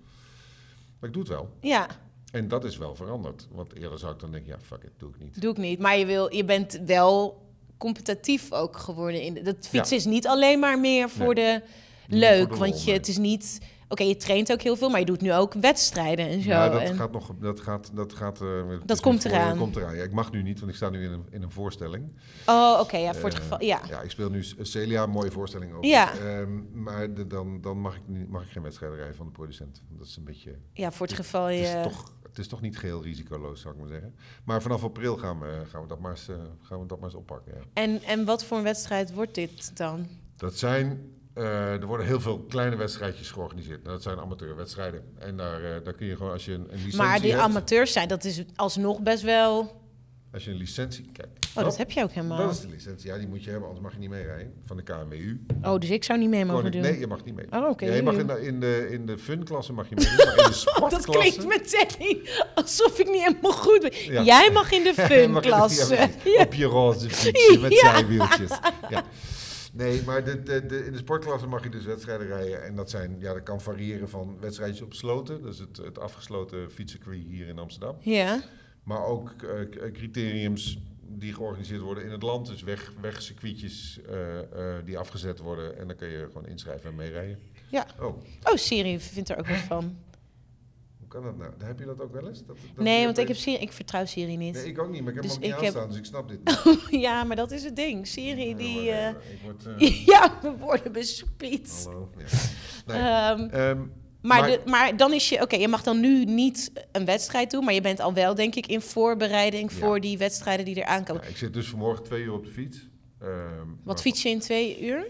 Maar 0.99 1.09
ik 1.09 1.13
doe 1.15 1.23
het 1.23 1.31
wel. 1.31 1.49
Ja, 1.61 1.87
En 2.31 2.47
dat 2.47 2.63
is 2.65 2.77
wel 2.77 2.95
veranderd. 2.95 3.47
Want 3.51 3.75
eerder 3.75 3.99
zou 3.99 4.13
ik 4.13 4.19
dan 4.19 4.31
denken, 4.31 4.49
ja, 4.51 4.59
fuck 4.59 4.83
it, 4.83 4.91
doe 4.97 5.09
ik 5.09 5.19
niet. 5.19 5.41
doe 5.41 5.51
ik 5.51 5.57
niet. 5.57 5.79
Maar 5.79 5.97
je, 5.97 6.05
wil, 6.05 6.33
je 6.35 6.45
bent 6.45 6.79
wel 6.85 7.41
competitief 7.77 8.51
ook 8.51 8.77
geworden. 8.77 9.21
In 9.21 9.33
de, 9.33 9.41
dat 9.41 9.55
fietsen 9.67 9.95
Ja. 9.95 10.01
is 10.01 10.05
niet 10.05 10.27
alleen 10.27 10.59
maar 10.59 10.79
meer 10.79 11.09
voor 11.09 11.35
de 11.35 11.61
leuk. 12.07 12.47
voor 12.47 12.53
de 12.53 12.59
want 12.59 12.83
je, 12.83 12.91
het 12.91 13.07
is 13.07 13.17
niet... 13.17 13.59
Oké, 13.93 14.03
je 14.03 14.15
traint 14.15 14.51
ook 14.51 14.61
heel 14.61 14.75
veel, 14.75 14.89
maar 14.89 14.99
je 14.99 15.05
doet 15.05 15.21
nu 15.21 15.33
ook 15.33 15.53
wedstrijden 15.53 16.27
en 16.27 16.41
zo. 16.41 16.49
Ja, 16.49 16.69
dat 16.69 16.81
en, 16.81 16.95
gaat 16.95 17.11
nog. 17.11 17.31
Dat 17.39 17.59
gaat. 17.59 17.89
Dat 17.93 18.13
gaat. 18.13 18.41
eh, 18.41 18.47
Dat 18.85 18.99
komt 18.99 19.21
voor- 19.21 19.31
eraan. 19.31 19.57
komt 19.57 19.75
eraan. 19.75 19.95
Ja, 19.95 20.03
ik 20.03 20.11
mag 20.11 20.31
nu 20.31 20.41
niet, 20.43 20.59
want 20.59 20.71
ik 20.71 20.77
sta 20.77 20.89
nu 20.89 21.03
in 21.03 21.11
een, 21.11 21.25
in 21.29 21.41
een 21.43 21.51
voorstelling. 21.51 22.13
Oh, 22.45 22.77
oké, 22.81 22.97
ja, 22.97 23.13
voor 23.13 23.23
het 23.29 23.33
Eh, 23.37 23.41
geval... 23.43 23.61
Ja, 23.63 23.81
Ja, 23.89 24.01
ik 24.01 24.09
speel 24.11 24.29
nu 24.29 24.43
Celia, 24.61 25.05
mooie 25.05 25.31
voorstelling 25.31 25.73
ook. 25.73 25.83
Ja. 25.83 26.13
Ehm, 26.17 26.81
maar 26.83 27.13
de- 27.13 27.27
dan, 27.27 27.61
dan 27.61 27.79
mag, 27.79 27.95
ik 27.95 28.01
niet, 28.05 28.29
mag 28.29 28.43
ik 28.43 28.49
geen 28.51 28.63
wedstrijden 28.63 28.97
rijden 28.97 29.15
van 29.15 29.25
de 29.25 29.31
producent. 29.31 29.81
Dat 29.89 30.07
is 30.07 30.15
een 30.17 30.23
beetje. 30.23 30.55
ja, 30.73 30.91
voor 30.91 31.05
het 31.05 31.15
geval 31.15 31.45
Het 31.45 31.59
is, 31.59 31.71
je... 31.71 31.79
toch, 31.83 32.11
het 32.23 32.37
is 32.37 32.47
toch 32.47 32.61
niet 32.61 32.77
geheel 32.77 33.03
risicoloos, 33.03 33.61
zou 33.61 33.73
ik 33.73 33.79
maar 33.79 33.89
zeggen. 33.89 34.15
Maar 34.43 34.61
vanaf 34.61 34.83
april 34.83 35.17
gaan 35.17 35.39
we, 35.39 35.61
gaan 35.69 35.81
we, 35.81 35.87
dat, 35.87 35.99
maar 35.99 36.11
eens, 36.11 36.27
eh, 36.29 36.35
gaan 36.61 36.79
we 36.79 36.85
dat 36.85 36.97
maar 36.99 37.09
eens 37.09 37.17
oppakken. 37.17 37.53
Ja. 37.55 37.61
En, 37.73 38.01
en 38.03 38.25
wat 38.25 38.43
voor 38.45 38.57
een 38.57 38.63
wedstrijd 38.63 39.13
wordt 39.13 39.35
dit 39.35 39.77
dan? 39.77 40.07
Dat 40.35 40.57
zijn. 40.57 41.11
Eh, 41.33 41.71
er 41.71 41.85
worden 41.85 42.05
heel 42.05 42.21
veel 42.21 42.39
kleine 42.49 42.75
wedstrijdjes 42.75 43.31
georganiseerd. 43.31 43.79
Nou, 43.83 43.93
dat 43.93 44.03
zijn 44.03 44.19
amateurwedstrijden. 44.19 45.03
En 45.19 45.37
daar, 45.37 45.63
eh, 45.63 45.83
daar 45.83 45.93
kun 45.93 46.07
je 46.07 46.15
gewoon, 46.15 46.31
als 46.31 46.45
je 46.45 46.51
een, 46.53 46.59
een 46.69 46.75
licentie 46.75 46.97
Maar 46.97 47.19
die 47.21 47.31
hebt... 47.31 47.43
amateurs 47.43 47.91
zijn, 47.91 48.07
dat 48.07 48.23
is 48.23 48.43
alsnog 48.55 48.99
best 49.01 49.23
wel... 49.23 49.81
Als 50.33 50.45
je 50.45 50.51
een 50.51 50.57
licentie... 50.57 51.09
Kijk, 51.13 51.27
Oh, 51.55 51.63
dat 51.63 51.77
heb 51.77 51.91
je 51.91 52.03
ook 52.03 52.11
helemaal. 52.11 52.37
Dat 52.37 52.51
is 52.51 52.59
de 52.61 52.67
licentie. 52.67 53.09
Ja, 53.09 53.17
die 53.17 53.27
moet 53.27 53.43
je 53.43 53.49
hebben, 53.49 53.67
anders 53.67 53.85
mag 53.85 53.93
je 53.93 53.99
niet 53.99 54.09
meerijden. 54.09 54.53
Van 54.65 54.77
de 54.77 54.83
KMWU. 54.83 55.45
Oh, 55.61 55.79
dus 55.79 55.89
ik 55.89 56.03
zou 56.03 56.19
niet 56.19 56.29
mee 56.29 56.45
mogen 56.45 56.63
Koning- 56.63 56.81
doen. 56.83 56.91
Nee, 56.91 56.99
je 56.99 57.07
mag 57.07 57.23
niet 57.23 57.35
mee. 57.35 57.45
Oh, 57.51 57.69
oké, 57.69 57.85
Ja, 57.85 57.93
je 57.93 58.03
mag 58.03 58.15
in 58.15 58.27
de, 58.27 58.41
in 58.45 58.59
de, 58.59 58.87
in 58.91 59.05
de 59.05 59.17
fun-klasse 59.17 59.73
mag 59.73 59.89
je 59.89 59.95
mee, 59.95 60.05
maar 60.05 60.37
in 60.37 60.43
de 60.43 60.53
sportklasse... 60.67 61.11
Dat 61.11 61.17
klinkt 61.17 61.47
meteen 61.47 62.27
alsof 62.55 62.99
ik 62.99 63.09
niet 63.09 63.23
helemaal 63.23 63.51
goed 63.51 63.79
ben. 63.81 64.13
Ja. 64.13 64.23
Jij 64.23 64.49
mag 64.51 64.71
in 64.71 64.83
de 64.83 64.93
funklasse. 65.09 65.95
ja. 66.23 66.41
Op 66.43 66.53
je 66.53 66.65
roze 66.65 67.09
fietsje 67.09 67.59
met 67.59 67.73
zijwieltjes. 67.73 68.49
Ja. 68.89 69.03
Nee, 69.75 70.01
maar 70.05 70.23
de, 70.23 70.43
de, 70.43 70.65
de, 70.65 70.85
in 70.85 70.91
de 70.91 70.97
sportklasse 70.97 71.47
mag 71.47 71.63
je 71.63 71.69
dus 71.69 71.85
wedstrijden 71.85 72.27
rijden. 72.27 72.63
En 72.63 72.75
dat, 72.75 72.89
zijn, 72.89 73.15
ja, 73.19 73.33
dat 73.33 73.43
kan 73.43 73.61
variëren 73.61 74.09
van 74.09 74.37
wedstrijdjes 74.39 74.81
op 74.81 74.93
sloten. 74.93 75.45
Is 75.47 75.59
het, 75.59 75.77
het 75.77 75.99
afgesloten 75.99 76.71
fietscircuit 76.71 77.23
hier 77.27 77.47
in 77.47 77.59
Amsterdam. 77.59 77.95
Ja, 77.99 78.41
Maar 78.83 79.05
ook 79.05 79.31
eh, 79.41 79.69
k- 79.69 79.91
criteriums 79.93 80.77
die 81.07 81.33
georganiseerd 81.33 81.81
worden 81.81 82.03
in 82.05 82.11
het 82.11 82.21
land. 82.23 82.47
Dus 82.47 82.63
weg, 82.63 82.93
wegcircuitjes 83.01 83.99
eh, 84.09 84.39
eh, 84.39 84.85
die 84.85 84.97
afgezet 84.97 85.39
worden. 85.39 85.77
En 85.77 85.87
dan 85.87 85.95
kun 85.95 86.07
je 86.07 86.25
gewoon 86.31 86.47
inschrijven 86.47 86.89
en 86.89 86.95
meerijden. 86.95 87.39
ja. 87.69 87.85
Oh, 87.99 88.05
Oh, 88.43 88.55
Siri 88.55 88.99
vindt 88.99 89.29
er 89.29 89.37
ook 89.37 89.47
wat 89.47 89.57
van. 89.57 89.97
Kan 91.13 91.23
dat 91.23 91.37
nou? 91.37 91.51
Heb 91.63 91.79
je 91.79 91.85
dat 91.85 92.01
ook 92.01 92.11
wel 92.13 92.27
eens? 92.27 92.45
Dat, 92.45 92.57
dat 92.75 92.83
Nee, 92.85 93.05
want 93.05 93.17
ik, 93.17 93.27
heb 93.27 93.37
ik 93.37 93.71
vertrouw 93.71 94.05
Siri 94.05 94.37
niet. 94.37 94.53
Nee, 94.53 94.65
ik 94.65 94.79
ook 94.79 94.89
niet, 94.89 95.01
maar 95.01 95.09
ik 95.09 95.15
heb 95.15 95.23
Dus 95.23 95.31
hem 95.33 95.41
ook 95.43 95.49
niet 95.49 95.57
ik 95.57 95.65
heb- 95.65 95.75
aanstaan, 95.75 95.89
dus 95.89 95.97
ik 95.97 96.05
snap 96.05 96.29
dit 96.29 96.39
niet. 96.91 97.01
Ja, 97.01 97.23
maar 97.23 97.35
dat 97.35 97.51
is 97.51 97.63
het 97.63 97.75
ding. 97.75 98.07
Siri, 98.07 98.49
Ja, 98.49 98.55
die... 98.55 98.89
eh, 98.89 99.07
eh, 99.07 99.15
ik 99.31 99.39
word, 99.43 99.65
eh, 99.79 100.05
ja, 100.05 100.39
we 100.41 100.51
worden 100.59 100.91
bespied. 100.91 101.83
hallo. 101.85 102.09
Ja. 102.17 102.25
Nee. 102.85 102.97
Ehm, 102.97 103.49
Ehm, 103.49 103.77
maar, 104.21 104.39
maar- 104.39 104.49
de, 104.49 104.61
maar 104.65 104.97
dan 104.97 105.13
is 105.13 105.29
je... 105.29 105.41
Oké, 105.41 105.55
je 105.55 105.67
mag 105.67 105.83
dan 105.83 105.99
nu 105.99 106.25
niet 106.25 106.71
een 106.91 107.05
wedstrijd 107.05 107.51
doen... 107.51 107.63
maar 107.63 107.73
je 107.73 107.81
bent 107.81 107.99
al 107.99 108.13
wel, 108.13 108.35
denk 108.35 108.55
ik, 108.55 108.67
in 108.67 108.81
voorbereiding... 108.81 109.71
Ja. 109.71 109.77
voor 109.77 109.99
die 109.99 110.17
wedstrijden 110.17 110.65
die 110.65 110.75
eraan 110.75 111.03
komen. 111.03 111.21
ja, 111.23 111.29
ik 111.29 111.37
zit 111.37 111.53
dus 111.53 111.67
vanmorgen 111.69 112.03
twee 112.03 112.23
uur 112.23 112.33
op 112.33 112.45
de 112.45 112.51
fiets. 112.51 112.89
Ehm, 113.19 113.67
Wat 113.83 114.01
fiets 114.01 114.21
je 114.21 114.29
in 114.29 114.39
twee 114.39 114.81
uur? 114.85 115.07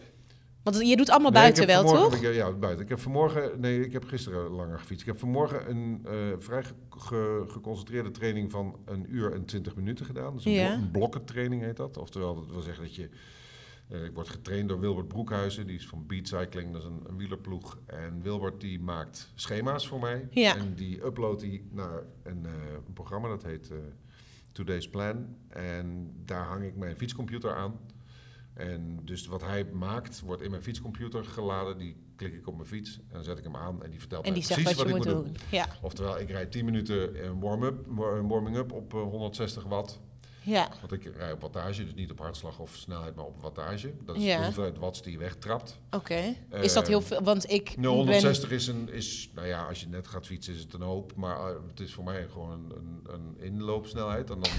Want 0.63 0.88
je 0.88 0.95
doet 0.97 1.10
allemaal 1.10 1.32
Nee, 1.32 1.41
buiten 1.41 1.67
wel, 1.67 1.84
toch? 1.84 2.15
ik- 2.15 2.34
Ja, 2.34 2.52
buiten. 2.52 2.84
Ik 2.84 2.89
heb 2.89 2.99
vanmorgen, 2.99 3.60
nee, 3.60 3.86
ik 3.86 3.91
heb 3.93 4.04
gisteren 4.06 4.49
langer 4.52 4.80
gefietst. 4.80 5.02
Ik 5.02 5.08
heb 5.08 5.19
vanmorgen 5.19 5.69
een 5.69 6.02
eh, 6.06 6.13
vrij 6.38 6.63
ge- 6.63 6.73
ge- 6.89 7.43
geconcentreerde 7.47 8.12
training 8.12 8.52
van 8.52 8.80
een 8.86 9.06
uur 9.10 9.34
en 9.34 9.45
twintig 9.45 9.76
minuten 9.76 10.06
gedaan. 10.06 10.34
Dus 10.36 10.45
een, 10.45 10.52
Ja. 10.52 10.67
blo- 10.76 10.84
een 10.84 10.91
blokkentraining 10.91 11.62
heet 11.62 11.78
dat. 11.78 11.97
Oftewel, 11.97 12.36
dat 12.36 12.45
wil 12.49 12.62
zeggen 12.62 12.84
dat 12.84 12.95
je, 12.95 13.10
eh, 13.89 14.04
ik 14.04 14.12
word 14.13 14.30
getraind 14.30 14.69
door 14.69 14.80
Wilbert 14.80 15.08
Broekhuizen, 15.08 15.67
die 15.67 15.76
is 15.76 15.88
van 15.88 16.06
Beat 16.08 16.28
Cycling, 16.28 16.71
dat 16.73 16.82
is 16.82 16.88
een, 16.88 17.02
een 17.08 17.17
wielerploeg. 17.17 17.78
En 17.86 18.21
Wilbert 18.21 18.62
die 18.62 18.80
maakt 18.80 19.32
schema's 19.36 19.88
voor 19.88 19.99
mij. 19.99 20.28
Ja. 20.32 20.56
En 20.56 20.73
die 20.76 21.06
uploadt 21.06 21.41
die 21.41 21.67
naar 21.71 22.04
een, 22.23 22.45
eh, 22.45 22.52
een 22.88 22.93
programma 22.93 23.28
dat 23.28 23.43
heet 23.43 23.71
Today's 24.52 24.89
Plan. 24.89 25.36
En 25.47 26.13
daar 26.26 26.45
hang 26.45 26.63
ik 26.63 26.76
mijn 26.76 26.95
fietscomputer 26.97 27.56
aan. 27.56 27.80
En 28.54 29.00
dus 29.04 29.26
wat 29.26 29.42
hij 29.42 29.63
maakt, 29.66 30.22
wordt 30.22 30.42
in 30.42 30.50
mijn 30.52 30.63
fietscomputer 30.63 31.26
geladen. 31.26 31.78
Die 31.78 31.96
klik 32.16 32.34
ik 32.34 32.48
op 32.48 32.56
mijn 32.56 32.68
fiets 32.68 32.96
en 33.08 33.13
dan 33.13 33.24
zet 33.24 33.38
ik 33.38 33.44
hem 33.44 33.56
aan 33.56 33.84
en 33.84 33.89
die 33.89 34.00
vertelt 34.00 34.26
En 34.26 34.32
mij 34.32 34.39
die 34.39 34.48
zegt 34.48 34.62
precies 34.62 34.78
wat 34.80 34.88
je 34.88 34.94
wat, 34.98 35.06
moet 35.06 35.16
ik 35.16 35.22
doen. 35.24 35.32
moet 35.32 35.42
Ja, 35.52 35.68
Oftewel, 35.82 36.20
ik 36.20 36.30
rijd 36.30 36.52
10 36.52 36.66
minuten 36.66 37.26
een 37.26 37.39
warm-up, 37.39 37.86
een 37.88 38.28
warming-up 38.28 38.72
op 38.72 38.94
eh, 38.94 39.02
160 39.02 39.63
watt. 39.63 40.00
ja, 40.44 40.70
Want 40.80 40.92
ik 40.92 41.16
rijd 41.16 41.34
op 41.34 41.42
wattage, 41.42 41.84
dus 41.84 41.94
niet 41.94 42.12
op 42.12 42.20
hartslag 42.20 42.60
of 42.60 42.76
snelheid, 42.76 43.16
maar 43.16 43.26
op 43.26 43.42
wattage. 43.42 43.94
Dat 44.06 44.16
is 44.16 44.24
Ja. 44.24 44.38
de 44.38 44.44
hoeveelheid 44.44 44.78
watts 44.78 45.02
die 45.02 45.12
je 45.12 45.18
wegtrapt. 45.18 45.80
oké. 45.92 46.36
Is 46.52 46.74
dat 46.74 46.88
heel 46.88 47.00
Eh, 47.00 47.06
veel? 47.06 47.22
Want 47.22 47.50
ik 47.52 47.66
Nou, 47.78 47.82
ben... 47.96 48.04
160 48.06 48.52
is 48.52 48.68
een, 48.68 48.89
is, 48.89 49.30
nou 49.36 49.48
ja, 49.48 49.66
als 49.66 49.82
je 49.82 49.88
net 49.88 50.08
gaat 50.08 50.26
fietsen 50.26 50.54
is 50.54 50.60
het 50.62 50.74
een 50.74 50.82
hoop. 50.82 51.16
Maar 51.16 51.38
eh, 51.50 51.56
het 51.68 51.80
is 51.80 51.94
voor 51.94 52.04
mij 52.04 52.28
gewoon 52.32 52.52
een, 52.52 52.72
een, 52.76 53.13
een 53.13 53.36
inloopsnelheid. 53.39 54.30
En 54.30 54.39
dan 54.39 54.52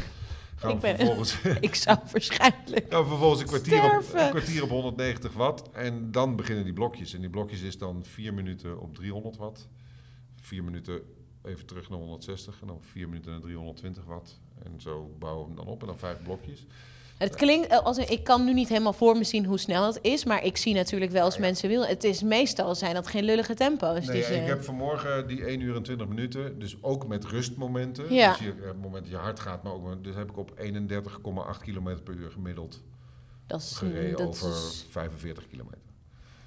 gaan 0.56 0.70
Ik 0.70 0.80
ben- 0.80 0.96
vervolgens, 0.96 1.40
Ik 1.60 1.74
zou 1.74 1.98
waarschijnlijk... 2.12 2.86
gaan 2.92 3.02
we 3.02 3.08
vervolgens 3.08 3.40
een, 3.40 3.46
kwartier 3.46 3.84
op, 3.84 4.04
een 4.14 4.30
kwartier 4.30 4.62
op 4.62 4.68
190 4.70 5.32
watt. 5.32 5.70
En 5.70 6.10
dan 6.10 6.36
beginnen 6.36 6.64
die 6.64 6.72
blokjes. 6.72 7.14
En 7.14 7.20
die 7.20 7.30
blokjes 7.30 7.60
is 7.60 7.78
dan 7.78 8.04
4 8.04 8.34
minuten 8.34 8.80
op 8.80 8.94
300 8.94 9.36
watt. 9.36 9.68
4 10.40 10.64
minuten 10.64 11.00
even 11.42 11.66
terug 11.66 11.88
naar 11.90 11.98
160. 11.98 12.60
En 12.60 12.66
dan 12.66 12.78
4 12.82 13.08
minuten 13.08 13.30
naar 13.30 13.40
320 13.40 14.04
watt. 14.04 14.40
En 14.62 14.80
zo 14.80 15.14
bouwen 15.18 15.42
we 15.42 15.46
hem 15.54 15.56
dan 15.64 15.66
op. 15.74 15.80
En 15.80 15.86
dan 15.86 15.98
vijf 15.98 16.22
blokjes. 16.22 16.66
Het 17.18 17.34
klinkt 17.34 17.66
eh, 17.68 17.78
als 17.78 17.98
ik 17.98 18.24
kan 18.24 18.44
nu 18.44 18.52
niet 18.54 18.68
helemaal 18.68 18.92
voor 18.92 19.16
me 19.16 19.24
zien 19.24 19.44
hoe 19.44 19.58
snel 19.58 19.86
het 19.86 19.98
is, 20.02 20.24
maar 20.24 20.44
ik 20.44 20.56
zie 20.56 20.74
natuurlijk 20.74 21.12
wel 21.12 21.24
als 21.24 21.34
Ja. 21.34 21.40
mensen 21.40 21.68
willen. 21.68 21.88
Het 21.88 22.04
is 22.04 22.22
meestal 22.22 22.74
zijn 22.74 22.94
dat 22.94 23.06
geen 23.06 23.24
lullige 23.24 23.54
tempo's. 23.54 24.06
Nee, 24.06 24.20
ik 24.22 24.46
heb 24.46 24.62
vanmorgen 24.62 25.26
die 25.26 25.44
1 25.46 25.60
uur 25.60 25.76
en 25.76 25.82
20 25.82 26.08
minuten, 26.08 26.58
dus 26.58 26.76
ook 26.82 27.06
met 27.06 27.24
rustmomenten. 27.24 28.12
Ja. 28.14 28.30
Dus 28.30 28.38
je, 28.40 28.54
het 28.62 28.80
moment 28.80 29.02
dat 29.02 29.12
je 29.12 29.16
hard 29.18 29.40
gaat, 29.40 29.62
maar 29.62 29.72
ook 29.72 30.04
dus 30.04 30.14
heb 30.14 30.30
ik 30.30 30.36
op 30.36 30.52
31,8 30.58 31.60
km 31.62 31.96
per 32.04 32.14
uur 32.14 32.30
gemiddeld 32.30 32.82
dat 33.46 33.60
is, 33.60 33.76
gereden 33.76 34.16
dat 34.16 34.26
over 34.26 34.48
is- 34.50 34.86
45 34.90 35.48
kilometer. 35.48 35.78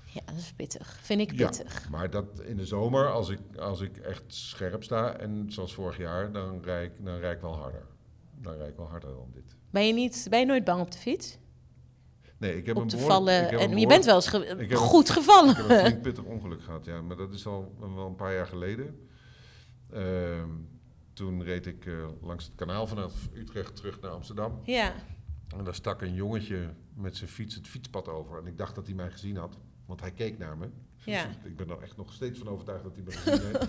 ja, 0.06 0.22
dat 0.26 0.36
is 0.36 0.54
pittig. 0.56 0.98
Vind 1.02 1.22
ik 1.22 1.32
Ja, 1.32 1.48
pittig. 1.48 1.90
maar 1.90 2.10
dat 2.10 2.26
in 2.46 2.58
de 2.58 2.66
zomer, 2.66 3.12
als 3.12 3.30
ik, 3.30 3.40
als 3.60 3.82
ik 3.82 3.98
echt 3.98 4.24
scherp 4.28 4.84
sta, 4.84 5.14
en 5.18 5.46
zoals 5.48 5.74
vorig 5.74 5.98
jaar, 5.98 6.32
dan 6.32 6.62
rijd 6.64 6.92
ik, 6.92 7.06
dan 7.06 7.18
rijd 7.20 7.36
ik 7.36 7.42
wel 7.42 7.56
harder. 7.56 7.84
Dan 8.42 8.54
rijd 8.58 8.70
ik 8.70 8.76
wel 8.78 8.88
harder 8.90 9.10
dan 9.10 9.28
dit. 9.34 9.56
Ben 9.70 9.88
je, 9.88 9.94
niet, 9.94 10.28
ben 10.30 10.40
je 10.40 10.46
nooit 10.46 10.64
bang 10.64 10.82
op 10.82 10.92
de 10.92 10.98
fiets? 10.98 11.38
Nee, 12.38 12.58
ik 12.58 12.66
heb 12.66 12.76
op 12.76 12.82
een 12.82 12.88
te 12.88 12.98
vallen. 12.98 13.44
ik 13.44 13.50
heb 13.50 13.60
En 13.60 13.72
een 13.72 13.78
je 13.80 13.88
bent 13.88 14.06
wel 14.06 14.16
eens 14.16 14.26
behoorlijk- 14.32 14.58
ge- 14.58 14.64
ik 14.64 14.70
heb 14.70 14.80
een- 14.80 14.86
goed 14.86 15.10
gevallen. 15.10 15.50
Ik 15.50 15.58
heb 15.58 15.70
een 15.70 15.80
flink 15.80 16.02
pittig 16.08 16.24
ongeluk 16.24 16.64
gehad, 16.64 16.86
ja. 16.86 17.02
Maar 17.02 17.18
dat 17.18 17.34
is 17.34 17.46
al 17.46 17.76
wel 17.80 18.06
een 18.08 18.16
paar 18.16 18.34
jaar 18.34 18.46
geleden. 18.48 19.08
Ehm, 19.92 20.50
toen 21.14 21.44
reed 21.44 21.66
ik 21.66 21.86
eh, 21.86 21.94
langs 22.22 22.46
het 22.46 22.56
kanaal 22.56 22.88
vanuit 22.88 23.14
Utrecht 23.34 23.76
terug 23.76 24.00
naar 24.02 24.12
Amsterdam. 24.12 24.60
Ja, 24.64 24.94
En 25.58 25.64
daar 25.64 25.76
stak 25.76 26.02
een 26.02 26.14
jongetje 26.14 26.74
met 26.94 27.16
zijn 27.16 27.30
fiets 27.30 27.56
het 27.56 27.68
fietspad 27.68 28.08
over. 28.08 28.40
En 28.40 28.46
ik 28.48 28.58
dacht 28.58 28.76
dat 28.76 28.86
hij 28.86 28.96
mij 28.96 29.12
gezien 29.12 29.38
had, 29.38 29.58
want 29.86 30.02
hij 30.02 30.12
keek 30.12 30.38
naar 30.38 30.58
me. 30.58 30.70
Ja. 31.12 31.26
Dus 31.26 31.52
ik 31.52 31.56
ben 31.58 31.70
er 31.70 31.82
echt 31.82 31.98
nog 31.98 32.14
steeds 32.14 32.40
van 32.40 32.48
overtuigd 32.48 32.84
dat 32.84 32.94
hij 32.96 33.04
me 33.04 33.12
gezien 33.12 33.46
heeft. 33.46 33.60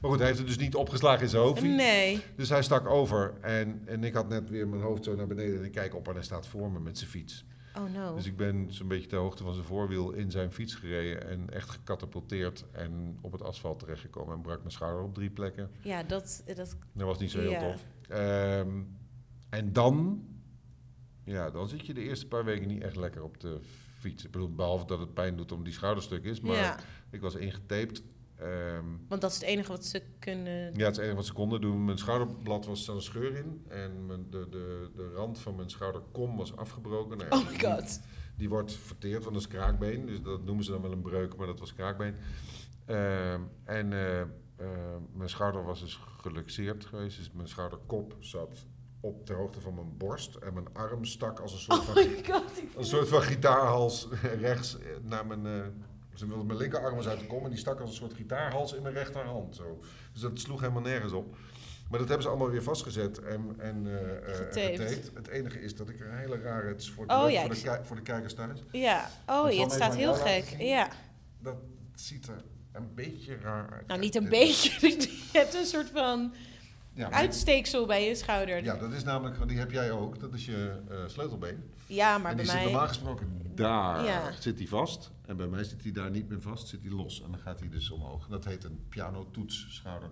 Maar 0.00 0.10
goed, 0.10 0.18
hij 0.18 0.26
heeft 0.26 0.38
het 0.38 0.46
dus 0.48 0.58
niet 0.58 0.74
opgeslagen 0.74 1.22
in 1.22 1.28
zijn 1.28 1.42
hoofd. 1.42 1.62
nee. 1.62 2.20
Dus 2.36 2.48
hij 2.48 2.62
stak 2.62 2.86
over. 2.88 3.34
En, 3.40 3.82
en 3.84 4.04
ik 4.04 4.14
had 4.14 4.28
net 4.28 4.48
weer 4.50 4.68
mijn 4.68 4.82
hoofd 4.82 5.04
zo 5.04 5.14
naar 5.16 5.26
beneden. 5.26 5.58
En 5.58 5.64
ik 5.64 5.72
kijk 5.72 5.94
op 5.94 6.08
en 6.08 6.14
hij 6.14 6.22
staat 6.22 6.46
voor 6.46 6.70
me 6.70 6.80
met 6.80 6.98
zijn 6.98 7.10
fiets. 7.10 7.44
Oh 7.76 7.92
no. 7.94 8.14
Dus 8.14 8.26
ik 8.26 8.36
ben 8.36 8.66
zo'n 8.72 8.88
beetje 8.88 9.08
ter 9.08 9.18
hoogte 9.18 9.42
van 9.42 9.54
zijn 9.54 9.66
voorwiel 9.66 10.10
in 10.12 10.30
zijn 10.30 10.52
fiets 10.52 10.74
gereden. 10.74 11.28
En 11.28 11.50
echt 11.54 11.70
gecatapulteerd 11.70 12.64
en 12.72 13.18
op 13.20 13.32
het 13.32 13.42
asfalt 13.42 13.78
terechtgekomen. 13.78 14.34
En 14.34 14.40
brak 14.42 14.58
mijn 14.58 14.70
schouder 14.70 15.02
op 15.02 15.14
drie 15.14 15.30
plekken. 15.30 15.70
Ja, 15.80 16.02
dat, 16.02 16.42
dat... 16.46 16.76
Dat 16.92 17.06
was 17.06 17.18
niet 17.18 17.30
zo 17.30 17.40
heel 17.40 17.50
Ja. 17.50 17.60
tof. 17.70 17.84
Ehm, 18.08 18.82
en 19.50 19.72
dan, 19.72 20.22
ja, 21.28 21.50
dan 21.50 21.68
zit 21.68 21.86
je 21.86 21.94
de 21.94 22.02
eerste 22.02 22.26
paar 22.26 22.44
weken 22.44 22.68
niet 22.68 22.82
echt 22.82 22.96
lekker 22.96 23.22
op 23.22 23.40
de 23.40 23.58
fiets. 23.98 24.24
Ik 24.24 24.30
bedoel, 24.30 24.54
behalve 24.54 24.86
dat 24.86 24.98
het 24.98 25.14
pijn 25.14 25.36
doet 25.36 25.52
om 25.52 25.64
die 25.64 25.72
schouderstuk 25.72 26.24
is. 26.24 26.40
Maar 26.40 26.56
Ja, 26.56 26.78
ik 27.10 27.20
was 27.20 27.34
ingetaped. 27.34 28.02
Ehm, 28.36 28.84
want 29.08 29.20
dat 29.20 29.30
is 29.30 29.36
het 29.36 29.46
enige 29.46 29.68
wat 29.68 29.84
ze 29.84 30.02
kunnen... 30.18 30.52
ja, 30.54 30.68
het 30.68 30.78
is 30.78 30.84
het 30.86 30.98
enige 30.98 31.14
wat 31.14 31.26
ze 31.26 31.32
konden 31.32 31.60
doen. 31.60 31.84
Mijn 31.84 31.98
schouderblad 31.98 32.66
was 32.66 32.88
er 32.88 32.94
een 32.94 33.02
scheur 33.02 33.36
in. 33.36 33.64
En 33.68 34.06
mijn, 34.06 34.30
de, 34.30 34.48
de, 34.50 34.90
de 34.96 35.10
rand 35.14 35.38
van 35.38 35.54
mijn 35.54 35.70
schouderkom 35.70 36.36
was 36.36 36.56
afgebroken. 36.56 37.18
Nou 37.18 37.30
Oh 37.30 37.50
my 37.50 37.58
god. 37.58 38.00
Die 38.36 38.48
wordt 38.48 38.72
verteerd, 38.72 39.24
dat 39.24 39.36
is 39.36 39.48
kraakbeen. 39.48 40.06
Dus 40.06 40.22
dat 40.22 40.44
noemen 40.44 40.64
ze 40.64 40.70
dan 40.70 40.82
wel 40.82 40.92
een 40.92 41.02
breuk, 41.02 41.36
maar 41.36 41.46
dat 41.46 41.58
was 41.58 41.74
kraakbeen. 41.74 42.14
Ehm, 42.84 43.40
en 43.64 43.92
eh, 43.92 44.20
eh, 44.20 44.26
mijn 45.12 45.28
schouder 45.28 45.64
was 45.64 45.80
dus 45.80 46.00
geluxeerd 46.20 46.84
geweest. 46.84 47.16
Dus 47.16 47.30
mijn 47.32 47.48
schouderkop 47.48 48.16
zat 48.18 48.66
op 49.00 49.26
ter 49.26 49.36
hoogte 49.36 49.60
van 49.60 49.74
mijn 49.74 49.96
borst. 49.96 50.34
En 50.34 50.54
mijn 50.54 50.66
arm 50.72 51.04
stak 51.04 51.40
als 51.40 51.52
een 51.52 51.58
soort 51.58 51.78
Oh 51.78 51.84
van, 51.84 52.04
god. 52.34 52.42
een 52.76 52.84
soort 52.84 53.08
van 53.08 53.22
gitaarhals 53.22 54.08
rechts 54.40 54.78
eh, 54.78 54.86
naar 55.02 55.26
mijn... 55.26 55.46
eh, 55.46 55.66
dus 56.10 56.20
dan 56.20 56.28
wilde 56.28 56.44
mijn 56.44 56.58
linkerarm 56.58 56.96
was 56.96 57.08
uit 57.08 57.20
de 57.20 57.26
kom 57.26 57.44
en 57.44 57.50
die 57.50 57.58
stak 57.58 57.80
als 57.80 57.90
een 57.90 57.96
soort 57.96 58.12
gitaarhals 58.14 58.72
in 58.74 58.82
mijn 58.82 58.94
rechterhand. 58.94 59.54
Zo. 59.54 59.78
Dus 60.12 60.22
dat 60.22 60.38
sloeg 60.38 60.60
helemaal 60.60 60.82
nergens 60.82 61.12
op. 61.12 61.36
Maar 61.90 61.98
dat 61.98 62.08
hebben 62.08 62.22
ze 62.22 62.28
allemaal 62.28 62.50
weer 62.50 62.62
vastgezet 62.62 63.18
en, 63.22 63.54
en 63.58 63.86
eh, 63.86 64.16
eh, 64.16 64.36
Getaped. 64.36 65.10
Het 65.14 65.28
enige 65.28 65.60
is 65.60 65.74
dat 65.74 65.88
ik 65.88 66.00
een 66.00 66.16
hele 66.18 66.40
rare... 66.40 66.68
Het 66.68 66.80
is 66.80 66.90
voor 66.90 67.06
de, 67.06 67.14
Oh 67.14 67.30
ja, 67.30 67.40
voor, 67.40 67.54
de, 67.54 67.78
voor 67.82 67.96
de 67.96 68.02
kijkers 68.02 68.34
thuis. 68.34 68.62
Ja, 68.72 69.10
oh, 69.26 69.48
zal 69.50 69.60
het 69.60 69.72
staat 69.72 69.94
heel 69.94 70.14
gek. 70.14 70.54
Ja. 70.58 70.88
Dat 71.38 71.56
ziet 71.94 72.28
er 72.28 72.44
een 72.72 72.94
beetje 72.94 73.36
raar 73.36 73.70
uit. 73.72 73.86
Nou, 73.86 74.00
niet 74.00 74.14
een 74.14 74.28
beetje. 74.28 74.88
Je 75.32 75.38
hebt 75.38 75.54
een 75.54 75.66
soort 75.66 75.90
van 75.90 76.32
Ja, 76.98 77.10
uitsteeksel 77.10 77.86
bij 77.86 78.06
je 78.08 78.14
schouder. 78.14 78.64
ja, 78.64 78.76
dat 78.76 78.92
is 78.92 79.04
namelijk, 79.04 79.48
die 79.48 79.58
heb 79.58 79.70
jij 79.70 79.90
ook. 79.90 80.20
Dat 80.20 80.34
is 80.34 80.44
je 80.44 80.82
eh, 80.90 80.96
sleutelbeen. 81.06 81.70
Ja, 81.86 82.18
maar 82.18 82.30
en 82.30 82.36
bij 82.36 82.44
die 82.44 82.52
zit 82.52 82.62
mij... 82.62 82.70
normaal 82.72 82.88
gesproken 82.88 83.40
daar 83.54 84.04
Ja. 84.04 84.32
zit 84.38 84.58
hij 84.58 84.66
vast. 84.66 85.10
En 85.26 85.36
bij 85.36 85.46
mij 85.46 85.64
zit 85.64 85.82
hij 85.82 85.92
daar 85.92 86.10
niet 86.10 86.28
meer 86.28 86.40
vast, 86.40 86.68
zit 86.68 86.82
hij 86.82 86.90
los. 86.90 87.22
En 87.22 87.30
dan 87.30 87.40
gaat 87.40 87.60
hij 87.60 87.68
dus 87.68 87.90
omhoog. 87.90 88.26
Dat 88.26 88.44
heet 88.44 88.64
een 88.64 88.84
pianotoetsschouder. 88.88 90.10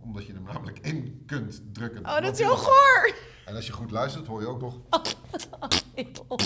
Omdat 0.00 0.26
je 0.26 0.32
hem 0.32 0.42
namelijk 0.42 0.78
in 0.78 1.22
kunt 1.26 1.62
drukken. 1.72 2.00
Oh, 2.06 2.14
dat 2.20 2.30
is 2.32 2.36
die 2.36 2.46
heel 2.46 2.56
goor! 2.56 3.14
En 3.44 3.54
als 3.54 3.66
je 3.66 3.72
goed 3.72 3.90
luistert, 3.90 4.26
hoor 4.26 4.40
je 4.40 4.46
ook 4.46 4.60
nog... 4.60 4.78
Oh, 6.28 6.38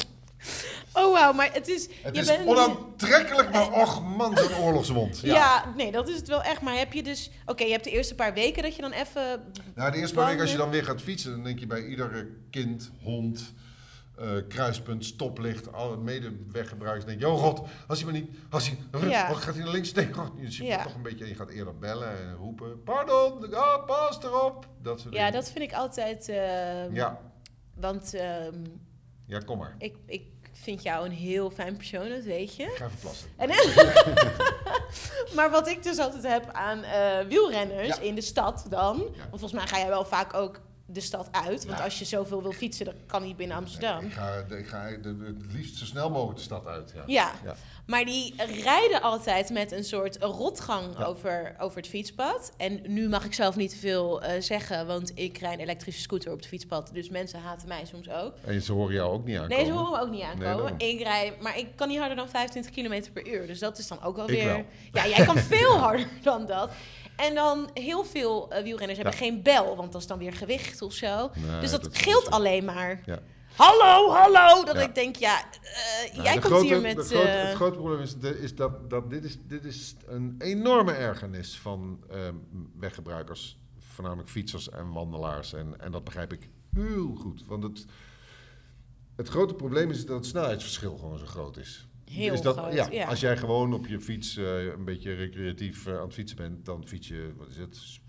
wauw, 0.93 1.33
maar 1.33 1.53
het 1.53 1.69
is... 1.69 1.89
Het 2.03 2.15
je 2.15 2.21
is 2.21 2.27
bent- 2.27 2.47
onaantrekkelijk, 2.47 3.53
maar 3.53 3.73
och 3.83 4.03
man, 4.03 4.37
zo'n 4.37 4.57
oorlogswond. 4.57 5.21
Ja. 5.21 5.73
nee, 5.77 5.93
dat 5.93 6.09
is 6.09 6.17
het 6.17 6.29
wel 6.29 6.43
echt. 6.43 6.61
Maar 6.61 6.77
heb 6.77 6.93
je 6.93 7.03
dus... 7.03 7.31
Oké, 7.47 7.65
je 7.65 7.71
hebt 7.73 7.85
de 7.85 7.91
eerste 7.91 8.15
paar 8.15 8.35
weken 8.35 8.63
dat 8.63 8.75
je 8.77 8.83
dan 8.83 8.93
even... 8.93 9.53
Nou, 9.75 9.91
de 9.93 9.99
eerste 9.99 10.15
paar 10.15 10.27
weken 10.27 10.41
als 10.41 10.51
je 10.51 10.57
dan 10.57 10.71
weer 10.71 10.85
gaat 10.85 11.03
fietsen, 11.03 11.31
dan 11.31 11.45
denk 11.45 11.59
je 11.59 11.67
bij 11.67 11.85
iedere 11.87 12.29
kind, 12.51 12.91
hond, 13.03 13.53
eh, 14.19 14.29
kruispunt, 14.49 15.05
stoplicht, 15.05 15.73
alle 15.73 15.97
medeweggebruikers, 15.97 17.05
denk 17.05 17.21
je, 17.21 17.29
oh 17.29 17.41
god, 17.43 17.69
als 17.87 18.03
hij 18.03 18.13
maar 18.13 18.21
niet, 18.21 18.31
als 18.51 18.69
hij, 18.91 19.09
Ja. 19.11 19.29
oh, 19.31 19.37
gaat 19.37 19.55
hij 19.55 19.63
naar 19.65 19.73
links, 19.73 19.93
denk 19.93 20.15
je, 20.15 20.21
oh, 20.21 20.41
je 20.41 20.51
ziet 20.51 20.67
Ja. 20.67 20.83
toch 20.83 20.95
een 20.95 21.03
beetje, 21.03 21.25
en 21.25 21.31
je 21.31 21.37
gaat 21.37 21.51
eerder 21.51 21.79
bellen 21.79 22.11
en 22.19 22.35
roepen, 22.35 22.83
pardon, 22.83 23.55
ah, 23.55 23.87
pas 23.87 24.19
erop, 24.23 24.67
dat 24.83 25.01
soort 25.01 25.15
Ja, 25.15 25.19
dingen. 25.27 25.41
dat 25.41 25.51
vind 25.51 25.65
ik 25.65 25.73
altijd... 25.73 26.29
ehm, 26.29 26.95
Ja, 26.95 27.21
Want 27.75 28.15
ehm, 28.15 28.55
ja, 29.29 29.39
kom 29.39 29.59
maar. 29.59 29.75
ik, 29.79 29.95
ik 30.07 30.23
vind 30.53 30.83
jou 30.83 31.05
een 31.07 31.13
heel 31.13 31.51
fijn 31.51 31.77
persoon, 31.77 32.09
dat 32.09 32.23
weet 32.23 32.57
je. 32.57 32.63
Ik 32.63 32.77
ga. 32.77 32.89
En, 33.37 33.49
maar 35.37 35.51
wat 35.51 35.69
ik 35.69 35.83
dus 35.83 35.99
altijd 35.99 36.23
heb 36.23 36.51
aan 36.53 36.83
eh, 36.83 37.19
wielrenners 37.29 37.87
Ja. 37.97 38.01
in 38.01 38.15
de 38.15 38.21
stad 38.21 38.67
dan... 38.69 38.97
Ja. 38.97 39.19
Want 39.19 39.29
volgens 39.31 39.53
mij 39.53 39.67
ga 39.67 39.79
jij 39.79 39.89
wel 39.89 40.05
vaak 40.05 40.35
ook 40.35 40.61
de 40.91 41.01
stad 41.01 41.29
uit. 41.31 41.65
Want 41.65 41.79
Ja. 41.79 41.85
als 41.85 41.99
je 41.99 42.05
zoveel 42.05 42.43
wil 42.43 42.53
fietsen, 42.53 42.85
dan 42.85 42.95
kan 43.07 43.23
niet 43.23 43.37
binnen 43.37 43.57
Amsterdam. 43.57 44.05
Ik 44.05 44.13
ga, 44.13 44.45
ik 44.57 44.67
ga 44.67 44.89
de, 45.03 45.35
het 45.39 45.53
liefst 45.53 45.77
zo 45.77 45.85
snel 45.85 46.11
mogelijk 46.11 46.37
de 46.39 46.45
stad 46.45 46.67
uit. 46.67 46.93
Ja. 46.95 47.03
Ja, 47.07 47.33
Ja. 47.45 47.55
maar 47.87 48.05
die 48.05 48.35
rijden 48.63 49.03
altijd 49.03 49.51
met 49.51 49.73
een 49.73 49.85
soort 49.85 50.17
rotgang 50.21 51.05
over, 51.05 51.55
over 51.59 51.77
het 51.77 51.87
fietspad. 51.89 52.53
En 52.57 52.81
nu 52.87 53.09
mag 53.09 53.25
ik 53.25 53.35
zelf 53.35 53.57
niet 53.57 53.71
te 53.71 53.77
veel 53.77 54.23
eh, 54.23 54.41
zeggen, 54.43 54.87
want 54.87 55.13
ik 55.15 55.39
rij 55.39 55.53
een 55.53 55.61
elektrische 55.61 56.01
scooter 56.01 56.31
op 56.33 56.37
het 56.39 56.47
fietspad. 56.47 56.91
Dus 56.93 57.09
mensen 57.09 57.41
haten 57.41 57.69
mij 57.69 57.85
soms 57.85 58.11
ook. 58.11 58.33
En 58.45 58.63
ze 58.63 58.73
horen 58.73 58.95
jou 58.95 59.13
ook 59.13 59.25
niet 59.25 59.37
aankomen. 59.37 59.57
Nee, 59.57 59.67
ze 59.67 59.73
horen 59.73 59.93
me 59.93 60.01
ook 60.01 60.11
niet 60.11 60.23
aankomen. 60.23 60.75
ik 60.79 61.03
rij, 61.03 61.37
maar 61.41 61.59
ik 61.59 61.67
kan 61.77 61.89
niet 61.89 61.99
harder 61.99 62.17
dan 62.17 62.29
25 62.29 62.73
km 62.73 63.13
per 63.13 63.29
uur. 63.29 63.47
Dus 63.47 63.59
dat 63.59 63.79
is 63.79 63.87
dan 63.89 64.03
ook 64.03 64.17
wel 64.17 64.29
Ik 64.29 64.35
weer... 64.35 64.45
wel. 64.47 64.65
Ja, 64.93 65.07
jij 65.17 65.27
kan 65.27 65.39
veel 65.59 65.79
harder 65.79 66.07
dan 66.23 66.47
dat. 66.47 66.71
En 67.19 67.35
dan 67.35 67.71
heel 67.75 68.05
veel 68.05 68.51
eh, 68.51 68.63
wielrenners 68.63 68.99
hebben 68.99 69.19
geen 69.19 69.43
bel, 69.43 69.77
want 69.77 69.93
dat 69.93 70.01
is 70.01 70.07
dan 70.07 70.19
weer 70.19 70.33
gewicht 70.33 70.83
of 70.83 70.93
zo. 70.93 71.31
Nee, 71.35 71.61
dus 71.61 71.71
dat, 71.71 71.83
dat 71.83 71.95
scheelt 71.97 72.31
alleen 72.31 72.65
maar. 72.65 73.03
Ja. 73.07 73.19
Hallo, 73.57 74.11
hallo! 74.11 74.65
Dat 74.65 74.77
ik 74.81 74.95
denk, 74.95 75.17
ja, 75.17 75.41
eh, 75.41 76.13
Nou, 76.13 76.23
jij 76.23 76.33
komt 76.33 76.45
grote- 76.45 76.65
hier 76.67 76.81
met... 76.81 76.97
de 76.97 77.03
grote- 77.03 77.29
eh, 77.29 77.47
het 77.47 77.55
grote 77.57 77.77
probleem 77.77 78.01
is, 78.01 78.17
de- 78.17 78.41
is 78.41 78.55
dat, 78.55 78.91
dat 78.91 79.11
dit, 79.11 79.25
is, 79.25 79.39
dit 79.47 79.65
is 79.65 79.95
een 80.07 80.35
enorme 80.39 80.93
ergernis 80.93 81.59
van 81.59 82.01
ehm, 82.11 82.35
weggebruikers. 82.79 83.59
Voornamelijk 83.79 84.29
fietsers 84.29 84.71
en 84.71 84.93
wandelaars. 84.93 85.53
En, 85.53 85.81
en 85.81 85.93
dat 85.93 86.05
begrijp 86.05 86.33
ik 86.33 86.49
heel 86.75 87.15
goed. 87.15 87.47
Want 87.47 87.63
het, 87.63 87.85
het 89.17 89.29
grote 89.29 89.55
probleem 89.55 89.91
is 89.91 90.07
dat 90.07 90.17
het 90.17 90.27
snelheidsverschil 90.27 90.97
gewoon 90.97 91.19
zo 91.19 91.27
groot 91.27 91.57
is. 91.57 91.88
Heel 92.11 92.33
is 92.33 92.41
dat, 92.41 92.57
groot, 92.57 92.73
ja, 92.73 92.89
ja. 92.91 93.07
Als 93.07 93.21
jij 93.21 93.37
gewoon 93.37 93.73
op 93.75 93.87
je 93.87 94.01
fiets 94.01 94.37
eh, 94.37 94.65
een 94.65 94.85
beetje 94.85 95.15
recreatief 95.15 95.87
eh, 95.87 95.95
aan 95.97 96.05
het 96.05 96.15
fietsen 96.15 96.37
bent, 96.37 96.65
dan 96.65 96.87
fiets 96.87 97.09
je, 97.09 97.33
wat 97.37 97.49
is 97.49 97.57
het, 97.57 97.77
S- 97.77 98.01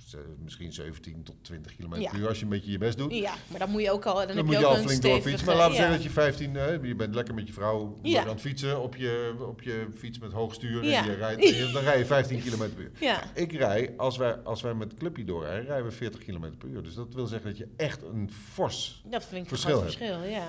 misschien 0.44 0.74
17 0.74 1.24
tot 1.24 1.36
20 1.42 1.76
kilometer 1.76 2.04
Ja. 2.04 2.10
per 2.12 2.20
uur 2.20 2.28
als 2.28 2.38
je 2.38 2.44
een 2.44 2.50
beetje 2.50 2.72
je 2.72 2.78
best 2.78 2.98
doet. 2.98 3.14
Ja, 3.14 3.34
maar 3.48 3.60
dan 3.60 3.70
moet 3.70 3.82
je 3.82 3.92
ook 3.92 4.06
al... 4.06 4.16
Dan, 4.16 4.28
Dan 4.28 4.36
heb 4.36 4.46
moet 4.46 4.54
je 4.54 4.60
ook 4.66 4.76
al 4.76 4.82
flink 4.82 5.02
doorfietsen. 5.02 5.46
Maar 5.46 5.56
laten 5.56 5.72
we 5.72 5.78
zeggen 5.78 5.96
dat 5.96 6.04
je 6.04 6.10
15, 6.10 6.56
eh, 6.56 6.84
je 6.84 6.96
bent 6.96 7.16
lekker 7.16 7.34
met 7.34 7.48
je 7.48 7.54
vrouw 7.54 8.00
aan 8.04 8.28
het 8.28 8.42
fietsen 8.42 8.82
op 8.82 8.96
je, 8.96 9.34
op 9.40 9.62
je 9.62 9.88
fiets 9.98 10.20
met 10.20 10.32
hoog 10.32 10.54
stuur. 10.54 10.84
Ja. 10.84 11.00
En 11.04 11.06
je 11.12 11.16
rijdt, 11.16 11.74
dan 11.74 11.84
rij 11.84 11.98
je 11.98 12.06
15 12.06 12.42
kilometer 12.42 12.76
per 12.76 12.84
uur. 12.84 12.92
Ja, 13.00 13.24
Ik 13.36 13.52
rij, 13.52 13.94
als 13.98 14.18
wij, 14.18 14.36
als 14.36 14.62
wij 14.62 14.74
met 14.74 14.94
Clubje 14.94 15.24
doorrijden, 15.24 15.66
rijden 15.66 15.86
we 15.86 15.92
40 15.92 16.24
kilometer 16.24 16.58
per 16.58 16.70
uur. 16.70 16.84
Dus 16.84 16.94
dat 16.94 17.14
wil 17.14 17.26
zeggen 17.28 17.50
dat 17.50 17.58
je 17.58 17.68
echt 17.78 18.02
een 18.04 18.32
fors... 18.54 19.02
dat 19.10 19.22
vind 19.26 19.36
ik 19.36 19.42
een 19.42 19.48
Verschil 19.58 19.82
hebt. 19.82 19.94
verschil, 19.96 20.24
ja. 20.24 20.48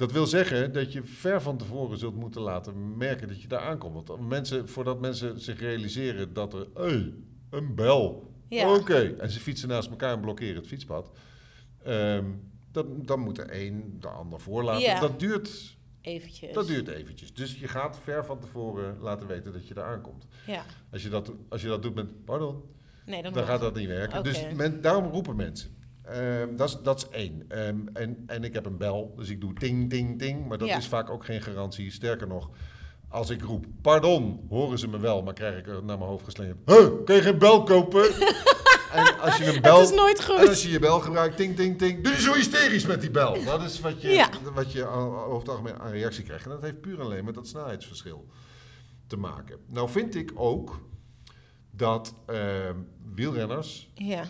Dat 0.00 0.12
wil 0.12 0.26
zeggen 0.26 0.72
dat 0.72 0.92
je 0.92 1.02
ver 1.02 1.42
van 1.42 1.56
tevoren 1.56 1.98
zult 1.98 2.14
moeten 2.14 2.40
laten 2.40 2.96
merken 2.96 3.28
dat 3.28 3.42
je 3.42 3.48
daar 3.48 3.60
aankomt. 3.60 4.08
Want 4.08 4.28
mensen, 4.28 4.68
voordat 4.68 5.00
mensen 5.00 5.40
zich 5.40 5.60
realiseren 5.60 6.32
dat 6.32 6.54
er... 6.54 6.66
Hey, 6.74 7.14
een 7.50 7.74
bel. 7.74 8.32
Ja. 8.48 8.74
Oké. 8.74 9.14
En 9.18 9.30
ze 9.30 9.40
fietsen 9.40 9.68
naast 9.68 9.90
elkaar 9.90 10.12
en 10.12 10.20
blokkeren 10.20 10.56
het 10.56 10.66
fietspad. 10.66 11.10
Ehm, 11.82 12.24
dan, 12.72 13.02
dan 13.04 13.20
moet 13.20 13.36
de 13.36 13.64
een 13.64 13.96
de 14.00 14.08
ander 14.08 14.40
voorlaten. 14.40 14.82
Ja. 14.82 15.00
Dat 15.00 15.20
duurt 15.20 15.78
Eventjes. 16.00 16.54
Dat 16.54 16.66
duurt 16.66 16.88
eventjes. 16.88 17.34
Dus 17.34 17.58
je 17.58 17.68
gaat 17.68 17.98
ver 18.02 18.24
van 18.24 18.40
tevoren 18.40 18.98
laten 19.00 19.26
weten 19.26 19.52
dat 19.52 19.68
je 19.68 19.74
daar 19.74 19.84
aankomt. 19.84 20.26
Ja. 20.46 20.64
Als 20.92 21.02
je 21.02 21.08
dat, 21.08 21.32
als 21.48 21.62
je 21.62 21.68
dat 21.68 21.82
doet 21.82 21.94
met, 21.94 22.24
pardon, 22.24 22.62
Nee, 23.06 23.22
dan, 23.22 23.44
gaat 23.44 23.60
dat 23.60 23.74
niet 23.74 23.88
werken. 23.88 24.22
Dus 24.22 24.46
men, 24.54 24.80
daarom 24.80 25.10
roepen 25.10 25.36
mensen. 25.36 25.78
Ehm, 26.10 26.56
dat, 26.56 26.68
is, 26.68 26.76
dat 26.82 26.96
is 26.98 27.08
één. 27.18 27.44
Ehm, 27.48 27.78
en, 27.92 28.22
en 28.26 28.44
ik 28.44 28.52
heb 28.54 28.66
een 28.66 28.76
bel, 28.76 29.12
dus 29.16 29.28
ik 29.28 29.40
doe 29.40 29.52
ting, 29.54 29.90
ting, 29.90 30.18
ting. 30.18 30.46
Maar 30.48 30.58
dat 30.58 30.68
Ja. 30.68 30.76
is 30.76 30.86
vaak 30.88 31.10
ook 31.10 31.24
geen 31.24 31.40
garantie. 31.42 31.90
Sterker 31.92 32.26
nog, 32.26 32.50
als 33.08 33.30
ik 33.30 33.42
roep, 33.42 33.66
pardon, 33.82 34.46
horen 34.48 34.78
ze 34.78 34.88
me 34.88 34.98
wel, 34.98 35.22
maar 35.22 35.34
krijg 35.34 35.58
ik 35.58 35.66
er 35.66 35.84
naar 35.84 35.98
mijn 35.98 36.10
hoofd 36.10 36.24
geslingerd. 36.24 36.58
Huh, 36.66 36.88
kun 37.04 37.14
je 37.14 37.22
geen 37.22 37.38
bel 37.38 37.62
kopen? 37.62 38.04
en 38.92 39.20
als 39.20 39.36
je 39.36 39.54
een 39.54 39.60
bel... 39.62 39.78
Het 39.80 39.88
is 39.90 39.96
nooit 39.96 40.18
En 40.28 40.36
als 40.36 40.48
goed. 40.48 40.62
je 40.62 40.70
je 40.70 40.78
bel 40.78 41.00
gebruikt, 41.00 41.36
ting, 41.36 41.56
ting, 41.56 41.78
ting, 41.78 42.04
doe 42.04 42.12
je 42.12 42.20
zo 42.20 42.32
hysterisch 42.34 42.86
met 42.86 43.00
die 43.00 43.10
bel. 43.10 43.44
Dat 43.44 43.62
is 43.62 43.80
wat 43.80 44.02
je, 44.02 44.08
Ja. 44.08 44.28
wat 44.54 44.72
je 44.72 44.86
over 44.86 45.38
het 45.38 45.48
algemeen 45.48 45.78
aan 45.78 45.90
reactie 45.90 46.24
krijgt. 46.24 46.44
En 46.44 46.50
dat 46.50 46.62
heeft 46.62 46.80
puur 46.80 47.00
alleen 47.00 47.24
met 47.24 47.34
dat 47.34 47.46
snelheidsverschil 47.46 48.26
te 49.06 49.16
maken. 49.16 49.58
Nou 49.68 49.88
vind 49.88 50.14
ik 50.14 50.32
ook 50.34 50.80
dat 51.70 52.14
ehm, 52.26 52.76
wielrenners, 53.14 53.90
Ja. 53.94 54.24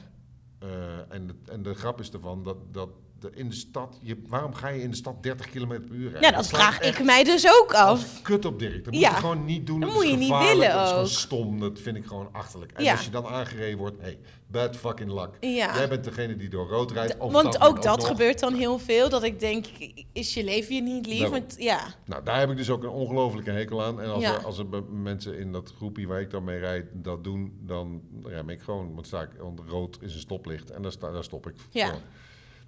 Eh, 0.60 1.12
en, 1.14 1.26
de, 1.26 1.34
en 1.44 1.62
de 1.62 1.74
grap 1.74 2.00
is 2.00 2.10
ervan, 2.10 2.42
dat, 2.42 2.56
dat 2.72 2.90
in 3.34 3.48
de 3.48 3.54
stad, 3.54 3.98
je, 4.02 4.22
waarom 4.26 4.54
ga 4.54 4.68
je 4.68 4.82
in 4.82 4.90
de 4.90 4.96
stad 4.96 5.22
30 5.22 5.46
km 5.50 5.66
per 5.66 5.90
uur 5.92 6.10
rijden? 6.10 6.30
ja, 6.30 6.36
dat 6.36 6.48
vraag 6.48 6.80
ik 6.80 7.04
mij 7.04 7.24
dus 7.24 7.46
ook 7.60 7.74
af. 7.74 8.22
kut 8.22 8.44
op 8.44 8.58
Dirk. 8.58 8.84
Dat 8.84 8.92
moet 8.92 9.02
je 9.02 9.08
gewoon 9.08 9.44
niet 9.44 9.66
doen. 9.66 9.80
Dat 9.80 9.88
Dat 9.88 9.98
moet 9.98 10.08
je 10.10 10.16
niet 10.16 10.38
willen 10.38 10.70
Dat 10.70 10.82
is 10.84 10.88
gewoon 10.88 11.00
ook. 11.02 11.06
stom. 11.06 11.60
Dat 11.60 11.78
vind 11.80 11.96
ik 11.96 12.04
gewoon 12.06 12.28
achterlijk. 12.32 12.72
En 12.72 12.84
Ja. 12.84 12.92
als 12.92 13.04
je 13.04 13.10
dan 13.10 13.26
aangereden 13.26 13.78
wordt, 13.78 14.00
hey, 14.00 14.18
bad 14.46 14.76
fucking 14.76 15.12
luck. 15.12 15.30
Ja. 15.40 15.74
Jij 15.76 15.88
bent 15.88 16.04
degene 16.04 16.36
die 16.36 16.48
door 16.48 16.68
rood 16.68 16.90
rijdt. 16.90 17.16
Want 17.18 17.32
algemeen 17.34 17.60
ook 17.68 17.82
dat 17.82 17.98
nog. 17.98 18.06
gebeurt 18.06 18.40
dan 18.40 18.54
heel 18.54 18.78
veel. 18.78 19.08
Dat 19.08 19.22
ik 19.22 19.40
denk, 19.40 19.66
is 20.12 20.34
je 20.34 20.44
leven 20.44 20.74
je 20.74 20.82
niet 20.82 21.06
lief? 21.06 21.28
Want, 21.28 21.54
ja. 21.58 21.80
Nou, 22.06 22.24
daar 22.24 22.38
heb 22.38 22.50
ik 22.50 22.56
dus 22.56 22.70
ook 22.70 22.82
een 22.82 22.88
ongelofelijke 22.88 23.50
hekel 23.50 23.82
aan. 23.84 24.00
En 24.00 24.10
als, 24.12 24.24
er, 24.24 24.44
als 24.44 24.58
er 24.58 24.66
mensen 24.90 25.38
in 25.38 25.52
dat 25.52 25.72
groepje 25.76 26.06
waar 26.06 26.20
ik 26.20 26.30
dan 26.30 26.44
mee 26.44 26.58
rijd 26.58 26.86
dat 26.92 27.24
doen, 27.24 27.58
dan 27.60 28.02
rem 28.24 28.48
ik 28.48 28.60
gewoon. 28.60 28.94
Want 28.94 29.06
sta 29.06 29.22
ik, 29.22 29.30
want 29.38 29.60
rood 29.68 29.98
is 30.00 30.14
een 30.14 30.20
stoplicht 30.20 30.70
en 30.70 30.82
daar, 30.82 30.92
sta, 30.92 31.10
daar 31.10 31.24
stop 31.24 31.46
ik 31.46 31.54
Ja. 31.70 31.94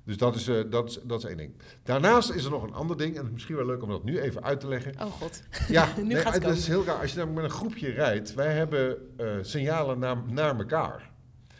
Dus 0.04 0.16
dat 0.16 0.34
is, 0.34 0.48
eh, 0.48 0.56
dat, 0.70 0.88
is, 0.88 0.98
dat 1.02 1.18
is 1.18 1.28
één 1.28 1.36
ding. 1.36 1.52
Daarnaast 1.82 2.30
is 2.30 2.44
er 2.44 2.50
nog 2.50 2.62
een 2.62 2.74
ander 2.74 2.96
ding, 2.96 3.10
en 3.10 3.16
het 3.16 3.26
is 3.26 3.32
misschien 3.32 3.56
wel 3.56 3.66
leuk 3.66 3.82
om 3.82 3.88
dat 3.88 4.04
nu 4.04 4.20
even 4.20 4.44
uit 4.44 4.60
te 4.60 4.68
leggen. 4.68 4.94
Oh 5.00 5.12
god. 5.12 5.42
Ja, 5.68 5.88
Nu 5.96 6.02
nee, 6.02 6.16
gaat 6.16 6.34
het 6.34 6.42
dat 6.42 6.56
is 6.56 6.66
heel 6.66 6.84
raar. 6.84 7.00
Als 7.00 7.10
je 7.10 7.16
dan 7.16 7.32
met 7.32 7.44
een 7.44 7.50
groepje 7.50 7.90
rijdt, 7.90 8.34
wij 8.34 8.52
hebben 8.54 8.96
eh, 9.16 9.26
signalen 9.42 9.98
naar, 9.98 10.16
naar 10.26 10.58
elkaar. 10.58 11.11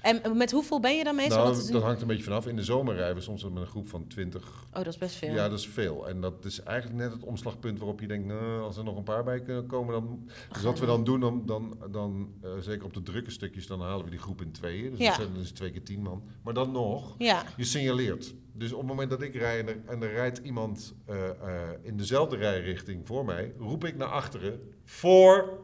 En 0.03 0.37
met 0.37 0.51
hoeveel 0.51 0.81
ben 0.81 0.97
je 0.97 1.05
dan 1.05 1.15
meestal? 1.15 1.45
Nou, 1.45 1.57
is 1.57 1.67
dat 1.67 1.83
hangt 1.83 2.01
een 2.01 2.07
beetje 2.07 2.23
vanaf. 2.23 2.47
In 2.47 2.57
de 2.57 2.62
zomer 2.62 2.95
rijden 2.95 3.17
we 3.17 3.23
soms 3.23 3.45
met 3.45 3.57
een 3.57 3.67
groep 3.67 3.88
van 3.88 4.07
20. 4.07 4.65
Oh, 4.69 4.75
dat 4.77 4.87
is 4.87 4.99
best 4.99 5.17
veel. 5.17 5.33
Ja, 5.35 5.49
dat 5.49 5.59
is 5.59 5.69
veel. 5.69 6.09
En 6.09 6.21
dat 6.21 6.45
is 6.45 6.62
eigenlijk 6.62 6.99
net 6.99 7.12
het 7.12 7.23
omslagpunt 7.25 7.79
waarop 7.79 8.01
je 8.01 8.07
denkt, 8.07 8.27
nou, 8.27 8.61
als 8.62 8.77
er 8.77 8.85
nog 8.85 8.97
een 8.97 9.03
paar 9.03 9.25
bij 9.25 9.41
kunnen 9.41 9.67
komen, 9.67 9.93
dan... 9.93 10.29
Dus 10.53 10.62
wat 10.62 10.79
we 10.79 10.87
dan 10.87 11.05
doen, 11.05 11.21
dan, 11.21 11.43
dan, 11.47 11.79
dan 11.91 12.33
eh, 12.43 12.51
zeker 12.61 12.85
op 12.85 12.95
de 12.95 13.03
drukke 13.03 13.31
stukjes, 13.31 13.67
dan 13.67 13.81
halen 13.81 14.05
we 14.05 14.11
die 14.11 14.19
groep 14.21 14.41
in 14.41 14.53
tweeën. 14.53 14.91
Dus 14.91 14.99
Ja. 14.99 15.07
dat 15.07 15.15
zijn 15.15 15.35
dus 15.35 15.51
twee 15.53 15.71
keer 15.71 15.83
tien 15.85 16.03
man. 16.03 16.23
Maar 16.43 16.55
dan 16.55 16.71
nog, 16.73 17.15
Ja. 17.19 17.43
je 17.57 17.65
signaleert. 17.65 18.35
Dus 18.55 18.73
op 18.73 18.79
het 18.79 18.88
moment 18.88 19.11
dat 19.11 19.23
ik 19.23 19.35
rij 19.35 19.59
en 19.61 19.69
er, 19.69 19.77
en 19.87 20.03
er 20.03 20.12
rijdt 20.12 20.38
iemand 20.38 20.95
eh, 21.07 21.29
eh, 21.29 21.35
in 21.83 21.97
dezelfde 21.97 22.37
rijrichting 22.37 23.07
voor 23.07 23.25
mij, 23.25 23.53
roep 23.59 23.85
ik 23.85 23.97
naar 23.97 24.09
achteren 24.09 24.61
voor. 24.85 25.61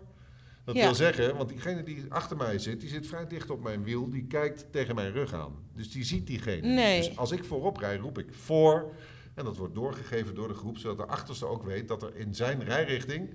Dat 0.68 0.76
Ja. 0.76 0.84
wil 0.84 0.94
zeggen, 0.94 1.36
want 1.36 1.48
diegene 1.48 1.82
die 1.82 2.04
achter 2.08 2.36
mij 2.36 2.58
zit, 2.58 2.80
die 2.80 2.88
zit 2.88 3.06
vrij 3.06 3.26
dicht 3.26 3.50
op 3.50 3.62
mijn 3.62 3.84
wiel, 3.84 4.10
die 4.10 4.26
kijkt 4.26 4.66
tegen 4.72 4.94
mijn 4.94 5.12
rug 5.12 5.32
aan. 5.34 5.54
Dus 5.74 5.90
die 5.90 6.04
ziet 6.04 6.26
diegene. 6.26 6.66
Nee. 6.66 6.98
Dus 6.98 7.16
als 7.16 7.30
ik 7.32 7.44
voorop 7.44 7.76
rij, 7.76 7.96
roep 7.96 8.18
ik 8.18 8.34
voor. 8.34 8.92
En 9.34 9.44
dat 9.44 9.56
wordt 9.56 9.74
doorgegeven 9.74 10.34
door 10.34 10.48
de 10.48 10.54
groep, 10.54 10.78
zodat 10.78 10.96
de 10.96 11.12
achterste 11.12 11.46
ook 11.46 11.62
weet 11.62 11.88
dat 11.88 12.02
er 12.02 12.16
in 12.16 12.34
zijn 12.34 12.64
rijrichting 12.64 13.34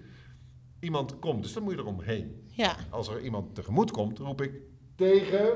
iemand 0.80 1.20
komt. 1.20 1.44
Dus 1.44 1.54
dan 1.54 1.64
moet 1.64 1.74
je 1.74 1.80
eromheen. 1.80 2.44
Ja. 2.48 2.76
Als 2.90 3.08
er 3.08 3.22
iemand 3.22 3.56
tegemoet 3.56 3.92
komt, 3.92 4.20
roep 4.20 4.42
ik 4.42 4.52
tegen. 4.96 5.54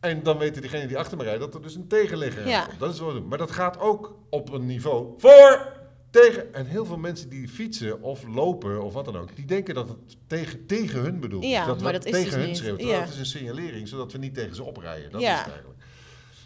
En 0.00 0.22
dan 0.22 0.38
weten 0.38 0.60
diegenen 0.62 0.88
die 0.88 0.98
achter 0.98 1.16
me 1.16 1.22
rijden 1.22 1.40
dat 1.40 1.54
er 1.54 1.62
dus 1.62 1.74
een 1.74 1.88
tegenligger 1.88 2.48
Ja. 2.48 2.68
Dat 2.78 2.92
is 2.92 2.98
wat 2.98 3.12
we 3.12 3.18
doen. 3.18 3.28
Maar 3.28 3.38
dat 3.38 3.50
gaat 3.50 3.78
ook 3.78 4.18
op 4.30 4.52
een 4.52 4.66
niveau 4.66 5.14
voor, 5.16 5.72
tegen. 6.12 6.54
En 6.54 6.66
heel 6.66 6.84
veel 6.86 6.96
mensen 6.98 7.28
die 7.28 7.48
fietsen 7.48 8.02
of 8.02 8.24
lopen 8.26 8.82
of 8.82 8.92
wat 8.92 9.04
dan 9.04 9.16
ook, 9.16 9.36
die 9.36 9.44
denken 9.44 9.74
dat 9.74 9.88
het 9.88 9.98
tegen, 10.26 10.66
tegen 10.66 11.00
hun 11.00 11.20
bedoeld 11.20 11.44
is. 11.44 11.50
Ja, 11.50 11.66
dat 11.66 11.80
maar 11.80 11.92
dat 11.92 12.04
is 12.04 12.12
tegen 12.12 12.30
dus 12.30 12.38
hun 12.38 12.46
niet. 12.48 12.56
Terwijl 12.56 12.88
Ja. 12.88 13.00
het 13.00 13.12
is 13.12 13.18
een 13.18 13.26
signalering, 13.26 13.88
zodat 13.88 14.12
we 14.12 14.18
niet 14.18 14.34
tegen 14.34 14.54
ze 14.54 14.62
oprijden. 14.62 15.10
Dat 15.10 15.20
Ja. 15.20 15.32
is 15.32 15.38
het 15.38 15.48
eigenlijk. 15.52 15.80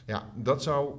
Ja, 0.06 0.30
dat 0.34 0.62
zou... 0.62 0.94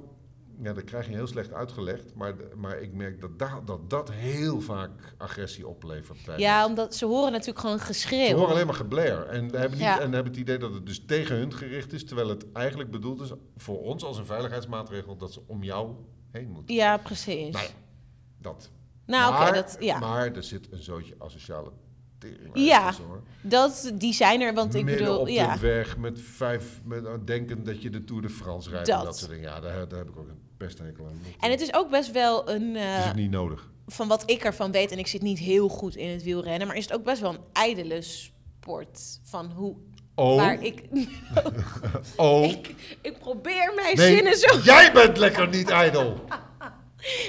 Ja, 0.62 0.72
dat 0.72 0.84
krijg 0.84 1.06
je 1.08 1.14
heel 1.14 1.26
slecht 1.26 1.52
uitgelegd. 1.52 2.14
Maar, 2.14 2.34
maar 2.56 2.80
ik 2.80 2.92
merk 2.92 3.20
dat, 3.20 3.38
da- 3.38 3.60
dat 3.64 3.90
dat 3.90 4.10
heel 4.12 4.60
vaak 4.60 4.90
agressie 5.18 5.68
oplevert. 5.68 6.18
bij 6.26 6.38
ja, 6.38 6.52
mensen. 6.52 6.68
omdat 6.68 6.94
ze 6.94 7.06
horen 7.06 7.32
natuurlijk 7.32 7.58
gewoon 7.58 7.78
Ze 7.78 7.84
geschreeuw. 7.84 8.36
horen 8.36 8.50
alleen 8.52 8.66
maar 8.66 8.74
geblair. 8.74 9.26
En 9.26 9.42
hebben, 9.44 9.70
niet, 9.70 9.78
Ja. 9.80 10.00
en 10.00 10.12
hebben 10.12 10.32
het 10.32 10.40
idee 10.40 10.58
dat 10.58 10.74
het 10.74 10.86
dus 10.86 11.02
tegen 11.06 11.36
hun 11.36 11.52
gericht 11.54 11.92
is. 11.92 12.04
Terwijl 12.04 12.28
het 12.28 12.44
eigenlijk 12.52 12.90
bedoeld 12.90 13.20
is 13.20 13.30
voor 13.56 13.80
ons 13.82 14.04
als 14.04 14.18
een 14.18 14.26
veiligheidsmaatregel 14.26 15.16
dat 15.16 15.32
ze 15.32 15.40
om 15.46 15.62
jou 15.62 15.94
heen 16.32 16.50
moeten. 16.50 16.74
Ja, 16.74 16.96
precies. 16.96 17.52
Nou 17.52 17.66
dat. 18.38 18.70
Nou, 19.06 19.32
oké, 19.32 19.42
maar, 19.42 19.52
dat, 19.52 19.76
ja. 19.80 19.98
maar 19.98 20.32
er 20.34 20.42
zit 20.42 20.72
een 20.72 20.82
zootje 20.82 21.14
asociale 21.18 21.70
tering 22.18 22.50
Ja. 22.54 22.92
dat, 23.42 23.92
die 23.94 24.12
zijn 24.12 24.40
er, 24.40 24.54
want 24.54 24.74
ik 24.74 24.84
Midden 24.84 25.04
bedoel, 25.06 25.20
op 25.20 25.28
ja. 25.28 25.54
de 25.54 25.60
weg 25.60 25.96
met 25.96 26.20
vijf, 26.20 26.80
met, 26.84 27.04
uh, 27.04 27.10
denken 27.24 27.64
dat 27.64 27.82
je 27.82 27.90
de 27.90 28.04
Tour 28.04 28.22
de 28.22 28.28
France 28.30 28.70
rijdt 28.70 28.88
en 28.88 28.96
Dat. 28.96 29.04
dat 29.04 29.18
soort 29.18 29.30
dingen. 29.30 29.44
Ja, 29.50 29.60
daar, 29.60 29.88
daar 29.88 29.98
heb 29.98 30.08
ik 30.08 30.16
ook 30.18 30.28
een 30.28 30.40
best 30.56 30.78
hekel 30.78 31.04
aan. 31.06 31.20
Dat, 31.22 31.32
En 31.40 31.50
het 31.50 31.60
is 31.60 31.74
ook 31.74 31.90
best 31.90 32.12
wel 32.12 32.50
een, 32.50 32.74
het 32.74 32.96
eh, 32.96 33.04
is 33.04 33.08
ook 33.08 33.14
niet 33.14 33.30
nodig. 33.30 33.70
van 33.86 34.08
wat 34.08 34.30
ik 34.30 34.44
ervan 34.44 34.72
weet, 34.72 34.90
en 34.90 34.98
ik 34.98 35.06
zit 35.06 35.22
niet 35.22 35.38
heel 35.38 35.68
goed 35.68 35.96
in 35.96 36.08
het 36.08 36.22
wielrennen, 36.22 36.66
maar 36.66 36.76
is 36.76 36.84
het 36.84 36.94
ook 36.94 37.04
best 37.04 37.20
wel 37.20 37.30
een 37.32 37.44
ijdele 37.52 38.02
sport. 38.02 39.20
Van 39.22 39.50
hoe, 39.50 39.76
Oh, 40.14 40.36
waar 40.36 40.62
ik, 40.62 40.82
oh. 42.16 42.44
ik, 42.50 42.74
ik 43.02 43.18
probeer 43.18 43.72
mijn 43.76 43.96
Nee, 43.96 44.14
zinnen 44.14 44.36
zo... 44.36 44.58
jij 44.58 44.92
bent 44.92 45.16
lekker 45.16 45.48
niet 45.48 45.68
ijdel. 45.68 46.20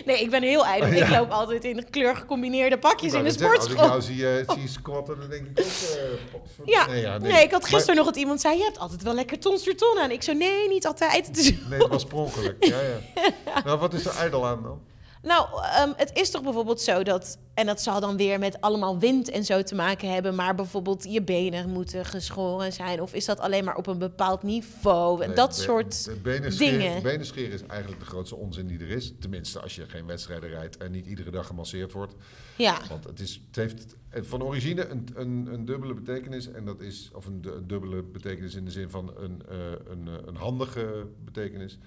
Nee, 0.06 0.22
ik 0.22 0.30
ben 0.30 0.44
heel 0.44 0.66
ijdel. 0.66 0.90
Oh, 0.90 0.96
ja. 0.96 1.06
Ik 1.06 1.12
loop 1.12 1.30
altijd 1.32 1.64
in 1.64 1.90
kleurgecombineerde 1.90 2.78
pakjes 2.78 3.14
in 3.14 3.24
de 3.24 3.32
sportschool. 3.32 3.90
Als 3.90 4.08
ik 4.10 4.16
jou 4.18 4.36
zie, 4.36 4.54
eh, 4.54 4.56
zie 4.60 4.68
squatten, 4.68 5.20
dan 5.20 5.30
denk 5.30 5.46
ik 5.46 5.60
ook... 5.60 5.66
eh, 5.66 6.32
potver- 6.32 6.64
Ja, 6.66 6.86
nee, 6.88 7.02
ja, 7.02 7.18
nee. 7.18 7.44
ik 7.44 7.52
had 7.52 7.66
gisteren 7.66 7.96
nog 7.96 8.06
dat 8.06 8.16
iemand 8.16 8.42
zei, 8.42 8.58
je 8.58 8.64
hebt 8.64 8.80
altijd 8.80 9.04
wel 9.04 9.14
lekker 9.14 9.38
sur 9.60 9.76
ton 9.78 10.00
aan. 10.00 10.12
Ik 10.12 10.24
zo, 10.24 10.34
nee, 10.34 10.68
niet 10.68 10.86
altijd. 10.88 11.28
Het 11.28 11.38
is- 11.38 11.54
nee, 11.70 11.80
dat 11.80 11.90
was 11.90 12.06
per 12.06 12.18
ongeluk. 12.18 12.56
Ja, 12.66 12.78
ja. 12.82 13.32
Nou, 13.66 13.80
wat 13.80 13.94
is 13.94 14.06
er 14.06 14.16
ijdel 14.16 14.46
aan 14.48 14.64
dan? 14.64 14.80
Nou, 15.22 15.48
ehm, 15.64 15.92
het 15.96 16.12
is 16.14 16.30
toch 16.32 16.44
bijvoorbeeld 16.44 16.82
zo 16.82 17.04
dat, 17.04 17.38
en 17.54 17.66
dat 17.66 17.82
zal 17.82 18.00
dan 18.00 18.18
weer 18.18 18.40
met 18.40 18.62
allemaal 18.62 19.00
wind 19.00 19.30
en 19.30 19.46
zo 19.46 19.64
te 19.64 19.76
maken 19.76 20.12
hebben, 20.14 20.36
maar 20.36 20.56
bijvoorbeeld 20.56 21.06
je 21.10 21.22
benen 21.22 21.70
moeten 21.70 22.06
geschoren 22.06 22.74
zijn, 22.74 23.02
of 23.02 23.14
is 23.14 23.26
dat 23.26 23.40
alleen 23.40 23.64
maar 23.64 23.76
op 23.76 23.88
een 23.88 23.98
bepaald 23.98 24.44
niveau? 24.44 25.20
Nee, 25.26 25.36
dat 25.36 25.58
soort 25.58 26.04
be- 26.08 26.20
benen 26.20 26.58
dingen. 26.58 27.04
Benen 27.04 27.26
scheren 27.26 27.52
is 27.52 27.64
eigenlijk 27.66 28.02
de 28.02 28.08
grootste 28.08 28.36
onzin 28.36 28.68
die 28.68 28.80
er 28.80 28.90
is. 28.90 29.14
Tenminste, 29.20 29.60
als 29.60 29.76
je 29.76 29.86
geen 29.88 30.06
wedstrijden 30.06 30.50
rijdt 30.50 30.78
en 30.78 30.92
niet 30.92 31.06
iedere 31.06 31.32
dag 31.32 31.48
gemasseerd 31.48 31.92
wordt. 31.92 32.14
Ja, 32.58 32.78
Want 32.90 33.04
het, 33.04 33.20
is, 33.20 33.42
het 33.48 33.56
heeft 33.56 33.96
van 34.10 34.44
origine 34.44 34.88
een, 34.88 35.08
een, 35.16 35.48
een 35.52 35.66
dubbele 35.66 35.94
betekenis. 35.94 36.52
En 36.52 36.66
dat 36.66 36.82
is, 36.82 37.10
of 37.14 37.26
een 37.26 37.42
dubbele 37.68 38.04
betekenis 38.04 38.56
in 38.56 38.66
de 38.66 38.72
zin 38.72 38.90
van 38.90 39.14
een, 39.18 39.42
eh, 39.50 39.58
een, 39.90 40.08
eh, 40.08 40.14
een 40.26 40.36
handige 40.36 41.08
betekenis. 41.26 41.78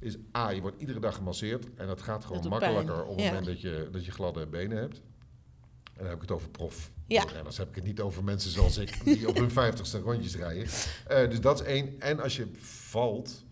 Is 0.00 0.16
A, 0.36 0.50
je 0.50 0.60
wordt 0.60 0.80
iedere 0.80 1.00
dag 1.00 1.14
gemasseerd. 1.14 1.66
En 1.74 1.86
dat 1.86 2.02
gaat 2.02 2.24
gewoon 2.24 2.48
makkelijker 2.48 2.94
pijn, 2.94 3.06
op 3.06 3.16
het 3.16 3.20
ja. 3.20 3.26
moment 3.26 3.46
dat 3.46 3.60
je, 3.60 3.88
dat 3.92 4.04
je 4.04 4.10
gladde 4.10 4.46
benen 4.46 4.78
hebt. 4.78 4.96
En 5.84 6.04
dan 6.04 6.06
heb 6.06 6.14
ik 6.14 6.20
het 6.20 6.30
over 6.30 6.48
prof. 6.50 6.90
Ja. 7.06 7.20
En 7.20 7.44
dan 7.44 7.52
heb 7.56 7.68
ik 7.68 7.74
het 7.74 7.84
niet 7.84 8.00
over 8.00 8.24
mensen 8.24 8.50
zoals 8.50 8.76
ik, 8.76 9.04
die 9.04 9.28
op 9.28 9.36
hun 9.36 9.50
vijftigste 9.50 9.98
rondjes 9.98 10.36
rijden. 10.36 10.66
Eh, 11.06 11.30
dus 11.30 11.40
dat 11.40 11.60
is 11.60 11.66
één. 11.66 12.00
En 12.00 12.20
als 12.20 12.36
je 12.36 12.46
valt, 12.60 13.44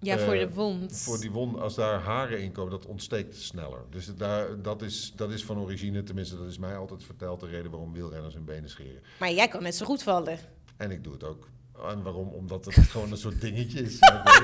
Ja, 0.00 0.18
voor 0.18 0.34
Eh, 0.34 0.40
de 0.48 0.54
wond. 0.54 0.98
Voor 0.98 1.20
die 1.20 1.30
wond, 1.30 1.58
als 1.58 1.74
daar 1.74 2.00
haren 2.00 2.42
in 2.42 2.52
komen, 2.52 2.70
dat 2.70 2.86
ontsteekt 2.86 3.36
sneller. 3.36 3.84
Dus 3.90 4.06
daar, 4.16 4.62
dat, 4.62 4.82
is, 4.82 5.12
dat 5.16 5.30
is 5.30 5.44
van 5.44 5.58
origine, 5.58 6.02
tenminste, 6.02 6.36
dat 6.36 6.46
is 6.46 6.58
mij 6.58 6.76
altijd 6.76 7.04
verteld, 7.04 7.40
de 7.40 7.46
reden 7.46 7.70
waarom 7.70 7.92
wielrenners 7.92 8.34
hun 8.34 8.44
benen 8.44 8.70
scheren. 8.70 9.02
Maar 9.18 9.32
jij 9.32 9.48
kan 9.48 9.62
net 9.62 9.74
zo 9.74 9.86
goed 9.86 10.02
vallen. 10.02 10.38
En 10.76 10.90
ik 10.90 11.04
doe 11.04 11.12
het 11.12 11.24
ook. 11.24 11.48
En 11.90 12.02
waarom? 12.02 12.28
Omdat 12.28 12.64
het 12.64 12.74
gewoon 12.74 13.10
een 13.10 13.16
soort 13.16 13.40
dingetje 13.40 13.80
is. 13.82 13.98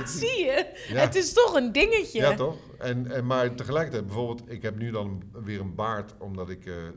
Zie 0.18 0.45
je? 0.45 0.74
Ja. 0.89 0.95
Het 1.01 1.14
is 1.14 1.32
toch 1.32 1.55
een 1.55 1.72
dingetje. 1.72 2.20
Ja, 2.20 2.34
toch? 2.34 2.57
En, 2.78 3.11
en, 3.11 3.26
maar 3.26 3.55
tegelijkertijd, 3.55 4.07
bijvoorbeeld, 4.07 4.51
ik 4.51 4.62
heb 4.62 4.78
nu 4.78 4.91
dan 4.91 5.22
weer 5.45 5.61
een 5.61 5.74
baard, 5.74 6.14
omdat 6.18 6.51
ik 6.51 6.66
eh, 6.66 6.76
eh, 6.76 6.89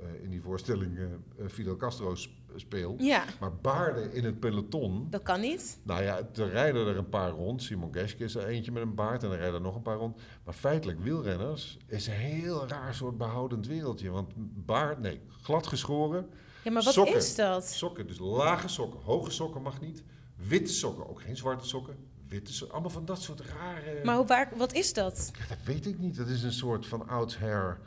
eh, 0.00 0.22
in 0.22 0.30
die 0.30 0.40
voorstelling 0.42 0.98
eh, 0.98 1.46
Fidel 1.48 1.76
Castro 1.76 2.14
sp- 2.14 2.30
speel. 2.56 2.94
Ja, 2.98 3.24
Maar 3.40 3.54
baarden 3.56 4.12
in 4.12 4.24
het 4.24 4.40
peloton, 4.40 5.06
dat 5.10 5.22
kan 5.22 5.40
niet. 5.40 5.78
nou 5.82 6.02
ja, 6.02 6.18
er 6.34 6.48
rijden 6.50 6.86
er 6.86 6.96
een 6.96 7.08
paar 7.08 7.30
rond. 7.30 7.62
Simon 7.62 7.92
Geschke 7.94 8.24
is 8.24 8.34
er 8.34 8.46
eentje 8.46 8.72
met 8.72 8.82
een 8.82 8.94
baard 8.94 9.22
en 9.22 9.30
er 9.30 9.36
rijden 9.36 9.54
er 9.54 9.60
nog 9.60 9.74
een 9.74 9.82
paar 9.82 9.96
rond. 9.96 10.20
Maar 10.44 10.54
feitelijk, 10.54 11.00
wielrenners 11.02 11.78
is 11.86 12.06
een 12.06 12.12
heel 12.12 12.68
raar 12.68 12.94
soort 12.94 13.18
behoudend 13.18 13.66
wereldje. 13.66 14.10
Want 14.10 14.32
baard, 14.66 14.98
nee, 15.00 15.20
glad 15.42 15.66
geschoren, 15.66 16.28
Ja, 16.64 16.70
maar 16.70 16.82
wat 16.82 16.92
Sokken. 16.92 17.16
is 17.16 17.34
dat? 17.34 17.66
sokken, 17.66 18.06
dus 18.06 18.18
lage 18.18 18.68
sokken, 18.68 19.00
hoge 19.00 19.30
sokken 19.30 19.62
mag 19.62 19.80
niet. 19.80 20.02
Witte 20.36 20.72
sokken, 20.72 21.08
ook 21.08 21.20
geen 21.22 21.36
zwarte 21.36 21.66
sokken. 21.66 21.96
Witte 22.28 22.52
sokken, 22.52 22.72
allemaal 22.74 22.92
van 22.92 23.04
dat 23.04 23.22
soort 23.22 23.40
rare... 23.40 24.00
Maar 24.04 24.26
waar, 24.26 24.52
wat 24.56 24.72
is 24.74 24.92
dat? 24.92 25.30
Ja, 25.38 25.46
dat 25.48 25.58
weet 25.64 25.86
ik 25.86 25.98
niet. 25.98 26.16
Dat 26.16 26.28
is 26.28 26.42
een 26.42 26.52
soort 26.52 26.86
van 26.86 27.08
oudsher. 27.08 27.80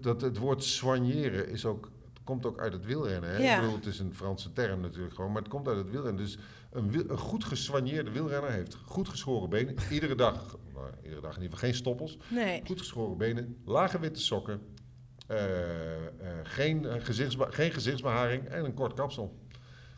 Dat 0.00 0.20
het 0.20 0.38
woord 0.38 0.64
soigneren 0.64 1.48
is 1.48 1.64
ook, 1.64 1.90
komt 2.24 2.46
ook 2.46 2.58
uit 2.60 2.72
het 2.72 2.84
wielrennen. 2.84 3.30
Hè? 3.30 3.36
Ja. 3.36 3.54
Ik 3.54 3.60
bedoel, 3.60 3.76
het 3.76 3.86
is 3.86 3.98
een 3.98 4.14
Franse 4.14 4.52
term 4.52 4.80
natuurlijk 4.80 5.14
gewoon, 5.14 5.32
maar 5.32 5.42
het 5.42 5.50
komt 5.50 5.68
uit 5.68 5.76
het 5.76 5.90
wielrennen. 5.90 6.22
Dus 6.24 6.38
een, 6.70 6.90
wiel- 6.90 7.10
een 7.10 7.18
goed 7.18 7.44
gesoigneerde 7.44 8.10
wielrenner 8.10 8.50
heeft 8.50 8.74
goed 8.86 9.08
geschoren 9.08 9.48
benen. 9.50 9.74
Iedere 9.90 10.14
dag, 10.14 10.34
nou, 10.74 10.86
iedere 11.02 11.20
dag 11.20 11.36
in 11.36 11.42
ieder 11.42 11.54
geval 11.58 11.58
geen 11.70 11.74
stoppels. 11.78 12.18
Nee. 12.28 12.62
Goed 12.66 12.78
geschoren 12.78 13.16
benen, 13.16 13.56
lage 13.64 13.98
witte 13.98 14.20
sokken, 14.20 14.60
geen, 16.42 16.84
eh, 16.86 17.04
gezichtsbe- 17.04 17.52
geen 17.52 17.72
gezichtsbeharing 17.72 18.48
en 18.48 18.64
een 18.64 18.74
kort 18.74 18.94
kapsel. 18.94 19.34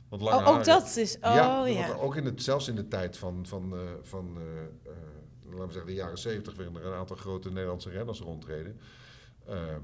Want 0.08 0.22
lange 0.22 0.46
Oh, 0.46 0.48
ook 0.48 0.64
dat 0.64 0.96
is... 0.96 1.16
Oh 1.16 1.34
ja. 1.34 1.64
want 1.88 2.00
ook 2.00 2.16
in 2.16 2.24
het, 2.24 2.42
zelfs 2.42 2.68
in 2.68 2.74
de 2.74 2.88
tijd 2.88 3.16
van, 3.16 3.46
van, 3.46 3.72
eh, 3.72 3.80
van 4.02 4.36
eh, 4.36 4.90
eh, 4.92 4.96
laten 5.44 5.66
we 5.66 5.72
zeggen, 5.72 5.86
de 5.86 5.94
jaren 5.96 6.18
zeventig, 6.18 6.54
waarin 6.54 6.76
er 6.76 6.84
een 6.86 6.98
aantal 6.98 7.16
grote 7.16 7.50
Nederlandse 7.50 7.90
renners 7.90 8.20
rondreden. 8.20 8.80
Ehm, 9.46 9.80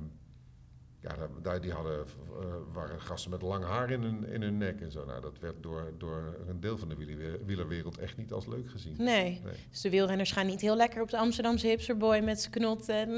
ja, 1.02 1.16
daar- 1.42 1.60
die 1.60 1.72
hadden, 1.72 1.98
eh, 2.40 2.46
waren 2.72 3.00
gasten 3.00 3.30
met 3.30 3.42
lang 3.42 3.64
haar 3.64 3.90
in 3.90 4.02
hun, 4.02 4.26
in 4.28 4.42
hun 4.42 4.56
nek 4.56 4.80
en 4.80 4.90
zo. 4.92 5.04
Nou, 5.04 5.20
dat 5.20 5.38
werd 5.40 5.54
door, 5.62 5.92
door 5.98 6.36
een 6.48 6.60
deel 6.60 6.78
van 6.78 6.88
de 6.88 6.94
wielerwe- 6.96 7.38
wielerwereld 7.44 7.98
echt 7.98 8.16
niet 8.16 8.32
als 8.32 8.46
leuk 8.46 8.70
gezien. 8.70 8.94
Nee. 8.98 9.40
Nee. 9.44 9.52
Dus 9.70 9.80
de 9.80 9.90
wielrenners 9.90 10.32
gaan 10.32 10.46
niet 10.46 10.60
heel 10.60 10.76
lekker 10.76 11.02
op 11.02 11.10
de 11.10 11.16
Amsterdamse 11.16 11.66
hipsterboy 11.66 12.18
met 12.18 12.40
zijn 12.40 12.52
knot 12.52 12.88
en, 12.88 13.10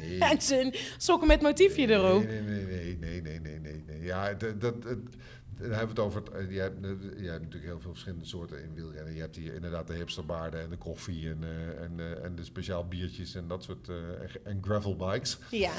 Nee. 0.00 0.18
en 0.30 0.40
zijn 0.42 0.74
sokken 0.98 1.28
met 1.28 1.42
motiefje 1.42 1.88
erop. 1.88 2.24
Nee, 2.24 2.40
nee, 2.40 2.64
nee, 2.64 2.96
nee, 2.98 3.20
nee, 3.22 3.40
nee, 3.40 3.58
nee, 3.60 3.82
nee. 3.86 4.00
Ja, 4.02 4.34
dat, 4.34 4.60
dat, 4.60 4.84
het- 4.84 5.16
dan 5.68 5.78
hebben 5.78 5.94
we 5.96 6.02
het 6.02 6.10
over. 6.10 6.22
Het, 6.22 6.30
eh, 6.32 6.50
je, 6.54 6.60
hebt, 6.60 6.84
eh, 6.84 6.90
je 7.22 7.28
hebt 7.28 7.42
natuurlijk 7.42 7.64
heel 7.72 7.80
veel 7.80 7.90
verschillende 7.90 8.24
soorten 8.24 8.62
in 8.62 8.74
wielrennen. 8.74 9.14
Je 9.14 9.20
hebt 9.20 9.36
hier 9.36 9.54
inderdaad 9.54 9.86
de 9.86 9.94
hipsterbaarden 9.94 10.60
en 10.60 10.70
de 10.70 10.76
koffie 10.76 11.28
en, 11.30 11.38
eh, 11.42 11.82
en, 11.82 12.22
en 12.22 12.34
de 12.36 12.44
speciaal 12.44 12.88
biertjes 12.88 13.34
en 13.34 13.48
dat 13.48 13.62
soort. 13.62 13.88
en- 14.44 14.58
gravelbikes. 14.64 15.38
Ja. 15.50 15.72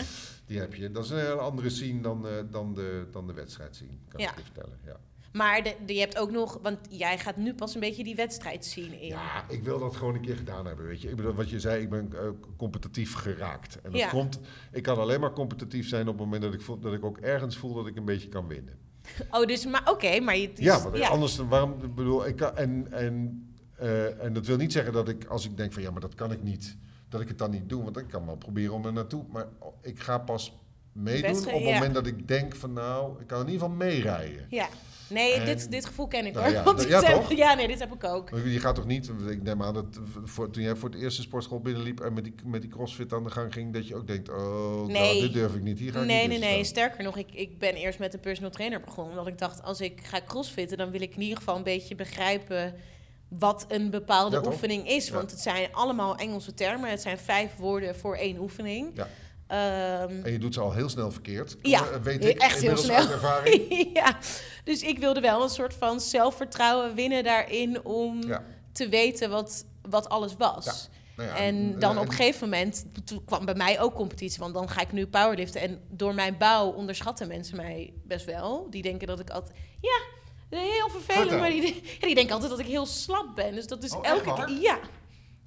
Die 0.46 0.60
heb 0.60 0.74
je. 0.74 0.92
Dat 0.92 1.04
is 1.04 1.10
een 1.10 1.18
hele 1.20 1.32
andere 1.36 1.70
scene 1.70 2.02
dan, 2.02 2.26
dan, 2.52 2.74
de, 2.74 3.08
dan 3.12 3.28
de 3.28 3.34
wedstrijd 3.34 3.76
scene, 3.76 3.98
kan 4.08 4.22
Ja. 4.22 4.30
ik 4.32 4.38
je 4.38 4.44
vertellen. 4.44 4.78
Ja. 4.86 5.00
Maar 5.34 5.64
de, 5.64 5.76
de- 5.86 5.94
je 5.94 6.00
hebt 6.00 6.18
ook 6.18 6.32
nog... 6.32 6.60
Want 6.62 6.80
jij 6.90 7.18
gaat 7.20 7.38
nu 7.38 7.54
pas 7.54 7.74
een 7.74 7.80
beetje 7.80 8.04
die 8.04 8.16
wedstrijd 8.16 8.66
zien 8.66 9.00
in. 9.00 9.08
ja, 9.08 9.50
ik 9.50 9.64
wil 9.64 9.80
dat 9.80 9.96
gewoon 9.96 10.16
een 10.16 10.22
keer 10.22 10.36
gedaan 10.36 10.66
hebben. 10.66 10.86
Weet 10.86 11.02
je. 11.02 11.10
Ik 11.10 11.16
bedoel, 11.16 11.34
wat 11.34 11.50
je 11.50 11.60
zei, 11.60 11.82
ik 11.82 11.90
ben 11.90 12.12
competitief 12.58 13.14
geraakt. 13.14 13.82
En 13.82 13.92
dat 13.92 14.00
Ja. 14.00 14.10
komt. 14.10 14.40
Ik 14.72 14.84
kan 14.84 14.98
alleen 14.98 15.20
maar 15.20 15.34
competitief 15.34 15.88
zijn 15.88 16.08
op 16.08 16.14
het 16.18 16.24
moment 16.24 16.42
dat 16.42 16.54
ik, 16.54 16.62
voel, 16.62 16.80
dat 16.80 16.94
ik 16.94 17.04
ook 17.06 17.18
ergens 17.18 17.58
voel 17.58 17.74
dat 17.74 17.88
ik 17.88 17.96
een 17.96 18.06
beetje 18.06 18.30
kan 18.30 18.48
winnen. 18.48 18.78
Oh, 19.32 19.46
dus... 19.46 19.66
Maar 19.66 19.92
oké, 19.92 20.20
maar 20.20 20.38
je... 20.38 20.54
dus- 20.54 20.66
Ja, 20.66 20.82
want 20.82 21.02
anders, 21.02 21.36
waarom, 21.38 21.84
ik 21.84 21.96
bedoel, 21.96 22.28
ik 22.28 22.36
kan, 22.36 22.58
en, 22.58 22.88
en, 22.92 23.48
eh, 23.76 24.24
en 24.24 24.34
dat 24.34 24.46
wil 24.46 24.58
niet 24.58 24.72
zeggen 24.72 24.94
dat 24.94 25.10
ik, 25.10 25.26
als 25.26 25.46
ik 25.46 25.58
denk 25.58 25.74
van 25.74 25.82
ja, 25.82 25.92
maar 25.92 26.02
dat 26.02 26.16
kan 26.16 26.32
ik 26.32 26.44
niet, 26.44 26.78
dat 27.10 27.22
ik 27.22 27.28
het 27.28 27.38
dan 27.38 27.52
niet 27.52 27.70
doe, 27.70 27.84
want 27.84 27.98
ik 27.98 28.08
kan 28.08 28.26
wel 28.26 28.36
proberen 28.38 28.74
om 28.74 28.86
er 28.86 28.94
naartoe, 28.94 29.26
maar 29.32 29.48
ik 29.82 30.00
ga 30.00 30.18
pas 30.18 30.54
meedoen 30.94 31.38
op 31.38 31.52
het 31.52 31.64
ja. 31.64 31.74
moment 31.74 31.94
dat 31.94 32.08
ik 32.08 32.28
denk 32.28 32.56
van 32.56 32.74
nou, 32.74 33.20
ik 33.22 33.28
kan 33.28 33.40
in 33.40 33.46
ieder 33.50 33.62
geval 33.62 33.76
meerijden. 33.76 34.46
Ja. 34.50 34.68
Nee, 35.10 35.34
En- 35.34 35.46
dit, 35.46 35.72
dit 35.72 35.86
gevoel 35.86 36.08
ken 36.08 36.26
ik 36.26 36.34
Nou 36.34 36.46
hoor. 36.46 36.54
ja, 36.56 36.64
Want 36.64 36.78
dit 36.80 36.88
ja, 36.88 37.02
heb- 37.04 37.16
toch? 37.16 37.34
ja, 37.34 37.54
nee, 37.54 37.68
dit 37.68 37.80
heb 37.80 37.94
ik 37.94 38.04
ook. 38.04 38.30
Je 38.30 38.60
gaat 38.60 38.76
toch 38.76 38.86
niet, 38.86 39.12
ik 39.30 39.42
neem 39.44 39.64
aan 39.64 39.74
dat 39.74 39.86
voor, 40.24 40.50
toen 40.50 40.64
jij 40.64 40.76
voor 40.76 40.90
het 40.90 41.02
eerste 41.02 41.22
sportschool 41.22 41.60
binnenliep 41.62 42.00
en 42.00 42.14
met 42.14 42.24
die, 42.24 42.34
met 42.46 42.62
die 42.62 42.70
crossfit 42.70 43.14
aan 43.14 43.24
de 43.24 43.30
gang 43.30 43.54
ging, 43.54 43.74
dat 43.74 43.88
je 43.88 43.96
ook 43.96 44.08
denkt, 44.08 44.30
oh, 44.30 44.86
Nee. 44.86 45.02
nou, 45.02 45.20
dit 45.20 45.34
durf 45.34 45.56
ik 45.56 45.62
niet, 45.62 45.80
hier 45.80 45.92
ga 45.92 46.00
ik 46.00 46.06
Nee, 46.06 46.20
niet 46.28 46.30
nee, 46.30 46.40
nee. 46.40 46.52
staan. 46.54 46.66
Sterker 46.66 47.04
nog, 47.04 47.18
ik, 47.18 47.28
ik 47.34 47.60
ben 47.60 47.74
eerst 47.74 48.00
met 48.00 48.14
een 48.14 48.20
personal 48.20 48.52
trainer 48.52 48.80
begonnen. 48.82 49.12
Omdat 49.12 49.28
ik 49.28 49.38
dacht, 49.38 49.64
als 49.64 49.82
ik 49.82 50.00
ga 50.04 50.20
crossfitten, 50.28 50.78
dan 50.78 50.92
wil 50.92 51.02
ik 51.02 51.16
in 51.16 51.22
ieder 51.22 51.38
geval 51.38 51.56
een 51.56 51.64
beetje 51.64 51.96
begrijpen 51.96 52.76
wat 53.28 53.66
een 53.68 53.90
bepaalde 53.90 54.40
Ja, 54.42 54.48
oefening 54.48 54.90
is. 54.90 55.10
Want 55.10 55.32
het 55.32 55.40
zijn 55.40 55.68
allemaal 55.72 56.16
Engelse 56.16 56.54
termen. 56.54 56.90
Het 56.90 57.02
zijn 57.02 57.18
vijf 57.18 57.56
woorden 57.56 57.96
voor 57.96 58.16
één 58.16 58.38
oefening. 58.40 58.92
Ja. 58.94 59.08
Ehm, 59.54 60.24
En 60.26 60.32
je 60.32 60.38
doet 60.38 60.54
ze 60.54 60.60
al 60.60 60.74
heel 60.74 60.90
snel 60.90 61.12
verkeerd, 61.12 61.58
Ja, 61.62 61.80
eh, 61.90 62.02
weet 62.02 62.26
ik, 62.26 62.38
echt 62.38 62.60
heel 62.62 62.78
snel. 62.78 63.10
ervaring. 63.10 63.90
ja, 64.00 64.18
dus 64.64 64.82
ik 64.82 65.00
wilde 65.00 65.20
wel 65.20 65.44
een 65.44 65.50
soort 65.50 65.74
van 65.74 66.00
zelfvertrouwen 66.00 66.96
winnen 66.96 67.24
daarin 67.24 67.86
om 67.86 68.24
Ja. 68.28 68.44
te 68.72 68.90
weten 68.90 69.30
wat, 69.30 69.66
wat 69.90 70.10
alles 70.10 70.36
was. 70.38 70.66
Ja. 70.66 70.74
Nou 71.16 71.30
ja, 71.30 71.36
En 71.36 71.80
dan 71.80 71.92
en- 71.92 71.98
op 71.98 72.06
een 72.06 72.12
gegeven 72.14 72.50
moment, 72.50 72.86
kwam 73.26 73.46
bij 73.46 73.56
mij 73.56 73.80
ook 73.82 73.94
competitie, 73.94 74.40
want 74.40 74.54
dan 74.54 74.70
ga 74.70 74.82
ik 74.82 74.92
nu 74.92 75.08
powerliften. 75.08 75.62
En 75.62 75.82
door 75.90 76.14
mijn 76.14 76.38
bouw 76.38 76.70
onderschatten 76.72 77.28
mensen 77.28 77.56
mij 77.58 77.94
best 78.06 78.26
wel. 78.26 78.68
Die 78.70 78.82
denken 78.82 79.08
dat 79.08 79.20
ik 79.20 79.30
altijd, 79.30 79.58
ja, 79.82 80.02
heel 80.50 80.90
vervelend, 80.90 81.22
Vertel. 81.30 81.38
maar 81.40 81.50
die, 81.50 81.82
die 82.00 82.16
denken 82.16 82.34
altijd 82.34 82.52
dat 82.52 82.60
ik 82.60 82.66
heel 82.66 82.86
slap 82.86 83.36
ben. 83.36 83.56
Dus 83.56 83.68
dat 83.68 83.84
is 83.84 83.94
Oh, 83.96 84.06
elke 84.08 84.34
keer, 84.34 84.50
ja. 84.62 84.80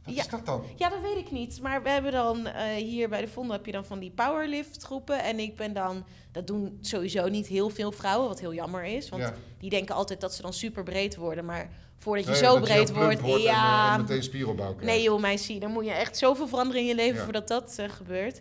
Wat 0.06 0.14
Ja. 0.14 0.22
is 0.22 0.28
dat 0.28 0.46
dan? 0.46 0.64
Ja, 0.76 0.88
dat 0.88 1.00
weet 1.00 1.16
ik 1.16 1.30
niet. 1.30 1.60
Maar 1.62 1.82
we 1.82 1.88
hebben 1.88 2.12
dan 2.12 2.46
eh, 2.46 2.64
hier 2.74 3.08
bij 3.08 3.20
de 3.20 3.28
Vonden 3.28 3.56
heb 3.56 3.66
je 3.66 3.72
dan 3.72 3.84
van 3.84 3.98
die 3.98 4.10
powerlift 4.10 4.82
groepen. 4.82 5.22
En 5.22 5.38
ik 5.38 5.56
ben 5.56 5.72
dan, 5.72 6.04
dat 6.32 6.46
doen 6.46 6.78
sowieso 6.80 7.28
niet 7.28 7.46
heel 7.46 7.68
veel 7.70 7.92
vrouwen, 7.92 8.28
wat 8.28 8.40
heel 8.40 8.54
jammer 8.54 8.84
is. 8.84 9.08
Want 9.08 9.22
Ja. 9.22 9.34
die 9.58 9.70
denken 9.70 9.94
altijd 9.94 10.20
dat 10.20 10.34
ze 10.34 10.42
dan 10.42 10.52
super 10.52 10.82
breed 10.82 11.16
worden. 11.16 11.44
Maar 11.44 11.68
voordat 11.98 12.24
je 12.24 12.30
Nee, 12.30 12.40
zo 12.40 12.60
breed 12.60 12.92
wordt, 12.92 13.18
en, 13.20 13.24
eh, 13.26 13.42
ja, 13.42 13.94
en 13.94 14.00
meteen 14.00 14.22
spieropbouw 14.22 14.74
krijgt. 14.74 14.84
Nee 14.94 15.02
joh, 15.02 15.20
meisje, 15.20 15.58
dan 15.58 15.70
moet 15.70 15.84
je 15.84 15.90
echt 15.92 16.16
zoveel 16.16 16.48
veranderen 16.48 16.80
in 16.82 16.86
je 16.88 16.94
leven 16.94 17.16
Ja. 17.16 17.22
voordat 17.24 17.48
dat 17.48 17.74
eh, 17.78 17.88
gebeurt. 17.88 18.40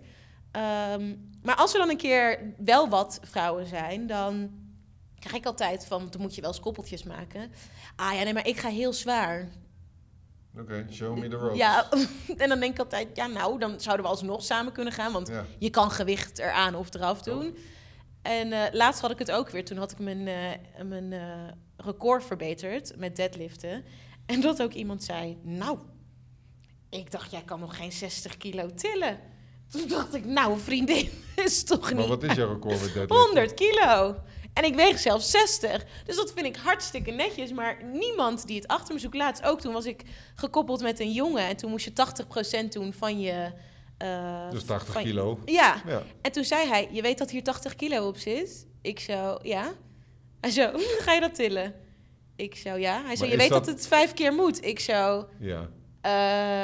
Ehm, 0.52 1.16
maar 1.44 1.56
als 1.56 1.74
er 1.74 1.80
dan 1.80 1.90
een 1.90 1.98
keer 1.98 2.54
wel 2.58 2.90
wat 2.90 3.20
vrouwen 3.24 3.66
zijn, 3.68 4.08
dan 4.08 4.50
krijg 5.20 5.36
ik 5.36 5.46
altijd 5.46 5.86
van, 5.86 6.08
dan 6.10 6.22
moet 6.22 6.36
je 6.36 6.42
wel 6.42 6.50
eens 6.50 6.60
koppeltjes 6.60 7.04
maken. 7.04 7.52
Ah 7.96 8.14
ja, 8.14 8.24
nee, 8.24 8.34
maar 8.34 8.48
ik 8.48 8.58
ga 8.58 8.70
heel 8.70 8.94
zwaar. 8.94 9.48
Oké, 10.60 10.86
show 10.92 11.18
me 11.18 11.28
the 11.28 11.36
ropes. 11.36 11.58
Ja, 11.58 11.90
en 12.38 12.50
dan 12.50 12.60
denk 12.60 12.74
ik 12.74 12.80
altijd, 12.80 13.08
ja 13.14 13.28
nou, 13.28 13.60
dan 13.60 13.80
zouden 13.80 14.06
we 14.06 14.12
alsnog 14.12 14.44
samen 14.44 14.72
kunnen 14.74 14.94
gaan, 14.94 15.12
want 15.12 15.28
Ja. 15.28 15.46
je 15.60 15.70
kan 15.70 15.92
gewicht 15.92 16.40
eraan 16.40 16.76
of 16.76 16.94
eraf 16.94 17.22
doen. 17.22 17.58
En 18.22 18.52
eh, 18.52 18.62
laatst 18.74 19.02
had 19.02 19.12
ik 19.12 19.20
het 19.20 19.32
ook 19.32 19.50
weer. 19.50 19.66
Toen 19.66 19.78
had 19.78 19.92
ik 19.92 20.00
mijn, 20.00 20.28
eh, 20.28 20.84
mijn 20.86 21.14
eh, 21.14 21.22
record 21.78 22.24
verbeterd 22.24 22.98
met 22.98 23.16
deadliften. 23.16 23.84
En 24.26 24.42
dat 24.42 24.62
ook 24.62 24.72
iemand 24.74 25.04
zei, 25.04 25.38
nou, 25.44 25.78
ik 26.90 27.12
dacht, 27.12 27.32
jij 27.32 27.42
kan 27.46 27.60
nog 27.60 27.76
geen 27.78 27.92
60 27.92 28.38
kilo 28.38 28.70
tillen. 28.74 29.20
Toen 29.70 29.88
dacht 29.88 30.14
ik, 30.16 30.26
nou 30.26 30.60
vriendin, 30.60 31.10
is 31.46 31.64
toch 31.64 31.82
Maar 31.82 31.96
niet 31.96 32.08
wat 32.08 32.24
is 32.24 32.34
jouw 32.36 32.54
record 32.54 32.82
met 32.82 32.94
deadliften? 32.94 33.18
100 33.18 33.54
kilo. 33.54 34.16
En 34.56 34.64
ik 34.64 34.76
weeg 34.76 35.00
zelfs 35.00 35.32
60. 35.32 35.86
Dus 36.06 36.16
dat 36.16 36.32
vind 36.36 36.46
ik 36.46 36.56
hartstikke 36.56 37.12
netjes. 37.12 37.52
Maar 37.52 37.78
niemand 37.94 38.48
die 38.48 38.56
het 38.56 38.68
achter 38.68 38.94
me 38.94 39.00
zoekt. 39.00 39.16
Laatst 39.16 39.44
ook, 39.44 39.62
toen 39.62 39.74
was 39.74 39.86
ik 39.86 40.02
gekoppeld 40.36 40.82
met 40.82 41.00
een 41.00 41.12
jongen. 41.12 41.48
En 41.48 41.56
toen 41.58 41.70
moest 41.70 41.86
je 41.86 41.92
80% 42.66 42.68
doen 42.70 42.94
van 42.94 43.20
je... 43.20 43.52
eh, 43.98 44.50
Dus 44.50 44.64
80 44.64 44.94
van- 44.94 45.04
kilo. 45.04 45.40
Ja. 45.46 45.82
Ja. 45.88 46.04
En 46.22 46.32
toen 46.32 46.44
zei 46.44 46.68
hij, 46.68 46.90
je 46.92 47.02
weet 47.02 47.18
dat 47.18 47.32
hier 47.32 47.44
80 47.44 47.76
kilo 47.76 48.08
op 48.08 48.18
zit? 48.18 48.68
Ik 48.82 49.00
zo, 49.00 49.38
ja. 49.42 49.72
Hij 50.42 50.52
zo, 50.52 50.72
ga 51.06 51.14
je 51.14 51.20
dat 51.20 51.36
tillen? 51.36 51.74
Ik 52.36 52.56
zo, 52.56 52.76
ja. 52.76 53.02
Hij 53.06 53.16
Maar 53.20 53.28
je 53.30 53.38
weet 53.38 53.50
dat... 53.50 53.66
dat- 53.66 53.76
het 53.76 53.88
vijf 53.88 54.14
keer 54.14 54.34
moet. 54.34 54.66
Ik 54.66 54.80
zo, 54.80 55.28
ja. 55.40 55.70
ehm, 56.02 56.14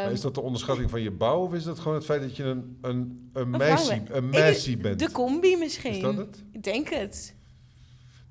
Maar 0.03 0.11
is 0.11 0.21
dat 0.21 0.35
de 0.35 0.41
onderschatting 0.41 0.89
van 0.89 1.01
je 1.01 1.11
bouw 1.11 1.43
of 1.43 1.53
is 1.53 1.63
dat 1.63 1.79
gewoon 1.79 1.93
het 1.95 2.05
feit 2.05 2.21
dat 2.21 2.35
je 2.35 2.43
een, 2.43 2.77
een, 2.81 3.29
een, 3.33 3.41
Een 3.41 3.49
meisje, 3.57 4.01
een 4.09 4.29
meisje 4.29 4.77
bent? 4.77 4.99
de 4.99 5.11
combi 5.11 5.57
misschien. 5.57 5.93
Is 5.93 5.99
dat 6.01 6.17
het? 6.17 6.43
Ik 6.51 6.63
denk 6.63 6.89
het. 6.89 7.35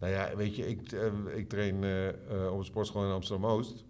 Nou 0.00 0.12
ja, 0.12 0.36
weet 0.36 0.56
je, 0.56 0.68
ik, 0.68 0.92
eh, 0.92 1.36
ik 1.36 1.48
train 1.48 1.84
eh, 1.84 2.08
eh, 2.08 2.52
op 2.52 2.58
een 2.58 2.64
sportschool 2.64 3.04
in 3.04 3.10
Amsterdam-Oost. 3.10 3.84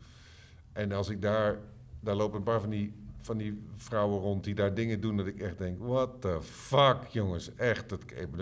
En 0.72 0.92
als 0.92 1.08
ik 1.08 1.22
daar, 1.22 1.58
daar 2.00 2.14
lopen 2.14 2.38
een 2.38 2.44
paar 2.44 2.60
van 2.60 2.70
die 2.70 2.99
van 3.20 3.36
die 3.36 3.62
vrouwen 3.76 4.20
rond 4.20 4.44
die 4.44 4.54
daar 4.54 4.74
dingen 4.74 5.00
doen 5.00 5.16
dat 5.16 5.26
ik 5.26 5.40
echt 5.40 5.58
denk, 5.58 5.78
what 5.80 6.10
the 6.20 6.38
fuck, 6.42 6.96
jongens, 7.08 7.54
echt. 7.54 7.88
Dat, 7.88 8.00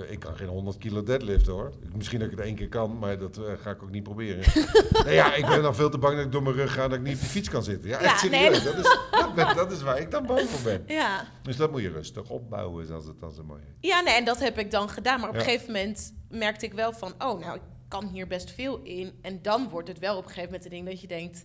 ik, 0.08 0.18
kan 0.18 0.36
geen 0.36 0.48
100 0.48 0.78
kilo 0.78 1.02
deadliften 1.02 1.52
hoor. 1.52 1.72
Misschien 1.94 2.18
dat 2.18 2.30
ik 2.30 2.36
het 2.36 2.46
één 2.46 2.54
keer 2.54 2.68
kan, 2.68 2.98
maar 2.98 3.18
dat 3.18 3.36
eh, 3.36 3.44
ga 3.62 3.70
ik 3.70 3.82
ook 3.82 3.90
niet 3.90 4.02
proberen. 4.02 4.44
nee, 5.04 5.14
ja, 5.14 5.34
ik 5.34 5.46
ben 5.46 5.62
dan 5.62 5.74
veel 5.74 5.90
te 5.90 5.98
bang 5.98 6.16
dat 6.16 6.24
ik 6.24 6.32
door 6.32 6.42
mijn 6.42 6.54
rug 6.54 6.72
ga 6.72 6.88
dat 6.88 6.98
ik 6.98 7.04
niet 7.04 7.14
op 7.14 7.20
de 7.20 7.26
fiets 7.26 7.48
kan 7.50 7.62
zitten. 7.62 7.88
Ja, 7.88 7.98
echt 7.98 8.20
Ja, 8.22 8.28
nee, 8.28 8.40
serieus. 8.40 8.64
Dat, 8.64 8.74
is, 8.78 8.98
dat, 9.10 9.34
ben- 9.34 9.56
dat 9.56 9.72
is 9.72 9.82
waar 9.82 9.98
ik 10.00 10.10
dan 10.10 10.26
bang 10.26 10.48
voor 10.48 10.62
ben. 10.72 10.82
Ja. 10.86 11.24
Dus 11.42 11.56
dat 11.56 11.70
moet 11.70 11.82
je 11.82 11.90
rustig 11.90 12.30
opbouwen, 12.30 12.86
zoals 12.86 13.04
het 13.04 13.20
dan 13.20 13.32
zo 13.32 13.44
mooi 13.44 13.60
heet. 13.64 13.74
Ja, 13.90 14.00
nee, 14.00 14.14
en 14.14 14.24
dat 14.24 14.38
heb 14.40 14.58
ik 14.58 14.70
dan 14.70 14.88
gedaan. 14.88 15.20
Maar 15.20 15.28
op 15.28 15.34
Ja. 15.34 15.40
een 15.40 15.46
gegeven 15.46 15.72
moment 15.72 16.14
merkte 16.30 16.66
ik 16.66 16.72
wel 16.72 16.92
van... 16.92 17.12
oh, 17.18 17.40
nou, 17.40 17.54
ik 17.56 17.62
kan 17.88 18.06
hier 18.06 18.26
best 18.26 18.50
veel 18.50 18.80
in. 18.82 19.12
En 19.22 19.42
dan 19.42 19.68
wordt 19.68 19.88
het 19.88 19.98
wel 19.98 20.16
op 20.16 20.22
een 20.22 20.28
gegeven 20.28 20.44
moment 20.50 20.64
een 20.64 20.70
ding 20.70 20.86
dat 20.86 21.00
je 21.00 21.06
denkt... 21.06 21.44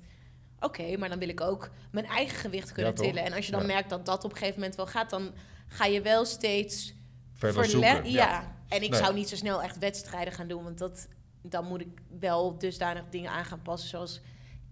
oké, 0.64 0.98
maar 0.98 1.10
dan 1.10 1.20
wil 1.20 1.30
ik 1.30 1.42
ook 1.42 1.70
mijn 1.92 2.06
eigen 2.06 2.38
gewicht 2.38 2.72
kunnen 2.72 2.92
Ja, 2.96 3.02
tillen. 3.02 3.24
En 3.24 3.34
als 3.34 3.46
je 3.46 3.52
dan 3.52 3.62
Ja. 3.62 3.68
merkt 3.68 3.90
dat 3.90 4.06
dat 4.06 4.24
op 4.24 4.32
een 4.32 4.38
gegeven 4.38 4.60
moment 4.60 4.76
wel 4.78 4.88
gaat... 4.88 5.10
dan 5.10 5.32
ga 5.68 5.86
je 5.86 6.02
wel 6.02 6.26
steeds... 6.26 6.94
Verder 7.34 7.66
zoeken. 7.66 8.12
Ja. 8.12 8.56
en 8.70 8.82
ik 8.84 8.90
Nee. 8.90 9.00
zou 9.00 9.14
niet 9.14 9.30
zo 9.30 9.36
snel 9.36 9.62
echt 9.62 9.78
wedstrijden 9.80 10.34
gaan 10.34 10.48
doen... 10.48 10.64
want 10.64 10.78
dat, 10.78 11.08
dan 11.42 11.66
moet 11.66 11.82
ik 11.82 12.02
wel 12.20 12.58
dusdanig 12.58 13.04
dingen 13.10 13.32
aan 13.32 13.46
gaan 13.46 13.62
passen... 13.62 13.90
zoals 13.90 14.22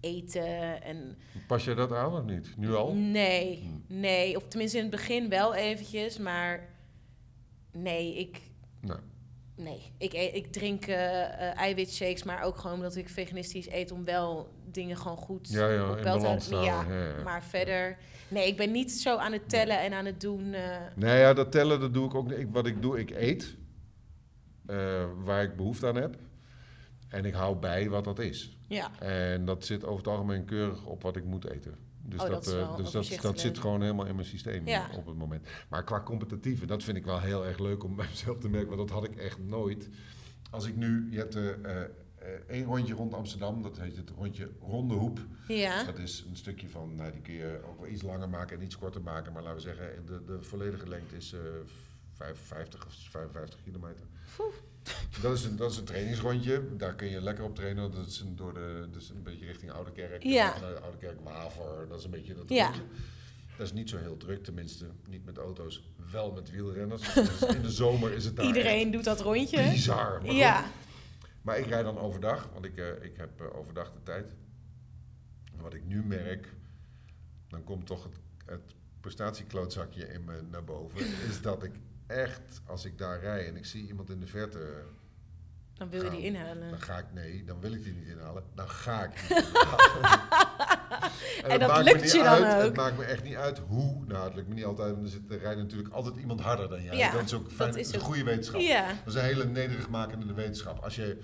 eten 0.00 0.82
en... 0.82 1.18
Pas 1.46 1.64
je 1.64 1.74
dat 1.74 1.92
aan 1.92 2.12
of 2.12 2.24
niet? 2.24 2.56
Nu 2.56 2.74
al? 2.74 2.92
Nee, 2.94 3.58
Hm. 3.86 4.00
nee. 4.00 4.36
Of 4.36 4.48
tenminste 4.48 4.76
in 4.76 4.82
het 4.82 4.92
begin 4.92 5.28
wel 5.28 5.54
eventjes, 5.54 6.18
maar... 6.18 6.68
nee, 7.72 8.14
ik... 8.18 8.40
Nou, 8.80 9.00
Nee, 9.62 9.92
ik, 9.98 10.12
eet- 10.12 10.34
ik 10.34 10.52
drink 10.52 10.84
eh, 10.86 11.56
eiwitshakes, 11.58 12.22
maar 12.22 12.42
ook 12.42 12.56
gewoon 12.58 12.76
omdat 12.76 12.96
ik 12.96 13.08
veganistisch 13.08 13.70
eet 13.70 13.90
om 13.90 14.04
wel 14.04 14.48
dingen 14.70 14.96
gewoon 14.96 15.16
goed 15.16 15.48
ja, 15.50 15.68
ja, 15.70 15.90
op 15.90 16.02
balans 16.02 16.48
te. 16.48 16.54
Ja, 16.56 16.62
Ja, 16.62 16.84
ja. 17.16 17.22
maar 17.22 17.42
verder... 17.44 17.96
Nee, 18.28 18.46
ik 18.46 18.56
ben 18.56 18.70
niet 18.70 18.92
zo 18.92 19.16
aan 19.16 19.32
het 19.32 19.48
tellen 19.48 19.80
en 19.80 19.92
aan 19.92 20.04
het 20.04 20.20
doen... 20.20 20.52
eh, 20.52 20.76
Nee, 20.96 21.18
ja, 21.20 21.32
dat 21.34 21.52
tellen, 21.52 21.80
dat 21.80 21.94
doe 21.94 22.06
ik 22.06 22.14
ook 22.14 22.28
niet. 22.28 22.38
Ik, 22.38 22.48
wat 22.50 22.66
ik 22.66 22.82
doe, 22.82 22.98
ik 23.00 23.10
eet 23.10 23.56
waar 25.24 25.42
ik 25.42 25.56
behoefte 25.56 25.86
aan 25.86 25.96
heb. 25.96 26.16
En 27.08 27.24
ik 27.24 27.34
hou 27.34 27.56
bij 27.56 27.88
wat 27.88 28.04
dat 28.04 28.18
is. 28.18 28.56
ja, 28.68 28.90
En 28.98 29.44
dat 29.44 29.64
zit 29.64 29.84
over 29.84 29.96
het 29.98 30.06
algemeen 30.08 30.44
keurig 30.44 30.84
op 30.86 31.02
wat 31.02 31.16
ik 31.16 31.24
moet 31.24 31.50
eten. 31.50 31.74
Dus, 32.04 32.20
Oh, 32.20 32.28
dat 32.28 32.52
eh, 32.54 32.76
dus 32.76 32.90
dat, 33.20 33.40
zit 33.40 33.58
gewoon 33.58 33.80
helemaal 33.80 34.06
in 34.06 34.14
mijn 34.14 34.26
systeem 34.26 34.66
Ja. 34.66 34.88
op 34.96 35.06
het 35.06 35.16
moment. 35.16 35.46
Maar 35.68 35.84
qua 35.84 36.00
competitieve, 36.00 36.66
dat 36.66 36.82
vind 36.82 36.96
ik 36.96 37.04
wel 37.04 37.20
heel 37.20 37.46
erg 37.46 37.58
leuk 37.58 37.84
om 37.84 37.96
bij 37.96 38.06
mezelf 38.10 38.38
te 38.38 38.48
merken. 38.48 38.76
Want 38.76 38.88
dat 38.88 38.98
had 38.98 39.04
ik 39.08 39.16
echt 39.16 39.38
nooit. 39.38 39.88
Als 40.50 40.66
ik 40.66 40.76
nu, 40.76 41.08
je 41.10 41.18
hebt 41.18 41.34
eh, 41.34 41.48
eh, 41.50 41.82
eh, 41.82 42.28
één 42.48 42.64
rondje 42.64 42.94
rond 42.94 43.14
Amsterdam, 43.14 43.62
dat 43.62 43.78
heet 43.78 43.96
het 43.96 44.10
rondje 44.10 44.50
Ronde 44.60 44.94
Hoep. 44.94 45.20
ja, 45.48 45.84
Dat 45.84 45.98
is 45.98 46.24
een 46.28 46.36
stukje 46.36 46.68
van, 46.68 46.94
nou, 46.94 47.12
die 47.12 47.20
kun 47.20 47.34
je 47.34 47.60
ook 47.66 47.80
wel 47.80 47.88
iets 47.88 48.02
langer 48.02 48.28
maken 48.28 48.56
en 48.58 48.64
iets 48.64 48.78
korter 48.78 49.02
maken. 49.02 49.32
Maar 49.32 49.42
laten 49.42 49.56
we 49.56 49.62
zeggen, 49.62 50.06
de, 50.06 50.24
de 50.24 50.42
volledige 50.42 50.88
lengte 50.88 51.16
is 51.16 51.32
eh 51.32 51.40
55 52.12 52.86
of 52.86 52.92
55 52.94 53.62
kilometer. 53.62 54.06
Dat 55.20 55.36
is, 55.36 55.44
een, 55.44 55.56
dat 55.56 55.70
is 55.70 55.76
een 55.76 55.84
trainingsrondje. 55.84 56.76
Daar 56.76 56.94
kun 56.94 57.08
je 57.08 57.20
lekker 57.20 57.44
op 57.44 57.54
trainen. 57.54 57.90
Dat 57.92 58.06
is 58.06 58.20
een, 58.20 58.36
door 58.36 58.54
de, 58.54 58.88
dus 58.90 59.10
een 59.10 59.22
beetje 59.22 59.46
richting 59.46 59.72
Oude 59.72 59.92
Kerk. 59.92 60.22
Ja. 60.22 60.50
Oude 60.82 60.98
Kerk, 60.98 61.20
Waver. 61.22 61.88
Dat 61.88 61.98
is 61.98 62.04
een 62.04 62.10
beetje 62.10 62.34
dat 62.34 62.48
Ja. 62.48 62.64
rondje. 62.64 62.82
Dat 63.56 63.66
is 63.66 63.72
niet 63.72 63.88
zo 63.90 63.96
heel 63.98 64.16
druk, 64.16 64.44
tenminste. 64.44 64.86
Niet 65.08 65.24
met 65.24 65.38
auto's, 65.38 65.82
wel 66.10 66.32
met 66.32 66.50
wielrenners. 66.50 67.14
Dus 67.14 67.42
in 67.42 67.62
de 67.62 67.70
zomer 67.70 68.12
is 68.12 68.24
het 68.24 68.36
daar 68.36 68.46
iedereen 68.46 68.90
doet 68.90 69.04
dat 69.04 69.20
rondje. 69.20 69.70
bizar. 69.70 70.10
Maar, 70.10 70.20
goed. 70.30 70.38
Ja, 70.38 70.64
maar 71.42 71.58
ik 71.58 71.66
rijd 71.66 71.84
dan 71.84 71.98
overdag, 71.98 72.48
want 72.52 72.64
ik, 72.64 72.76
eh, 72.76 72.88
ik 73.04 73.16
heb 73.16 73.40
eh, 73.40 73.56
overdag 73.58 73.92
de 73.92 74.02
tijd. 74.02 74.34
En 75.56 75.60
wat 75.60 75.74
ik 75.74 75.84
nu 75.84 76.04
merk, 76.04 76.54
dan 77.48 77.64
komt 77.64 77.86
toch 77.86 78.02
het, 78.04 78.16
het 78.46 78.74
prestatieklootzakje 79.00 80.08
in 80.12 80.24
me 80.24 80.42
naar 80.50 80.64
boven. 80.64 81.00
is 81.28 81.40
dat 81.42 81.62
ik 81.62 81.72
echt, 82.12 82.60
als 82.66 82.84
ik 82.84 82.98
daar 82.98 83.20
rijd 83.20 83.48
en 83.48 83.56
ik 83.56 83.66
zie 83.66 83.86
iemand 83.86 84.10
in 84.10 84.20
de 84.20 84.26
verte 84.26 84.84
dan 85.74 85.90
wil 85.90 86.04
je 86.04 86.10
die 86.10 86.22
inhalen. 86.22 86.70
dan 86.70 86.80
ga 86.80 86.98
ik, 86.98 87.04
nee, 87.12 87.44
dan 87.44 87.60
wil 87.60 87.72
ik 87.72 87.84
die 87.84 87.92
niet 87.92 88.06
inhalen. 88.06 88.42
Dan 88.54 88.68
ga 88.68 89.02
ik 89.04 89.10
die 89.28 89.36
inhalen. 89.46 90.20
En 91.42 91.60
dat 91.60 91.84
lukt 91.84 92.02
niet 92.02 92.12
je 92.12 92.22
dan 92.22 92.44
uit, 92.44 92.56
ook. 92.56 92.62
Het 92.62 92.76
maakt 92.76 92.98
me 92.98 93.04
echt 93.04 93.22
niet 93.22 93.34
uit 93.34 93.58
hoe. 93.58 94.04
Nou, 94.06 94.24
het 94.24 94.34
lukt 94.34 94.48
me 94.48 94.54
niet 94.54 94.64
altijd. 94.64 94.92
want 94.92 95.04
Er, 95.04 95.10
zit, 95.10 95.30
er 95.30 95.38
rijdt 95.38 95.60
natuurlijk 95.60 95.94
altijd 95.94 96.16
iemand 96.16 96.40
harder 96.40 96.68
dan 96.68 96.82
jij. 96.82 96.96
Ja, 96.96 97.12
dat 97.12 97.24
is 97.24 97.34
ook 97.34 97.50
fijn. 97.50 97.70
Dat 97.70 97.78
is 97.78 97.92
een 97.92 98.00
goede 98.00 98.24
wetenschap. 98.24 98.60
Ja, 98.60 98.86
Dat 99.04 99.14
is 99.14 99.20
een 99.20 99.26
hele 99.26 99.44
nederigmakende 99.44 100.34
wetenschap. 100.34 100.78
Als 100.78 100.96
je, 100.96 101.18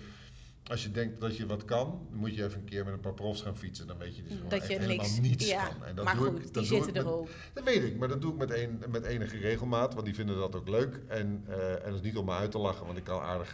als 0.68 0.82
je 0.82 0.90
denkt 0.90 1.20
dat 1.20 1.36
je 1.36 1.46
wat 1.46 1.64
kan, 1.64 2.06
dan 2.10 2.18
moet 2.18 2.34
je 2.34 2.44
even 2.44 2.58
een 2.58 2.64
keer 2.64 2.84
met 2.84 2.92
een 2.94 3.00
paar 3.00 3.14
profs 3.14 3.42
gaan 3.42 3.56
fietsen. 3.56 3.86
Dan 3.86 3.98
weet 3.98 4.16
je 4.16 4.22
dus 4.22 4.32
gewoon 4.32 4.48
dat 4.48 4.58
echt 4.58 4.68
je 4.68 4.78
helemaal 4.78 4.96
niks... 4.96 5.20
niets 5.20 5.48
ja, 5.48 5.66
kan. 5.66 5.84
En 5.84 5.94
dat 5.94 6.04
maar 6.04 6.16
doe 6.16 6.26
goed, 6.26 6.36
ik, 6.36 6.42
die 6.42 6.52
dat 6.52 6.62
ik 6.62 6.68
zitten 6.68 6.96
erop. 6.96 7.30
dat 7.52 7.64
weet 7.64 7.82
ik, 7.82 7.98
maar 7.98 8.08
dat 8.08 8.20
doe 8.20 8.32
ik 8.32 8.38
met, 8.38 8.50
een, 8.50 8.82
met 8.88 9.04
enige 9.04 9.38
regelmaat, 9.38 9.94
want 9.94 10.06
die 10.06 10.14
vinden 10.14 10.36
dat 10.36 10.56
ook 10.56 10.68
leuk. 10.68 11.00
En, 11.08 11.44
eh, 11.48 11.72
en 11.72 11.84
dat 11.84 11.94
is 11.94 12.00
niet 12.00 12.16
om 12.16 12.24
me 12.24 12.32
uit 12.32 12.50
te 12.50 12.58
lachen, 12.58 12.86
want 12.86 12.98
ik 12.98 13.04
kan 13.04 13.20
aardig 13.20 13.52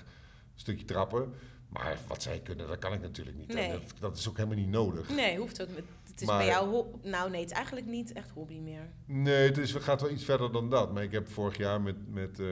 een 0.55 0.61
stukje 0.61 0.85
trappen. 0.85 1.33
Maar 1.75 1.99
wat 2.09 2.23
zij 2.23 2.41
kunnen, 2.41 2.67
dat 2.69 2.79
kan 2.79 2.93
ik 2.93 3.01
natuurlijk 3.01 3.37
niet. 3.37 3.55
En. 3.55 3.71
Dat, 3.73 3.83
dat 4.01 4.17
is 4.17 4.29
ook 4.29 4.37
helemaal 4.37 4.59
niet 4.59 4.69
nodig. 4.69 5.09
Nee, 5.09 5.39
hoeft 5.39 5.63
ook 5.63 5.69
niet. 5.69 5.85
Het 6.11 6.21
is 6.21 6.27
Maar- 6.27 6.39
bij 6.39 6.47
jou... 6.47 6.85
Nou 7.03 7.31
nee, 7.31 7.41
het 7.41 7.51
is 7.51 7.57
eigenlijk 7.57 7.87
niet 7.87 8.13
echt 8.13 8.31
hobby 8.31 8.59
meer. 8.59 8.89
Nee, 9.05 9.47
het, 9.49 9.59
is, 9.59 9.73
het 9.73 9.83
gaat 9.83 10.01
wel 10.01 10.11
iets 10.11 10.25
verder 10.25 10.53
dan 10.53 10.71
dat. 10.71 10.93
Maar 10.93 11.03
ik 11.03 11.13
heb 11.13 11.29
vorig 11.29 11.57
jaar 11.57 11.81
met, 11.81 11.97
met, 12.13 12.41
eh, 12.41 12.47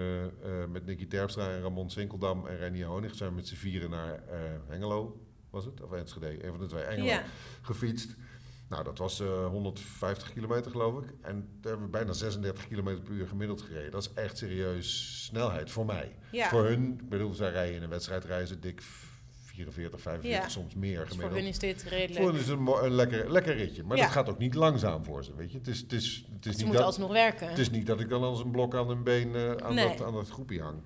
met 0.71 0.87
Nicky 0.87 1.07
Terpstra 1.07 1.51
en 1.51 1.61
Ramon 1.63 1.91
Sinkeldam 1.91 2.47
en 2.47 2.57
Renier 2.57 2.87
Honig... 2.87 3.15
zijn 3.15 3.31
we 3.31 3.35
met 3.37 3.49
z'n 3.49 3.55
vieren 3.55 3.91
naar 3.91 4.15
eh, 4.29 4.39
Hengelo, 4.69 5.21
was 5.51 5.65
het? 5.65 5.81
Of 5.83 5.93
Enschede, 5.93 6.45
een 6.45 6.51
van 6.51 6.61
de 6.61 6.67
twee, 6.67 6.83
Engelo, 6.83 7.07
Ja, 7.07 7.23
gefietst. 7.63 8.15
Nou, 8.69 8.85
dat 8.85 8.99
was 8.99 9.21
eh, 9.21 9.47
150 9.47 10.33
kilometer 10.33 10.71
geloof 10.71 11.03
ik. 11.03 11.09
En 11.21 11.49
daar 11.61 11.71
hebben 11.71 11.85
we 11.85 11.91
bijna 11.93 12.13
36 12.13 12.69
kilometer 12.69 13.03
per 13.03 13.13
uur 13.13 13.27
gemiddeld 13.29 13.63
gereden. 13.63 13.91
Dat 13.91 14.03
is 14.03 14.13
echt 14.23 14.39
serieus 14.39 15.23
snelheid 15.25 15.71
voor 15.71 15.87
mij. 15.87 16.17
ja. 16.33 16.49
Voor 16.49 16.65
hun, 16.65 16.93
ik 17.03 17.09
bedoel, 17.09 17.33
zij 17.33 17.51
rijden 17.51 17.77
in 17.77 17.83
een 17.83 17.89
wedstrijd 17.89 18.25
reizen 18.25 18.61
dik 18.61 18.83
44, 19.55 20.01
45, 20.01 20.43
Ja. 20.43 20.49
soms 20.49 20.75
meer 20.75 20.91
Dus 20.99 20.99
voor 20.99 21.09
gemiddeld. 21.09 21.41
hun 21.41 21.49
is 21.51 21.59
dit 21.59 21.83
redelijk. 21.83 22.25
Voor 22.25 22.35
is 22.35 22.49
het 22.49 22.59
een, 22.59 22.91
lekker, 22.95 23.33
lekker 23.33 23.55
ritje. 23.57 23.83
Maar 23.85 23.97
Ja. 23.97 24.03
dat 24.03 24.13
gaat 24.13 24.29
ook 24.29 24.39
niet 24.39 24.55
langzaam 24.55 25.05
voor 25.05 25.25
ze, 25.25 25.35
weet 25.35 25.53
je. 25.53 25.59
Het 25.59 25.67
is, 25.69 25.81
het 25.81 25.93
is, 25.93 26.27
het 26.35 26.47
is, 26.47 26.57
Ze 26.57 26.65
niet, 26.65 26.73
dat, 26.73 26.83
alsnog 26.83 27.13
werken. 27.13 27.49
het 27.49 27.59
is 27.59 27.71
niet 27.71 27.87
dat 27.87 28.01
ik 28.01 28.09
dan 28.09 28.23
als 28.23 28.41
een 28.41 28.51
blok 28.51 28.75
aan 28.75 28.91
een 28.91 29.03
been 29.03 29.35
eh, 29.35 29.51
aan, 29.53 29.75
Nee. 29.75 29.89
dat, 29.97 30.07
aan 30.07 30.13
dat 30.13 30.29
groepje 30.29 30.63
hang. 30.63 30.79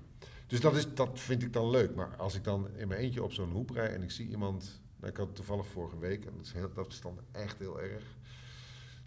Dus 0.47 0.59
dat, 0.61 0.75
is, 0.75 0.93
dat 0.93 1.09
vind 1.19 1.43
ik 1.43 1.53
dan 1.53 1.69
leuk. 1.69 1.95
Maar 1.95 2.15
als 2.17 2.35
ik 2.35 2.43
dan 2.43 2.67
in 2.77 2.87
mijn 2.87 2.99
eentje 3.01 3.23
op 3.23 3.31
zo'n 3.33 3.51
hoep 3.51 3.69
rijd 3.69 3.93
en 3.93 4.03
ik 4.03 4.11
zie 4.11 4.27
iemand... 4.29 4.81
Nou, 4.99 5.11
ik 5.11 5.17
had 5.17 5.27
het 5.27 5.35
toevallig 5.35 5.67
vorige 5.67 5.99
week, 5.99 6.25
en 6.25 6.31
dat 6.37 6.45
is, 6.45 6.51
heel, 6.53 6.73
dat 6.73 6.87
is 6.87 7.01
dan 7.01 7.19
echt 7.31 7.59
heel 7.59 7.81
erg... 7.81 8.03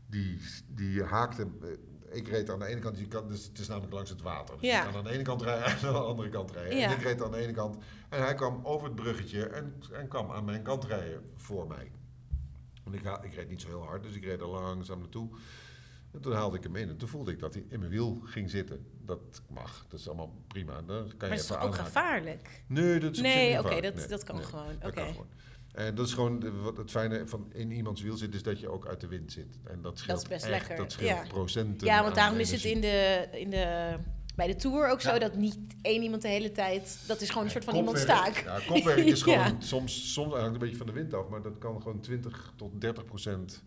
Die, 0.06 0.38
die 0.66 1.02
haakte... 1.02 1.46
Ik 2.11 2.28
reed 2.28 2.50
aan 2.50 2.58
de 2.58 2.66
ene 2.66 2.80
kant, 2.80 2.98
je 2.98 3.06
kan, 3.06 3.28
dus 3.28 3.44
het 3.44 3.58
is 3.58 3.68
namelijk 3.68 3.92
langs 3.92 4.11
het 4.11 4.22
water. 4.22 4.54
Dus 4.58 4.70
Ja. 4.70 4.78
je 4.78 4.84
kan 4.90 4.96
aan 4.98 5.04
de 5.04 5.11
ene 5.11 5.22
kant 5.22 5.42
rijden 5.42 5.64
en 5.78 5.86
aan 5.86 5.92
de 5.92 5.98
andere 5.98 6.28
kant 6.28 6.50
rijden. 6.50 6.76
Ja. 6.76 6.84
En 6.90 6.96
ik 6.96 7.02
reed 7.02 7.22
aan 7.22 7.30
de 7.30 7.36
ene 7.36 7.52
kant 7.52 7.76
en 8.08 8.22
hij 8.22 8.34
kwam 8.34 8.61
over 8.62 8.86
het 8.86 8.96
bruggetje 8.96 9.46
en, 9.46 9.82
en 9.92 10.08
kwam 10.08 10.30
aan 10.30 10.44
mijn 10.44 10.62
kant 10.62 10.84
rijden 10.84 11.30
voor 11.36 11.66
mij. 11.66 11.90
Want 12.84 12.96
ik, 12.96 13.02
ik 13.22 13.34
reed 13.34 13.48
niet 13.48 13.61
zo 13.61 13.68
heel 13.68 13.84
hard, 13.84 14.02
dus 14.02 14.14
ik 14.14 14.24
reed 14.24 14.40
er 14.40 14.46
langzaam 14.46 14.98
naartoe. 14.98 15.28
En 16.12 16.20
toen 16.20 16.32
haalde 16.32 16.56
ik 16.56 16.62
hem 16.62 16.76
in 16.76 16.88
en 16.88 16.96
toen 16.96 17.08
voelde 17.08 17.32
ik 17.32 17.38
dat 17.38 17.54
hij 17.54 17.64
in 17.68 17.78
mijn 17.78 17.90
wiel 17.90 18.20
ging 18.24 18.50
zitten. 18.50 18.86
Dat 19.04 19.42
mag, 19.48 19.84
dat 19.88 20.00
is 20.00 20.06
allemaal 20.06 20.34
prima. 20.46 20.72
Dan 20.74 20.84
kan 20.86 20.96
je 21.06 21.14
maar 21.18 21.30
het 21.30 21.40
is 21.40 21.46
toch 21.46 21.62
ook 21.62 21.74
gevaarlijk? 21.74 22.62
Nee, 22.66 22.98
dat 23.00 23.12
is 23.12 23.20
Nee, 23.20 23.58
oké, 23.58 23.80
dat, 23.80 23.94
Nee, 23.94 24.06
dat 24.06 24.24
kan 24.24 24.36
nee, 24.36 24.44
gewoon. 24.44 24.78
dat 24.78 24.90
Oké, 24.90 25.00
kan 25.00 25.11
gewoon. 25.12 25.28
En 25.73 25.95
dat 25.95 26.07
is 26.07 26.12
gewoon 26.14 26.39
de- 26.41 26.53
wat 26.53 26.77
het 26.77 26.91
fijne 26.91 27.27
van 27.27 27.47
in 27.53 27.71
iemands 27.71 28.03
wiel 28.03 28.16
zit, 28.16 28.35
is 28.35 28.43
dat 28.43 28.61
je 28.61 28.68
ook 28.68 28.87
uit 28.87 29.01
de 29.01 29.07
wind 29.07 29.33
zit. 29.33 29.59
En 29.64 29.83
dat 29.83 29.99
scheelt 29.99 30.23
is 30.23 30.29
best 30.29 30.45
echt, 30.45 30.51
lekker, 30.51 30.77
Dat 30.77 30.93
scheelt 30.93 31.11
ja. 31.11 31.25
procenten. 31.29 31.87
Ja, 31.87 32.03
want 32.03 32.14
daarom 32.14 32.39
is 32.39 32.51
het 32.53 32.64
in 32.64 32.81
de, 32.81 33.29
in 33.33 33.51
de, 33.51 33.95
bij 34.37 34.47
de 34.47 34.57
tour 34.57 34.89
ook 34.91 35.01
zo 35.01 35.18
dat 35.18 35.35
niet 35.37 35.59
één 35.83 36.03
iemand 36.03 36.23
de 36.23 36.29
hele 36.29 36.53
tijd... 36.53 36.99
Dat 37.07 37.21
is 37.21 37.29
gewoon 37.29 37.45
een 37.45 37.51
soort 37.51 37.64
van 37.64 37.75
iemand 37.77 37.97
Kopwerk- 37.99 38.18
staak. 38.37 38.45
Ja, 38.45 38.66
kopwerk 38.75 38.99
is 39.07 39.23
gewoon 39.33 39.39
Ja. 39.39 39.55
soms, 39.59 40.12
soms 40.12 40.33
eigenlijk 40.33 40.55
een 40.55 40.61
beetje 40.71 40.77
van 40.85 40.87
de 40.87 40.93
wind 40.93 41.14
af, 41.14 41.29
maar 41.29 41.43
dat 41.43 41.59
kan 41.59 41.83
gewoon 41.83 42.01
20 42.01 42.53
tot 42.57 42.81
30 42.81 43.05
procent 43.05 43.62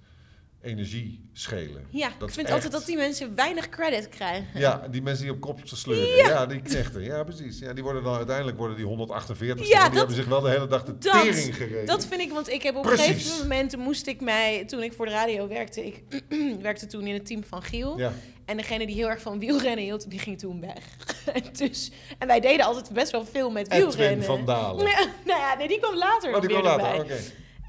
energie 0.64 1.30
schelen. 1.34 1.86
Ja, 1.90 2.10
Dat 2.20 2.28
ik 2.28 2.34
vind 2.34 2.46
echt- 2.48 2.56
altijd 2.56 2.72
dat 2.74 2.86
die 2.86 2.96
mensen 2.98 3.36
weinig 3.36 3.70
credit 3.70 4.10
krijgen. 4.10 4.48
Ja, 4.54 4.88
die 4.92 5.02
mensen 5.02 5.24
die 5.24 5.34
op 5.34 5.40
kop 5.42 5.60
sleuren. 5.64 6.16
Ja. 6.16 6.46
die 6.46 6.62
knechten. 6.62 7.04
Ja, 7.04 7.24
precies. 7.24 7.60
Ja, 7.60 7.74
die 7.74 7.84
worden 7.84 8.04
dan 8.04 8.16
uiteindelijk 8.16 8.58
worden 8.58 8.76
die 8.78 8.86
148. 8.86 9.68
Ja, 9.68 9.74
die 9.74 9.84
dat- 9.90 9.98
hebben 9.98 10.16
zich 10.16 10.26
wel 10.26 10.42
de 10.42 10.50
hele 10.50 10.68
dag 10.68 10.84
de 10.84 10.98
dat- 10.98 11.22
tering 11.22 11.56
gereden. 11.56 11.86
Dat 11.86 12.06
vind 12.06 12.22
ik, 12.22 12.32
want 12.32 12.50
ik 12.50 12.64
heb 12.64 12.76
op 12.76 12.82
Precies. 12.84 13.08
een 13.08 13.14
gegeven 13.14 13.42
moment 13.42 13.78
moest 13.78 14.08
ik 14.08 14.22
mij, 14.22 14.66
toen 14.66 14.84
ik 14.84 14.94
voor 14.94 15.06
de 15.06 15.12
radio 15.12 15.48
werkte, 15.48 15.86
ik 15.86 16.04
werkte 16.62 16.86
toen 16.86 17.08
in 17.08 17.14
het 17.14 17.26
team 17.26 17.44
van 17.44 17.64
Giel. 17.64 17.98
ja. 17.98 18.14
En 18.46 18.58
degene 18.58 18.86
die 18.86 18.96
heel 18.96 19.10
erg 19.10 19.22
van 19.22 19.40
wielrennen 19.40 19.84
hield, 19.84 20.10
die 20.10 20.20
ging 20.20 20.40
toen 20.40 20.62
weg. 20.62 20.78
en, 21.34 21.44
dus, 21.54 21.92
en 22.18 22.28
wij 22.28 22.40
deden 22.40 22.66
altijd 22.66 22.90
best 22.92 23.12
wel 23.12 23.26
veel 23.26 23.50
met 23.52 23.72
Edwin 23.72 23.88
wielrennen. 23.88 24.26
van 24.26 24.46
Dalen. 24.46 24.84
Nee, 24.86 24.94
nou 25.26 25.40
ja, 25.40 25.56
nee, 25.58 25.68
die 25.68 25.80
kwam 25.80 25.96
later 25.96 26.36
Oh, 26.36 26.42
die 26.42 26.50
kwam 26.50 26.64
later. 26.64 27.00
Oké. 27.04 27.16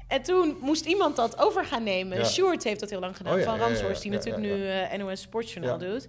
En 0.07 0.21
toen 0.23 0.57
moest 0.61 0.85
iemand 0.85 1.15
dat 1.15 1.37
over 1.39 1.65
gaan 1.65 1.83
nemen. 1.83 2.17
Ja. 2.17 2.25
Sjoerd 2.25 2.63
heeft 2.63 2.79
dat 2.79 2.89
heel 2.89 2.99
lang 2.99 3.17
gedaan, 3.17 3.33
Oh 3.33 3.39
ja, 3.39 3.45
van 3.45 3.57
Ramshorst, 3.57 4.01
die 4.01 4.11
natuurlijk 4.11 4.43
nu 4.43 4.67
eh, 4.69 4.97
NOS 4.97 5.21
Sportjournaal 5.21 5.81
Ja. 5.81 5.87
doet. 5.91 6.07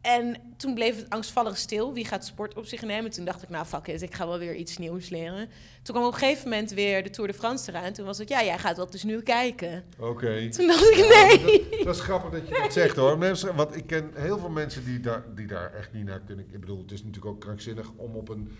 En 0.00 0.36
toen 0.56 0.74
bleef 0.74 0.96
het 0.96 1.10
angstvallig 1.10 1.56
stil. 1.56 1.92
Wie 1.94 2.04
gaat 2.04 2.24
sport 2.26 2.54
op 2.56 2.66
zich 2.66 2.82
nemen? 2.82 3.10
Toen 3.10 3.24
dacht 3.24 3.42
ik, 3.42 3.48
nou 3.48 3.66
fuck 3.66 3.86
it, 3.86 4.02
ik 4.02 4.14
ga 4.14 4.26
wel 4.26 4.38
weer 4.38 4.54
iets 4.54 4.78
nieuws 4.78 5.08
leren. 5.08 5.48
Toen 5.82 5.94
kwam 5.94 6.06
op 6.08 6.12
een 6.12 6.18
gegeven 6.18 6.48
moment 6.48 6.70
weer 6.70 7.02
de 7.02 7.10
Tour 7.10 7.30
de 7.32 7.36
France 7.38 7.70
eraan. 7.70 7.92
Toen 7.92 8.04
was 8.06 8.18
het, 8.18 8.28
ja, 8.28 8.44
jij 8.44 8.58
gaat 8.58 8.76
dat 8.76 8.92
dus 8.92 9.02
nu 9.02 9.22
kijken. 9.22 9.84
Oké. 9.98 10.48
Toen 10.50 10.66
dacht 10.66 10.84
ik, 10.90 10.94
Ja, 10.96 11.26
nee. 11.26 11.66
dat, 11.70 11.84
dat 11.84 11.94
is 11.94 12.00
grappig 12.00 12.30
dat 12.30 12.48
je 12.48 12.60
dat 12.62 12.72
zegt 12.72 12.96
hoor. 12.96 13.18
Mensen, 13.18 13.54
want 13.54 13.76
ik 13.76 13.86
ken 13.86 14.10
heel 14.14 14.38
veel 14.38 14.48
mensen 14.50 14.84
die 14.84 15.00
daar, 15.00 15.24
die 15.34 15.46
daar 15.46 15.72
echt 15.74 15.92
niet 15.92 16.04
naar 16.04 16.20
kunnen. 16.26 16.46
Ik 16.52 16.60
bedoel, 16.60 16.78
het 16.78 16.92
is 16.92 16.98
natuurlijk 17.04 17.34
ook 17.34 17.40
krankzinnig 17.40 17.90
om 17.96 18.14
op 18.16 18.28
een 18.28 18.56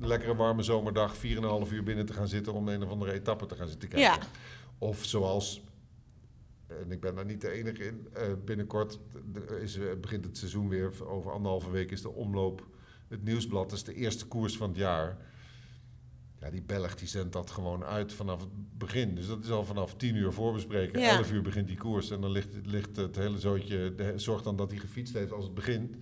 lekkere 0.00 0.36
warme 0.36 0.62
zomerdag 0.62 1.16
4,5 1.16 1.20
uur 1.72 1.82
binnen 1.82 2.06
te 2.06 2.12
gaan 2.12 2.28
zitten 2.28 2.52
om 2.52 2.68
een 2.68 2.82
of 2.82 2.90
andere 2.90 3.12
etappe 3.12 3.46
te 3.46 3.54
gaan 3.54 3.68
zitten 3.68 3.88
kijken. 3.88 4.20
Ja. 4.20 4.26
Of 4.78 5.04
zoals, 5.04 5.62
en 6.66 6.90
ik 6.90 7.00
ben 7.00 7.14
daar 7.14 7.24
niet 7.24 7.40
de 7.40 7.50
enige 7.50 7.86
in, 7.86 8.08
eh, 8.12 8.22
binnenkort 8.44 8.98
is, 9.60 9.76
eh, 9.76 9.84
begint 10.00 10.24
het 10.24 10.38
seizoen 10.38 10.68
weer. 10.68 11.06
Over 11.06 11.32
anderhalve 11.32 11.70
week 11.70 11.90
is 11.90 12.02
de 12.02 12.12
omloop, 12.12 12.66
het 13.08 13.24
nieuwsblad, 13.24 13.70
dat 13.70 13.78
is 13.78 13.84
de 13.84 13.94
eerste 13.94 14.26
koers 14.26 14.56
van 14.56 14.68
het 14.68 14.78
jaar. 14.78 15.16
Ja, 16.40 16.50
die 16.50 16.62
Belg 16.62 16.94
die 16.94 17.08
zendt 17.08 17.32
dat 17.32 17.50
gewoon 17.50 17.84
uit 17.84 18.12
vanaf 18.12 18.40
het 18.40 18.78
begin. 18.78 19.14
Dus 19.14 19.26
dat 19.26 19.44
is 19.44 19.50
al 19.50 19.64
vanaf 19.64 19.94
10 19.94 20.14
uur 20.14 20.32
voorbespreken. 20.32 21.00
Ja. 21.00 21.16
11 21.16 21.32
uur 21.32 21.42
begint 21.42 21.66
die 21.66 21.76
koers. 21.76 22.10
En 22.10 22.20
dan 22.20 22.30
ligt, 22.30 22.48
ligt 22.62 22.96
het 22.96 23.16
hele 23.16 23.38
zootje. 23.38 23.94
De, 23.94 24.12
zorg 24.16 24.42
dan 24.42 24.56
dat 24.56 24.70
hij 24.70 24.80
gefietst 24.80 25.14
heeft 25.14 25.32
als 25.32 25.44
het 25.44 25.54
begint. 25.54 25.96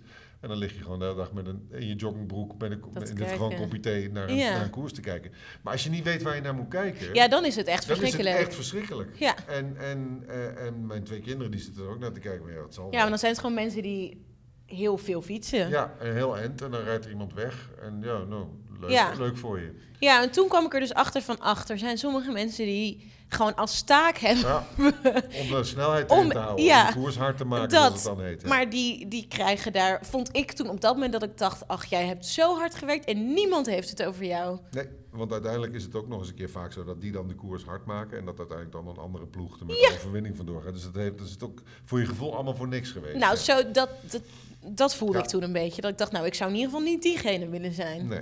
En 0.45 0.51
dan 0.51 0.59
lig 0.59 0.75
je 0.75 0.83
gewoon 0.83 0.99
de 0.99 1.05
hele 1.05 1.17
dag 1.17 1.33
met 1.33 1.47
een, 1.47 1.67
in 1.71 1.87
je 1.89 1.95
joggingbroek. 1.95 2.59
Met 2.59 2.71
een, 2.71 2.83
met, 2.93 3.09
in 3.09 3.15
dit 3.15 3.29
gewoon 3.29 3.55
kopje 3.57 3.81
thee 3.81 4.11
naar 4.11 4.29
een, 4.29 4.37
Ja. 4.37 4.51
naar 4.51 4.63
een 4.65 4.71
koers 4.71 4.93
te 4.93 5.01
kijken. 5.01 5.33
Maar 5.63 5.73
als 5.73 5.85
je 5.85 5.91
niet 5.91 6.05
weet 6.05 6.23
waar 6.23 6.35
je 6.35 6.41
naar 6.41 6.55
moet 6.55 6.69
kijken. 6.69 7.15
Ja, 7.15 7.29
dan 7.29 7.45
is 7.45 7.57
het 7.57 7.67
echt 7.67 7.89
dan 7.89 7.97
is 7.97 8.03
het 8.03 8.11
verschrikkelijk. 8.11 8.47
echt 8.47 8.55
verschrikkelijk. 8.55 9.11
Ja. 9.19 9.35
En, 9.47 9.77
en, 9.77 10.25
eh, 10.27 10.67
en 10.67 10.87
mijn 10.87 11.05
twee 11.05 11.21
kinderen 11.21 11.51
die 11.51 11.61
zitten 11.61 11.83
er 11.85 11.91
ook 11.91 11.99
naar 11.99 12.13
te 12.13 12.21
kijken. 12.21 12.45
Maar 12.45 12.55
ja, 12.55 12.63
het 12.63 12.75
zal 12.75 12.89
Ja, 12.91 12.99
maar 13.01 13.09
dan 13.09 13.19
zijn 13.19 13.31
het 13.33 13.41
gewoon 13.41 13.55
mensen 13.55 13.83
die 13.83 14.25
heel 14.67 14.99
veel 14.99 15.23
fietsen. 15.23 15.69
Ja, 15.69 15.95
een 15.99 16.13
heel 16.15 16.37
eind. 16.39 16.63
En 16.63 16.71
dan 16.71 16.83
rijdt 16.83 17.05
er 17.05 17.11
iemand 17.11 17.33
weg. 17.35 17.71
En 17.83 18.01
ja, 18.03 18.19
nou, 18.25 18.47
leuk, 18.81 18.91
Ja. 18.91 19.13
leuk 19.19 19.37
voor 19.37 19.61
je. 19.61 19.73
Ja, 19.99 20.23
en 20.23 20.31
toen 20.31 20.49
kwam 20.49 20.65
ik 20.67 20.75
er 20.75 20.81
dus 20.81 20.95
achter 20.95 21.23
van 21.23 21.41
achter 21.41 21.79
zijn 21.79 21.99
sommige 21.99 22.31
mensen 22.33 22.65
die 22.65 23.13
gewoon 23.29 23.55
als 23.55 23.83
taak 23.83 24.17
hebben. 24.19 24.45
Ja, 24.47 24.67
om 25.43 25.49
de 25.49 25.61
snelheid 25.65 26.11
Om- 26.11 26.29
te 26.29 26.39
houden. 26.39 26.65
ja, 26.65 26.87
om 26.89 26.95
de 26.95 26.99
koers 27.01 27.17
hard 27.17 27.37
te 27.37 27.45
maken, 27.45 27.69
dat. 27.69 27.93
het 27.93 28.03
dan 28.03 28.21
heet. 28.23 28.43
ja. 28.43 28.49
Maar 28.49 28.71
die, 28.71 29.09
die 29.09 29.27
krijgen 29.29 29.73
daar, 29.73 29.99
vond 30.03 30.29
ik 30.37 30.53
toen 30.53 30.69
op 30.69 30.81
dat 30.81 30.95
moment 30.95 31.13
dat 31.13 31.23
ik 31.23 31.39
dacht, 31.39 31.69
ach 31.69 31.85
jij 31.85 32.05
hebt 32.07 32.27
zo 32.27 32.57
hard 32.57 32.75
gewerkt 32.75 33.05
en 33.05 33.33
niemand 33.35 33.67
heeft 33.67 33.91
het 33.91 34.03
over 34.03 34.25
jou. 34.25 34.59
Nee, 34.71 34.87
want 35.11 35.33
uiteindelijk 35.33 35.75
is 35.75 35.83
het 35.83 35.95
ook 35.95 36.09
nog 36.09 36.19
eens 36.19 36.29
een 36.29 36.35
keer 36.35 36.51
vaak 36.51 36.73
zo 36.73 36.85
dat 36.85 37.01
die 37.01 37.13
dan 37.13 37.29
de 37.29 37.35
koers 37.35 37.65
hard 37.65 37.85
maken. 37.85 38.19
En 38.19 38.25
dat 38.25 38.39
uiteindelijk 38.39 38.77
dan 38.77 38.89
een 38.89 39.03
andere 39.03 39.27
ploeg 39.27 39.61
er 39.61 39.67
met 39.67 39.77
de 39.77 39.91
overwinning 39.95 40.37
vandoor 40.37 40.63
gaat. 40.63 40.73
Dus 40.73 40.83
dat, 40.83 40.95
heeft, 40.95 41.19
dat 41.19 41.27
is 41.27 41.33
het 41.33 41.43
ook 41.45 41.63
voor 41.85 42.01
je 42.01 42.07
gevoel 42.07 42.35
allemaal 42.35 42.55
voor 42.55 42.69
niks 42.69 42.91
geweest. 42.91 43.17
Nou, 43.17 43.37
zo, 43.37 43.71
dat, 43.71 43.89
dat, 44.11 44.23
dat 44.67 44.95
voelde 44.95 45.19
ik 45.19 45.25
toen 45.27 45.43
een 45.43 45.53
beetje. 45.53 45.81
Dat 45.83 45.91
ik 45.91 45.99
dacht, 45.99 46.13
nou 46.13 46.27
ik 46.27 46.35
zou 46.35 46.51
in 46.51 46.57
ieder 46.57 46.71
geval 46.73 46.87
niet 46.87 47.03
diegene 47.03 47.49
willen 47.49 47.73
zijn. 47.73 48.07
Nee. 48.09 48.21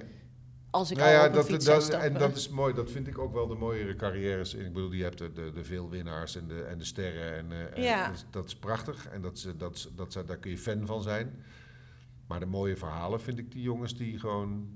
Als 0.73 0.91
ik 0.91 0.97
Nou 0.97 1.09
al 1.09 1.15
ja, 1.15 1.27
op 1.27 1.33
dat, 1.35 1.47
fiets 1.47 1.65
dat, 1.65 1.89
en 1.89 2.13
dat 2.15 2.37
is 2.37 2.49
mooi. 2.49 2.75
Dat 2.75 2.91
vind 2.91 3.07
ik 3.07 3.19
ook 3.19 3.33
wel 3.33 3.47
de 3.47 3.55
mooiere 3.55 3.97
carrières. 3.97 4.55
Ik 4.55 4.73
bedoel, 4.73 4.93
je 4.93 5.03
hebt 5.03 5.19
de, 5.19 5.33
de, 5.33 5.53
de 5.55 5.65
veel 5.65 5.91
winnaars 5.91 6.37
en 6.37 6.49
de, 6.49 6.63
en 6.63 6.79
de 6.79 6.85
sterren. 6.85 7.37
En, 7.37 7.53
eh, 7.53 7.77
en 7.77 7.83
Ja. 7.83 8.07
dat, 8.07 8.15
is, 8.17 8.25
dat 8.31 8.47
is 8.47 8.57
prachtig. 8.57 9.09
En 9.09 9.23
dat, 9.23 9.53
dat, 9.57 9.91
dat, 9.95 10.09
is- 10.17 10.23
daar 10.27 10.37
kun 10.39 10.51
je 10.51 10.59
fan 10.59 10.87
van 10.87 11.03
zijn. 11.03 11.43
Maar 12.27 12.41
de 12.41 12.47
mooie 12.47 12.77
verhalen 12.77 13.21
vind 13.21 13.39
ik 13.39 13.53
die 13.53 13.63
jongens 13.63 13.97
die 13.97 14.19
gewoon 14.19 14.69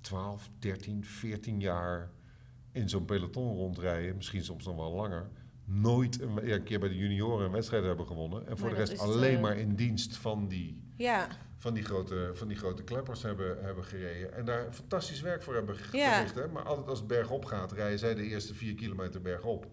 12, 0.00 0.50
13, 0.58 1.04
14 1.04 1.60
jaar 1.60 2.10
in 2.72 2.88
zo'n 2.88 3.04
peloton 3.04 3.54
rondrijden. 3.56 4.16
Misschien 4.16 4.44
soms 4.44 4.64
nog 4.64 4.76
wel 4.76 4.92
langer. 4.92 5.28
Nooit 5.64 6.20
een, 6.20 6.46
ja, 6.46 6.54
een 6.54 6.62
keer 6.62 6.80
bij 6.80 6.88
de 6.88 6.96
junioren 6.96 7.46
een 7.46 7.52
wedstrijd 7.52 7.84
hebben 7.84 8.06
gewonnen. 8.06 8.46
En 8.46 8.58
voor 8.58 8.68
de 8.68 8.74
dat 8.76 8.88
rest 8.88 9.00
alleen 9.00 9.34
eh, 9.36 9.40
maar 9.42 9.56
in 9.58 9.74
dienst 9.74 10.16
van 10.16 10.48
die 10.48 10.81
Ja, 10.96 11.28
van 11.58 11.74
die 11.74 11.84
grote, 11.84 12.30
van 12.34 12.48
die 12.48 12.56
grote 12.56 12.82
kleppers 12.82 13.22
hebben, 13.22 13.64
hebben 13.64 13.84
gereden. 13.84 14.34
En 14.34 14.44
daar 14.44 14.72
fantastisch 14.72 15.20
werk 15.20 15.42
voor 15.42 15.54
hebben 15.54 15.76
ge- 15.76 15.96
Ja. 15.96 16.12
verricht. 16.14 16.34
Hè? 16.34 16.48
Maar 16.48 16.62
altijd 16.64 16.88
als 16.88 16.98
het 16.98 17.08
bergop 17.08 17.44
gaat, 17.44 17.72
rijden 17.72 17.98
zij 17.98 18.14
de 18.14 18.22
eerste 18.22 18.54
vier 18.54 18.74
kilometer 18.74 19.20
bergop. 19.20 19.66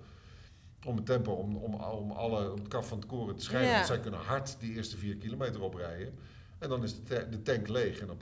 Om 0.86 0.96
het 0.96 1.06
tempo, 1.06 1.32
om, 1.32 1.56
om, 1.56 1.74
om, 1.74 2.12
alle, 2.12 2.52
om 2.52 2.58
het 2.60 2.68
kaf 2.68 2.88
van 2.88 2.98
het 2.98 3.08
koren 3.08 3.36
te 3.36 3.44
scheiden. 3.44 3.70
Ja. 3.72 3.76
Want 3.76 3.88
zij 3.88 4.00
kunnen 4.00 4.20
hard 4.20 4.60
die 4.60 4.76
eerste 4.76 4.98
vier 4.98 5.16
kilometer 5.16 5.62
oprijden. 5.62 6.14
En 6.60 6.70
dan 6.70 6.84
is 6.84 6.96
de, 6.96 7.04
ta- 7.04 7.24
de 7.30 7.42
tank 7.42 7.68
leeg. 7.68 8.00
En 8.00 8.08
dan, 8.08 8.18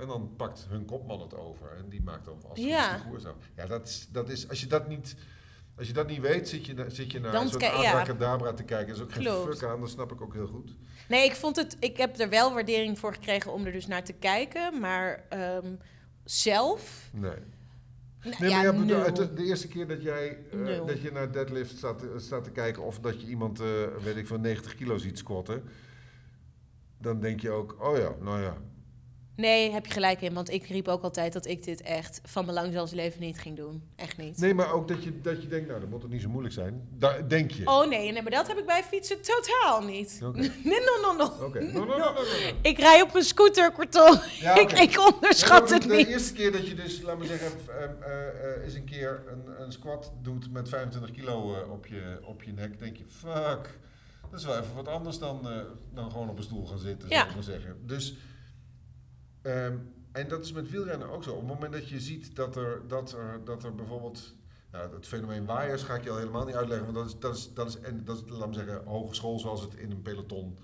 en 0.00 0.06
dan 0.06 0.32
pakt 0.36 0.66
hun 0.68 0.84
kopman 0.84 1.20
het 1.20 1.34
over. 1.36 1.70
En 1.76 1.88
die 1.88 2.02
maakt 2.02 2.24
dan 2.24 2.42
als 2.48 2.58
Ja. 2.58 2.96
de 2.96 3.02
koers 3.08 3.24
af. 3.24 3.34
Ja, 3.56 3.66
dat 3.66 3.88
is, 3.88 4.08
dat 4.12 4.28
is, 4.28 4.48
als 4.48 4.60
je 4.60 4.66
dat 4.66 4.88
niet... 4.88 5.16
Als 5.76 5.86
je 5.86 5.92
dat 5.92 6.06
niet 6.06 6.20
weet, 6.20 6.48
zit 6.48 6.66
je, 6.66 6.84
zit 6.88 7.12
je 7.12 7.20
naar 7.20 7.32
zo'n 7.32 7.60
ja. 7.60 8.04
te 8.54 8.62
kijken. 8.64 8.86
Dat 8.88 8.96
is 8.96 9.02
ook 9.02 9.12
geen 9.12 9.22
Klopt. 9.22 9.58
fuck 9.58 9.68
aan, 9.68 9.80
dat 9.80 9.90
snap 9.90 10.12
ik 10.12 10.20
ook 10.20 10.34
heel 10.34 10.46
goed. 10.46 10.74
Nee, 11.08 11.24
ik 11.24 11.34
vond 11.34 11.56
het, 11.56 11.76
ik 11.80 11.96
heb 11.96 12.18
er 12.18 12.28
wel 12.28 12.54
waardering 12.54 12.98
voor 12.98 13.12
gekregen 13.14 13.52
om 13.52 13.66
er 13.66 13.72
dus 13.72 13.86
naar 13.86 14.04
te 14.04 14.12
kijken, 14.12 14.80
maar 14.80 15.24
ehm, 15.28 15.74
zelf, 16.24 17.08
Nee. 17.12 17.32
Nee, 18.38 18.50
ja, 18.50 18.72
maar 18.72 18.86
ja, 18.86 19.04
de, 19.04 19.12
de, 19.12 19.34
de 19.34 19.44
eerste 19.44 19.68
keer 19.68 19.86
dat 19.88 20.02
jij 20.02 20.38
eh, 20.52 20.86
dat 20.86 21.00
je 21.00 21.12
naar 21.12 21.32
deadlift 21.32 21.76
staat, 21.76 21.98
te- 21.98 22.14
staat 22.16 22.44
te 22.44 22.50
kijken 22.50 22.82
of 22.82 22.98
dat 23.00 23.20
je 23.20 23.26
iemand, 23.26 23.60
eh, 23.60 23.66
weet 24.02 24.16
ik 24.16 24.26
van 24.26 24.40
90 24.40 24.74
kilo 24.74 24.98
ziet 24.98 25.18
squatten, 25.18 25.62
dan 26.98 27.20
denk 27.20 27.40
je 27.40 27.50
ook, 27.50 27.76
oh 27.80 27.96
ja, 27.96 28.10
nou 28.20 28.42
ja. 28.42 28.56
Nee, 29.38 29.70
heb 29.70 29.86
je 29.86 29.92
gelijk 29.92 30.20
in, 30.20 30.34
want 30.34 30.50
ik 30.50 30.66
riep 30.66 30.88
ook 30.88 31.02
altijd 31.02 31.32
dat 31.32 31.46
ik 31.46 31.64
dit 31.64 31.80
echt 31.82 32.20
van 32.24 32.44
mijn 32.44 32.56
lang 32.56 32.90
leven 32.92 33.20
niet 33.20 33.38
ging 33.38 33.56
doen. 33.56 33.82
Echt 33.96 34.16
niet. 34.16 34.38
Nee, 34.38 34.54
maar 34.54 34.72
ook 34.72 34.88
dat 34.88 35.04
je, 35.04 35.20
dat 35.20 35.42
je 35.42 35.48
denkt, 35.48 35.68
nou, 35.68 35.80
dat 35.80 35.88
moet 35.88 36.00
toch 36.00 36.10
niet 36.10 36.22
zo 36.22 36.28
moeilijk 36.28 36.54
zijn. 36.54 36.88
Daar 36.90 37.28
denk 37.28 37.50
je. 37.50 37.66
Oh 37.66 37.88
nee, 37.88 38.12
nee, 38.12 38.22
maar 38.22 38.30
dat 38.30 38.46
heb 38.46 38.58
ik 38.58 38.66
bij 38.66 38.82
fietsen 38.82 39.16
totaal 39.22 39.82
niet. 39.82 40.20
Oké. 40.24 40.38
Nee, 40.64 40.80
no, 40.80 41.00
no, 41.02 41.16
no. 41.16 41.44
Oké, 41.46 41.60
no, 41.72 41.84
no, 41.84 41.98
no. 41.98 42.14
Ik 42.62 42.78
rij 42.78 43.02
op 43.02 43.14
een 43.14 43.22
scooter, 43.22 43.72
kortom. 43.72 44.18
Ja, 44.40 44.60
ik, 44.60 44.72
ik 44.72 45.12
onderschat 45.14 45.68
Ja, 45.68 45.74
het 45.74 45.82
de 45.82 45.94
niet. 45.96 46.06
eerste 46.06 46.32
keer 46.32 46.52
dat 46.52 46.66
je 46.68 46.74
dus, 46.74 47.00
laat 47.02 47.18
maar 47.18 47.26
zeggen, 47.26 47.50
eh, 47.68 47.84
eh, 47.84 48.28
eh, 48.56 48.64
eens 48.64 48.74
een 48.74 48.84
keer 48.84 49.22
een, 49.26 49.62
een 49.62 49.72
squat 49.72 50.12
doet 50.22 50.52
met 50.52 50.68
25 50.68 51.10
kilo 51.10 51.54
eh, 51.54 51.70
op, 51.72 51.86
je, 51.86 52.18
op 52.22 52.42
je 52.42 52.52
nek, 52.52 52.78
denk 52.78 52.96
je, 52.96 53.04
fuck. 53.08 53.78
Dat 54.30 54.40
is 54.40 54.46
wel 54.46 54.58
even 54.58 54.74
wat 54.74 54.88
anders 54.88 55.18
dan, 55.18 55.50
eh, 55.50 55.56
dan 55.94 56.10
gewoon 56.10 56.28
op 56.28 56.36
een 56.38 56.42
stoel 56.44 56.66
gaan 56.66 56.78
zitten, 56.78 57.08
zou 57.08 57.28
ik 57.28 57.34
maar 57.34 57.42
zeggen. 57.42 57.76
Dus, 57.86 58.14
ehm, 59.42 59.76
en 60.12 60.28
dat 60.28 60.44
is 60.44 60.52
met 60.52 60.70
wielrennen 60.70 61.08
ook 61.10 61.22
zo. 61.24 61.30
Op 61.32 61.38
het 61.38 61.48
moment 61.48 61.72
dat 61.72 61.88
je 61.88 62.00
ziet 62.00 62.36
dat 62.36 62.56
er, 62.56 62.82
dat 62.88 63.12
er, 63.12 63.40
dat 63.44 63.64
er 63.64 63.74
bijvoorbeeld... 63.74 64.36
Nou, 64.72 64.94
het 64.94 65.06
fenomeen 65.06 65.44
waaiers 65.46 65.82
ga 65.82 65.94
ik 65.94 66.04
je 66.04 66.10
al 66.10 66.16
helemaal 66.16 66.44
niet 66.44 66.54
uitleggen, 66.54 66.92
want 66.92 66.96
dat 66.96 67.06
is, 67.06 67.18
dat 67.18 67.36
is, 67.36 67.52
dat 67.54 67.68
is, 67.68 67.78
en 67.80 68.04
dat 68.04 68.16
is 68.16 68.22
laat 68.32 68.48
me 68.48 68.54
zeggen, 68.54 68.84
hogeschool 68.84 69.38
zoals 69.38 69.60
het 69.60 69.74
in 69.74 69.90
een 69.90 70.02
peloton 70.02 70.58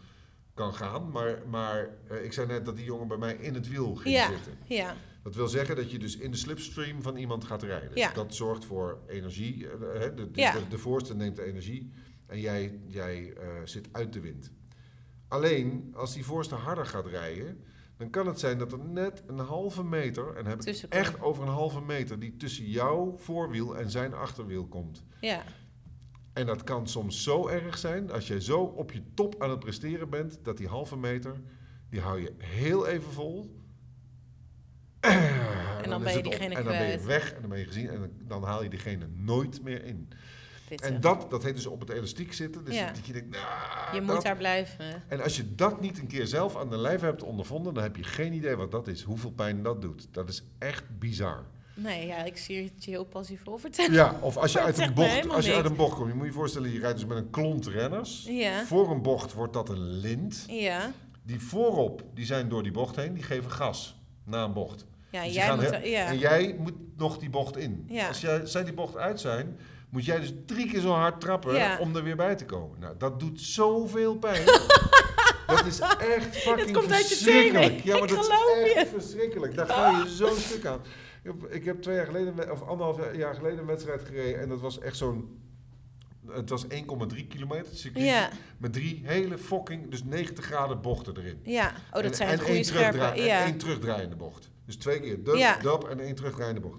kan 0.54 0.74
gaan. 0.74 1.10
Maar, 1.10 1.42
maar 1.48 1.88
eh, 2.08 2.24
ik 2.24 2.32
zei 2.32 2.46
net 2.46 2.64
dat 2.64 2.76
die 2.76 2.84
jongen 2.84 3.08
bij 3.08 3.16
mij 3.16 3.34
in 3.34 3.54
het 3.54 3.68
wiel 3.68 3.94
ging 3.94 4.14
Ja, 4.14 4.28
zitten. 4.28 4.52
ja, 4.64 4.94
Dat 5.22 5.34
wil 5.34 5.48
zeggen 5.48 5.76
dat 5.76 5.90
je 5.90 5.98
dus 5.98 6.16
in 6.16 6.30
de 6.30 6.36
slipstream 6.36 7.02
van 7.02 7.16
iemand 7.16 7.44
gaat 7.44 7.62
rijden. 7.62 7.90
Ja. 7.94 8.12
Dat 8.12 8.34
zorgt 8.34 8.64
voor 8.64 8.98
energie. 9.06 9.68
eh, 9.68 10.00
hè, 10.00 10.14
de, 10.14 10.30
de, 10.30 10.40
Ja. 10.40 10.52
de, 10.52 10.68
de 10.68 10.78
voorste 10.78 11.14
neemt 11.14 11.36
de 11.36 11.42
energie 11.44 11.90
en 12.26 12.40
jij, 12.40 12.80
jij 12.86 13.32
eh, 13.36 13.46
zit 13.64 13.88
uit 13.92 14.12
de 14.12 14.20
wind. 14.20 14.50
Alleen, 15.28 15.92
als 15.96 16.14
die 16.14 16.24
voorste 16.24 16.54
harder 16.54 16.86
gaat 16.86 17.06
rijden, 17.06 17.64
dan 17.96 18.10
kan 18.10 18.26
het 18.26 18.40
zijn 18.40 18.58
dat 18.58 18.72
er 18.72 18.78
net 18.78 19.22
een 19.26 19.38
halve 19.38 19.84
meter, 19.84 20.36
en 20.36 20.46
heb 20.46 20.62
ik 20.62 20.84
echt 20.88 21.20
over 21.20 21.42
een 21.42 21.52
halve 21.52 21.80
meter, 21.80 22.18
die 22.18 22.36
tussen 22.36 22.64
jouw 22.64 23.14
voorwiel 23.18 23.76
en 23.76 23.90
zijn 23.90 24.14
achterwiel 24.14 24.66
komt. 24.66 25.04
ja. 25.20 25.42
En 26.32 26.46
dat 26.46 26.64
kan 26.64 26.88
soms 26.88 27.22
zo 27.22 27.48
erg 27.48 27.78
zijn, 27.78 28.10
als 28.10 28.26
jij 28.26 28.40
zo 28.40 28.60
op 28.60 28.92
je 28.92 29.02
top 29.14 29.42
aan 29.42 29.50
het 29.50 29.58
presteren 29.58 30.10
bent, 30.10 30.38
dat 30.42 30.56
die 30.56 30.68
halve 30.68 30.96
meter, 30.96 31.40
die 31.90 32.00
hou 32.00 32.20
je 32.20 32.32
heel 32.38 32.86
even 32.86 33.12
vol. 33.12 33.62
En, 35.84 35.90
dan 35.90 36.02
ben 36.02 36.16
je 36.16 36.22
diegene 36.22 36.54
En 36.54 36.64
dan 36.64 36.72
ben 36.72 36.90
je 36.90 36.98
kwijt. 36.98 37.04
weg 37.04 37.32
en 37.32 37.40
dan 37.40 37.50
ben 37.50 37.58
je 37.58 37.64
gezien 37.64 37.88
en 37.88 38.00
dan, 38.00 38.10
dan 38.18 38.42
haal 38.42 38.62
je 38.62 38.68
diegene 38.68 39.06
nooit 39.06 39.62
meer 39.62 39.84
in. 39.84 40.08
En 40.82 41.00
dat, 41.00 41.26
dat 41.30 41.42
heet 41.42 41.54
dus 41.54 41.66
op 41.66 41.80
het 41.80 41.90
elastiek 41.90 42.32
zitten. 42.32 42.64
Dus 42.64 42.74
Ja. 42.74 42.86
dat 42.92 43.06
je 43.06 43.12
denkt, 43.12 43.30
nou, 43.30 43.94
je 43.94 44.00
moet 44.00 44.10
dat- 44.14 44.22
daar 44.24 44.36
blijven. 44.36 45.02
En 45.08 45.22
als 45.22 45.36
je 45.36 45.54
dat 45.54 45.80
niet 45.80 45.98
een 45.98 46.06
keer 46.06 46.26
zelf 46.26 46.56
aan 46.56 46.70
de 46.70 46.76
lijf 46.78 47.00
hebt 47.00 47.22
ondervonden, 47.22 47.74
dan 47.74 47.82
heb 47.82 47.96
je 47.96 48.02
geen 48.02 48.32
idee 48.32 48.56
wat 48.56 48.70
dat 48.70 48.86
is. 48.88 49.02
Hoeveel 49.02 49.30
pijn 49.30 49.62
dat 49.62 49.82
doet. 49.82 50.08
Dat 50.10 50.28
is 50.28 50.44
echt 50.58 50.84
bizar. 50.98 51.44
Nee, 51.76 52.06
ja, 52.06 52.24
ik 52.24 52.36
zie 52.36 52.62
het 52.74 52.84
je 52.84 52.90
heel 52.90 53.04
passief 53.04 53.40
over 53.48 53.60
vertellen. 53.60 53.92
Ja, 53.92 54.16
of 54.20 54.36
als 54.36 54.52
je 54.52 54.60
uit 54.60 54.78
een 54.78 54.94
bocht, 54.94 55.28
als 55.28 55.46
je 55.46 55.54
uit 55.54 55.64
een 55.64 55.76
bocht 55.76 55.94
komt, 55.96 56.08
je 56.08 56.14
moet 56.14 56.26
je 56.26 56.32
voorstellen, 56.32 56.70
je 56.72 56.78
rijdt 56.80 56.98
dus 56.98 57.06
met 57.06 57.16
een 57.16 57.30
klont 57.30 57.66
renners. 57.66 58.24
Ja. 58.28 58.64
Voor 58.64 58.90
een 58.90 59.02
bocht 59.02 59.32
wordt 59.32 59.52
dat 59.52 59.68
een 59.68 59.82
lint. 59.90 60.44
Ja, 60.48 60.90
Die 61.22 61.40
voorop, 61.40 62.02
die 62.14 62.24
zijn 62.26 62.48
door 62.48 62.62
die 62.62 62.72
bocht 62.72 62.96
heen, 62.96 63.14
die 63.14 63.22
geven 63.22 63.50
gas 63.50 64.00
na 64.24 64.44
een 64.44 64.52
bocht. 64.52 64.86
ja 65.10 65.24
Dus 65.24 65.34
jij 65.34 65.54
moet... 65.56 65.64
ja. 65.84 66.06
En 66.06 66.18
jij 66.18 66.56
moet 66.58 66.72
nog 66.96 67.18
die 67.18 67.30
bocht 67.30 67.56
in. 67.56 67.84
Ja. 67.88 68.08
Als 68.08 68.20
jij, 68.20 68.46
zij 68.46 68.64
die 68.64 68.72
bocht 68.74 68.96
uit 68.96 69.20
zijn, 69.20 69.58
moet 69.94 70.04
jij 70.04 70.20
dus 70.20 70.32
drie 70.46 70.66
keer 70.70 70.80
zo 70.80 70.90
hard 70.92 71.20
trappen 71.20 71.54
Ja. 71.54 71.78
om 71.78 71.96
er 71.96 72.02
weer 72.02 72.16
bij 72.16 72.34
te 72.34 72.44
komen. 72.44 72.78
Nou, 72.80 72.94
dat 72.98 73.20
doet 73.20 73.40
zoveel 73.40 74.16
pijn. 74.16 74.44
dat 75.46 75.66
is 75.66 75.78
echt 75.98 76.36
fucking 76.36 76.72
komt 76.72 76.92
uit 76.92 77.08
je 77.08 77.14
verschrikkelijk. 77.14 77.80
Ja, 77.80 77.98
maar 77.98 78.08
dat 78.08 78.18
is 78.18 78.26
je. 78.26 78.72
echt 78.76 78.88
verschrikkelijk. 78.88 79.54
Daar 79.54 79.66
ga 79.68 79.98
je 80.02 80.08
zo'n 80.08 80.36
stuk 80.36 80.66
aan. 80.66 80.80
Ik 81.48 81.64
heb, 81.64 81.82
twee 81.82 81.96
jaar 81.96 82.06
geleden, 82.06 82.50
of 82.52 82.62
anderhalf 82.62 83.16
jaar 83.16 83.34
geleden 83.34 83.58
een 83.58 83.66
wedstrijd 83.66 84.02
gereden. 84.04 84.40
En 84.40 84.48
dat 84.48 84.60
was 84.60 84.78
echt 84.78 84.96
zo'n 84.96 85.42
Het 86.28 86.50
was 86.50 86.64
1,3 86.68 87.26
kilometer 87.28 87.74
circuit. 87.76 88.04
Ja, 88.04 88.28
Met 88.58 88.72
drie 88.72 89.00
hele 89.04 89.38
fucking, 89.38 89.90
dus 89.90 90.04
90 90.04 90.44
graden 90.44 90.80
bochten 90.80 91.16
erin. 91.16 91.40
ja. 91.42 91.72
Oh, 91.86 91.92
dat 91.92 92.04
En- 92.04 92.14
zijn 92.14 92.28
en 92.28 92.34
het 92.34 92.44
goede 92.44 92.54
één. 93.12 93.30
En 93.30 93.44
één 93.44 93.58
terugdraaiende 93.58 94.16
bocht. 94.16 94.50
Dus 94.66 94.76
twee 94.76 95.00
keer 95.00 95.24
dub, 95.24 95.34
Ja. 95.36 95.56
dub 95.56 95.84
en 95.84 96.00
één 96.00 96.14
terugdraaiende 96.14 96.60
bocht. 96.60 96.78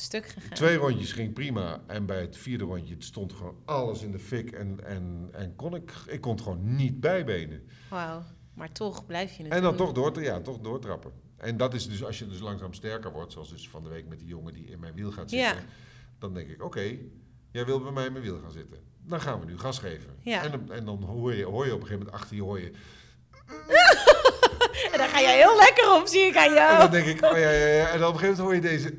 Stuk 0.00 0.26
gegaan. 0.26 0.50
Twee 0.54 0.76
rondjes 0.76 1.12
ging 1.12 1.32
prima. 1.32 1.82
En 1.86 2.06
bij 2.06 2.20
het 2.20 2.36
vierde 2.36 2.64
rondje 2.64 2.94
stond 2.98 3.32
gewoon 3.32 3.56
alles 3.64 4.02
in 4.02 4.12
de 4.12 4.18
fik. 4.18 4.50
En, 4.50 4.84
en, 4.84 5.28
en 5.32 5.56
kon 5.56 5.74
ik, 5.74 5.92
ik 6.06 6.20
kon 6.20 6.32
het 6.32 6.40
gewoon 6.42 6.74
niet 6.76 7.00
bijbenen. 7.00 7.68
Wauw. 7.90 8.22
Maar 8.54 8.72
toch 8.72 9.06
blijf 9.06 9.36
je 9.36 9.42
het 9.42 9.52
En 9.52 9.62
dan 9.62 9.76
doen. 9.76 9.86
toch, 9.94 10.12
door, 10.12 10.22
ja, 10.22 10.40
toch 10.40 10.58
doortrappen. 10.58 11.12
En 11.36 11.56
dat 11.56 11.74
is 11.74 11.88
dus 11.88 12.04
als 12.04 12.18
je 12.18 12.26
dus 12.26 12.38
langzaam 12.40 12.72
sterker 12.72 13.12
wordt. 13.12 13.32
Zoals 13.32 13.50
dus 13.50 13.68
van 13.68 13.82
de 13.82 13.88
week 13.88 14.06
met 14.08 14.18
die 14.18 14.28
jongen 14.28 14.52
die 14.52 14.64
in 14.66 14.80
mijn 14.80 14.94
wiel 14.94 15.10
gaat 15.12 15.30
zitten. 15.30 15.48
Ja. 15.56 15.62
Dan 16.18 16.34
denk 16.34 16.48
ik, 16.48 16.62
oké, 16.62 16.96
jij 17.50 17.64
wil 17.66 17.80
bij 17.80 17.92
mij 17.92 18.06
in 18.06 18.12
mijn 18.12 18.24
wiel 18.24 18.38
gaan 18.42 18.52
zitten. 18.52 18.78
Dan 19.02 19.20
gaan 19.20 19.40
we 19.40 19.46
nu 19.46 19.58
gas 19.58 19.78
geven. 19.78 20.16
Ja. 20.20 20.42
En, 20.42 20.50
dan- 20.50 20.70
en 20.72 20.84
dan 20.84 21.02
hoor 21.02 21.34
je, 21.34 21.44
hoor 21.44 21.66
je 21.66 21.74
op 21.74 21.80
een 21.80 21.86
gegeven 21.86 22.04
moment 22.06 22.22
achter 22.22 22.36
je 22.36 22.42
hoor 22.42 22.60
je. 22.60 22.70
En 24.92 24.98
daar 24.98 25.08
ga 25.08 25.20
jij 25.20 25.36
heel 25.36 25.56
lekker 25.56 25.94
op, 26.00 26.06
zie 26.06 26.20
ik 26.20 26.36
aan 26.36 26.48
En 26.48 26.54
jou. 26.54 26.78
dan 26.78 26.90
denk 26.90 27.06
ik, 27.06 27.24
oh 27.24 27.30
ja, 27.38 27.50
ja, 27.50 27.66
ja. 27.66 27.88
En 27.88 27.98
dan 27.98 28.08
op 28.08 28.14
een 28.14 28.20
gegeven 28.20 28.44
moment 28.44 28.62
hoor 28.62 28.70
je 28.72 28.76
deze. 28.78 28.98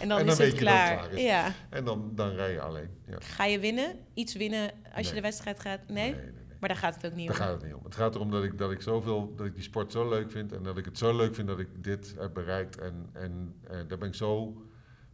En 0.00 0.08
dan 0.08 0.18
en 0.18 0.26
dan 0.26 0.28
is 0.28 0.38
het 0.38 0.54
klaar. 0.54 1.12
is. 1.12 1.22
Ja. 1.22 1.54
En 1.70 1.84
dan, 1.84 2.12
dan 2.14 2.28
rij 2.30 2.52
je 2.52 2.60
alleen. 2.60 2.88
Ja. 3.06 3.16
Ga 3.20 3.44
je 3.44 3.58
winnen? 3.58 3.96
Iets 4.14 4.34
winnen 4.34 4.70
als 4.94 5.08
je 5.08 5.14
de 5.14 5.20
wedstrijd 5.20 5.60
gaat? 5.60 5.80
Nee? 5.88 6.10
nee, 6.10 6.20
nee. 6.20 6.30
nee. 6.32 6.46
Maar 6.60 6.68
daar 6.68 6.78
gaat 6.78 6.94
het 6.94 7.06
ook 7.06 7.14
niet 7.14 7.28
Daar 7.28 7.36
om. 7.36 7.42
gaat 7.42 7.54
het 7.54 7.64
niet 7.64 7.74
om. 7.74 7.84
Het 7.84 7.94
gaat 7.94 8.14
erom 8.14 8.30
dat 8.30 8.44
ik, 8.44 8.58
dat 8.58 8.70
ik 8.70 8.80
zoveel, 8.82 9.34
dat 9.36 9.46
ik 9.46 9.54
die 9.54 9.62
sport 9.62 9.92
zo 9.92 10.08
leuk 10.08 10.30
vind 10.30 10.52
en 10.52 10.62
dat 10.62 10.78
ik 10.78 10.84
het 10.84 10.98
zo 10.98 11.16
leuk 11.16 11.34
vind 11.34 11.48
dat 11.48 11.58
ik 11.58 11.68
dit 11.84 12.14
heb 12.18 12.34
bereikt. 12.34 12.78
En, 12.78 13.08
en, 13.12 13.54
en 13.68 13.88
daar 13.88 13.98
ben 13.98 14.08
ik 14.08 14.14
zo 14.14 14.62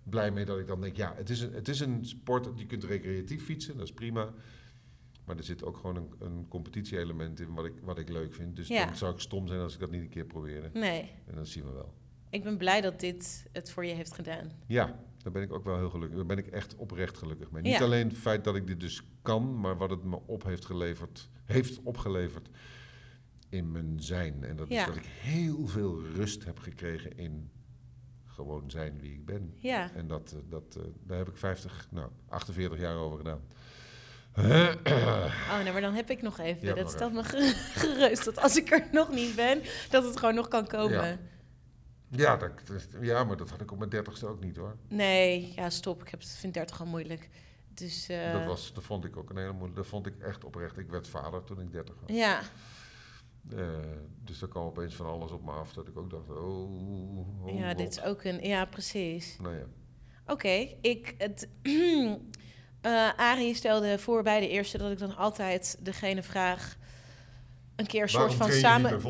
blij 0.02 0.30
mee 0.30 0.44
dat 0.44 0.58
ik 0.58 0.66
dan 0.66 0.80
denk, 0.80 0.96
ja, 0.96 1.12
het 1.16 1.30
is 1.30 1.40
een, 1.40 1.52
het 1.52 1.68
is 1.68 1.80
een 1.80 2.06
sport, 2.06 2.48
je 2.54 2.66
kunt 2.66 2.84
recreatief 2.84 3.44
fietsen, 3.44 3.76
dat 3.76 3.84
is 3.86 3.92
prima. 3.92 4.28
Maar 5.24 5.36
er 5.36 5.44
zit 5.44 5.64
ook 5.64 5.76
gewoon 5.76 5.96
een, 5.96 6.10
een 6.18 6.46
competitie-element 6.48 7.40
in 7.40 7.54
wat 7.54 7.64
ik, 7.64 7.72
wat 7.82 7.98
ik 7.98 8.08
leuk 8.08 8.34
vind. 8.34 8.56
Dus 8.56 8.68
Ja. 8.68 8.84
dan 8.86 8.96
zou 8.96 9.12
ik 9.14 9.20
stom 9.20 9.46
zijn 9.46 9.60
als 9.60 9.74
ik 9.74 9.80
dat 9.80 9.90
niet 9.90 10.00
een 10.02 10.08
keer 10.08 10.24
probeerde. 10.24 10.70
Nee. 10.72 11.10
En 11.26 11.34
dat 11.34 11.48
zien 11.48 11.64
we 11.64 11.72
wel. 11.72 11.94
Ik 12.34 12.42
ben 12.42 12.56
blij 12.56 12.80
dat 12.80 13.00
dit 13.00 13.46
het 13.52 13.70
voor 13.70 13.84
je 13.84 13.92
heeft 13.94 14.14
gedaan. 14.14 14.50
Ja, 14.66 14.96
daar 15.22 15.32
ben 15.32 15.42
ik 15.42 15.52
ook 15.52 15.64
wel 15.64 15.76
heel 15.76 15.90
gelukkig. 15.90 16.16
Daar 16.16 16.26
ben 16.26 16.38
ik 16.38 16.46
echt 16.46 16.76
oprecht 16.76 17.18
gelukkig 17.18 17.50
mee. 17.50 17.62
Niet 17.62 17.80
alleen 17.82 18.08
het 18.08 18.16
feit 18.16 18.44
dat 18.44 18.56
ik 18.56 18.66
dit 18.66 18.80
dus 18.80 19.02
kan, 19.22 19.60
maar 19.60 19.76
wat 19.76 19.90
het 19.90 20.04
me 20.04 20.18
op 20.26 20.44
heeft 20.44 20.64
geleverd, 20.64 21.28
heeft 21.44 21.82
opgeleverd 21.82 22.48
in 23.48 23.72
mijn 23.72 24.02
zijn. 24.02 24.44
En 24.44 24.56
dat 24.56 24.68
Ja. 24.68 24.80
is 24.80 24.86
dat 24.86 24.96
ik 24.96 25.04
heel 25.20 25.66
veel 25.66 26.02
rust 26.14 26.44
heb 26.44 26.58
gekregen 26.58 27.16
in 27.16 27.50
gewoon 28.26 28.70
zijn 28.70 28.98
wie 29.00 29.12
ik 29.12 29.24
ben. 29.24 29.54
Ja. 29.58 29.90
En 29.94 30.06
dat, 30.06 30.32
eh, 30.32 30.38
dat, 30.50 30.76
eh, 30.76 30.82
daar 31.06 31.18
heb 31.18 31.28
ik 31.28 31.36
50, 31.36 31.86
nou, 31.90 32.10
48 32.28 32.80
jaar 32.80 32.96
over 32.96 33.18
gedaan. 33.18 33.40
Oh, 35.48 35.60
nou, 35.62 35.72
maar 35.72 35.80
dan 35.80 35.94
heb 35.94 36.10
ik 36.10 36.22
nog 36.22 36.38
even. 36.38 36.66
Ja, 36.68 36.74
dat 36.74 36.90
stelt 36.90 37.12
me 37.12 37.24
ge- 37.24 37.54
gerust 37.80 38.24
dat 38.24 38.38
als 38.38 38.56
ik 38.56 38.70
er 38.70 38.86
nog 38.92 39.10
niet 39.10 39.34
ben, 39.36 39.60
dat 39.90 40.04
het 40.04 40.16
gewoon 40.18 40.34
nog 40.34 40.48
kan 40.48 40.66
komen. 40.66 41.18
Ja. 42.16 42.36
Dat, 42.36 42.52
ja, 43.00 43.24
maar 43.24 43.36
dat 43.36 43.50
had 43.50 43.60
ik 43.60 43.72
op 43.72 43.78
mijn 43.78 43.90
dertigste 43.90 44.26
ook 44.26 44.40
niet 44.44 44.56
hoor. 44.56 44.76
Nee, 44.88 45.52
ja, 45.56 45.70
stop. 45.70 46.02
Ik 46.02 46.08
heb, 46.08 46.22
vind 46.22 46.54
30 46.54 46.80
al 46.80 46.86
moeilijk. 46.86 47.28
Dus 47.68 48.08
eh, 48.08 48.32
Dat, 48.32 48.44
was, 48.44 48.72
dat 48.72 48.84
vond 48.84 49.04
ik 49.04 49.16
ook 49.16 49.30
een 49.30 49.36
hele 49.36 49.52
moeilijke. 49.52 49.80
Dat 49.80 49.86
vond 49.90 50.06
ik 50.06 50.18
echt 50.18 50.44
oprecht. 50.44 50.78
Ik 50.78 50.90
werd 50.90 51.08
vader 51.08 51.44
toen 51.44 51.60
ik 51.60 51.72
30 51.72 51.94
was. 52.06 52.16
ja, 52.16 52.40
Eh, 53.56 53.68
dus 54.24 54.42
er 54.42 54.48
kwam 54.48 54.64
opeens 54.64 54.94
van 54.94 55.06
alles 55.06 55.30
op 55.30 55.44
me 55.44 55.50
af 55.50 55.72
dat 55.72 55.88
ik 55.88 55.98
ook 55.98 56.10
dacht, 56.10 56.28
oh, 56.30 57.46
oh 57.46 57.58
ja, 57.58 57.68
God. 57.68 57.78
dit 57.78 57.90
is 57.90 58.02
ook 58.02 58.24
een. 58.24 58.40
Ja, 58.42 58.64
precies. 58.64 59.36
Nou 59.40 59.54
ja, 59.56 59.64
Oké, 60.26 60.68
ik. 60.80 61.14
Het, 61.18 61.48
eh 62.80 63.10
Arie 63.16 63.54
stelde 63.54 63.98
voor 63.98 64.22
bij 64.22 64.40
de 64.40 64.48
eerste 64.48 64.78
dat 64.78 64.90
ik 64.90 64.98
dan 64.98 65.16
altijd 65.16 65.78
degene 65.80 66.22
vraag. 66.22 66.76
Een 67.76 67.86
keer 67.86 68.02
een 68.02 68.08
soort 68.08 68.34
van 68.34 68.52
samen. 68.52 69.00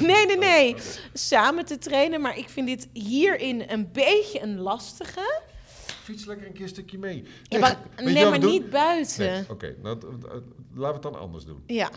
nee, 0.00 0.26
nee, 0.26 0.36
nee. 0.38 0.70
Oké. 0.74 0.82
Samen 1.12 1.64
te 1.64 1.78
trainen. 1.78 2.20
Maar 2.20 2.38
ik 2.38 2.48
vind 2.48 2.66
dit 2.66 2.88
hierin 2.92 3.64
een 3.70 3.92
beetje 3.92 4.40
een 4.42 4.58
lastige. 4.58 5.42
Fiets 6.02 6.24
lekker 6.24 6.46
een 6.46 6.52
keer 6.52 6.62
een 6.62 6.68
stukje 6.68 6.98
mee. 6.98 7.24
Ja, 7.42 7.58
maar, 7.58 7.78
nee, 8.02 8.24
maar 8.28 8.38
niet 8.38 8.70
buiten. 8.70 9.26
Nee, 9.26 9.44
Oké, 9.48 9.74
nou, 9.82 9.98
d- 9.98 10.00
d- 10.00 10.04
laten 10.24 10.42
we 10.74 10.86
het 10.92 11.02
dan 11.02 11.18
anders 11.18 11.44
doen. 11.44 11.62
Ja, 11.66 11.90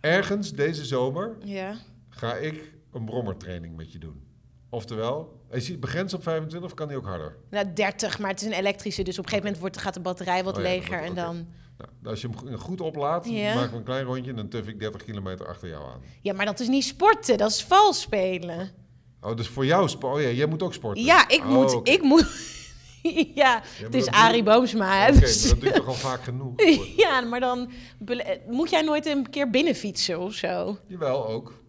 Ergens 0.00 0.52
deze 0.52 0.84
zomer 0.84 1.36
ja. 1.44 1.74
ga 2.08 2.34
ik 2.34 2.72
een 2.92 3.04
brommertraining 3.04 3.76
met 3.76 3.92
je 3.92 3.98
doen. 3.98 4.22
Oftewel, 4.70 5.40
is 5.50 5.68
hij 5.68 5.78
begrensd 5.78 6.14
op 6.14 6.22
25 6.22 6.70
of 6.70 6.76
kan 6.76 6.88
hij 6.88 6.96
ook 6.96 7.04
harder? 7.04 7.36
Nou, 7.50 7.72
30, 7.72 8.18
maar 8.18 8.30
het 8.30 8.40
is 8.40 8.46
een 8.46 8.52
elektrische. 8.52 9.02
Dus 9.02 9.18
op 9.18 9.24
een 9.24 9.30
gegeven 9.30 9.44
moment 9.44 9.60
wordt, 9.62 9.78
gaat 9.84 9.94
de 9.94 10.00
batterij 10.00 10.44
wat 10.44 10.56
Oh 10.56 10.62
ja, 10.62 10.68
leger. 10.68 10.88
wordt- 10.98 11.04
en 11.06 11.14
dan. 11.14 11.46
Nou, 11.78 11.90
als 12.04 12.20
je 12.20 12.28
hem 12.28 12.36
go- 12.36 12.56
goed 12.56 12.80
oplaadt, 12.80 13.28
Ja. 13.28 13.54
maken 13.54 13.70
we 13.70 13.76
een 13.76 13.82
klein 13.84 14.04
rondje 14.04 14.30
en 14.30 14.36
dan 14.36 14.48
tuf 14.48 14.66
ik 14.68 14.78
30 14.78 15.04
kilometer 15.04 15.46
achter 15.48 15.68
jou 15.68 15.84
aan. 15.92 16.00
Ja, 16.20 16.32
maar 16.32 16.46
dat 16.46 16.60
is 16.60 16.68
niet 16.68 16.84
sporten, 16.84 17.38
dat 17.38 17.50
is 17.50 17.64
vals 17.64 18.00
spelen. 18.00 18.70
Oh, 19.20 19.36
dus 19.36 19.48
voor 19.48 19.66
jou, 19.66 19.88
spo- 19.88 20.12
oh 20.12 20.20
ja, 20.20 20.28
jij 20.28 20.46
moet 20.46 20.62
ook 20.62 20.74
sporten? 20.74 21.04
Ja, 21.04 21.28
ik 21.28 21.40
Oh, 21.40 21.46
moet. 21.48 21.88
Ik 21.88 22.02
moet 22.02 22.26
ja, 23.34 23.62
het 23.64 23.94
is 23.94 24.06
Arie 24.06 24.42
Boomsma. 24.42 25.08
Oké, 25.08 25.18
dus- 25.20 25.48
dat 25.48 25.60
doe 25.60 25.68
je 25.68 25.74
toch 25.74 25.86
al 25.86 25.94
vaak 25.94 26.22
genoeg? 26.22 26.54
ja, 27.04 27.20
maar 27.20 27.40
dan 27.40 27.70
moet 28.48 28.70
jij 28.70 28.82
nooit 28.82 29.06
een 29.06 29.30
keer 29.30 29.50
binnenfietsen 29.50 30.20
of 30.20 30.32
zo. 30.34 30.78
Jawel, 30.86 31.26
ook. 31.28 31.60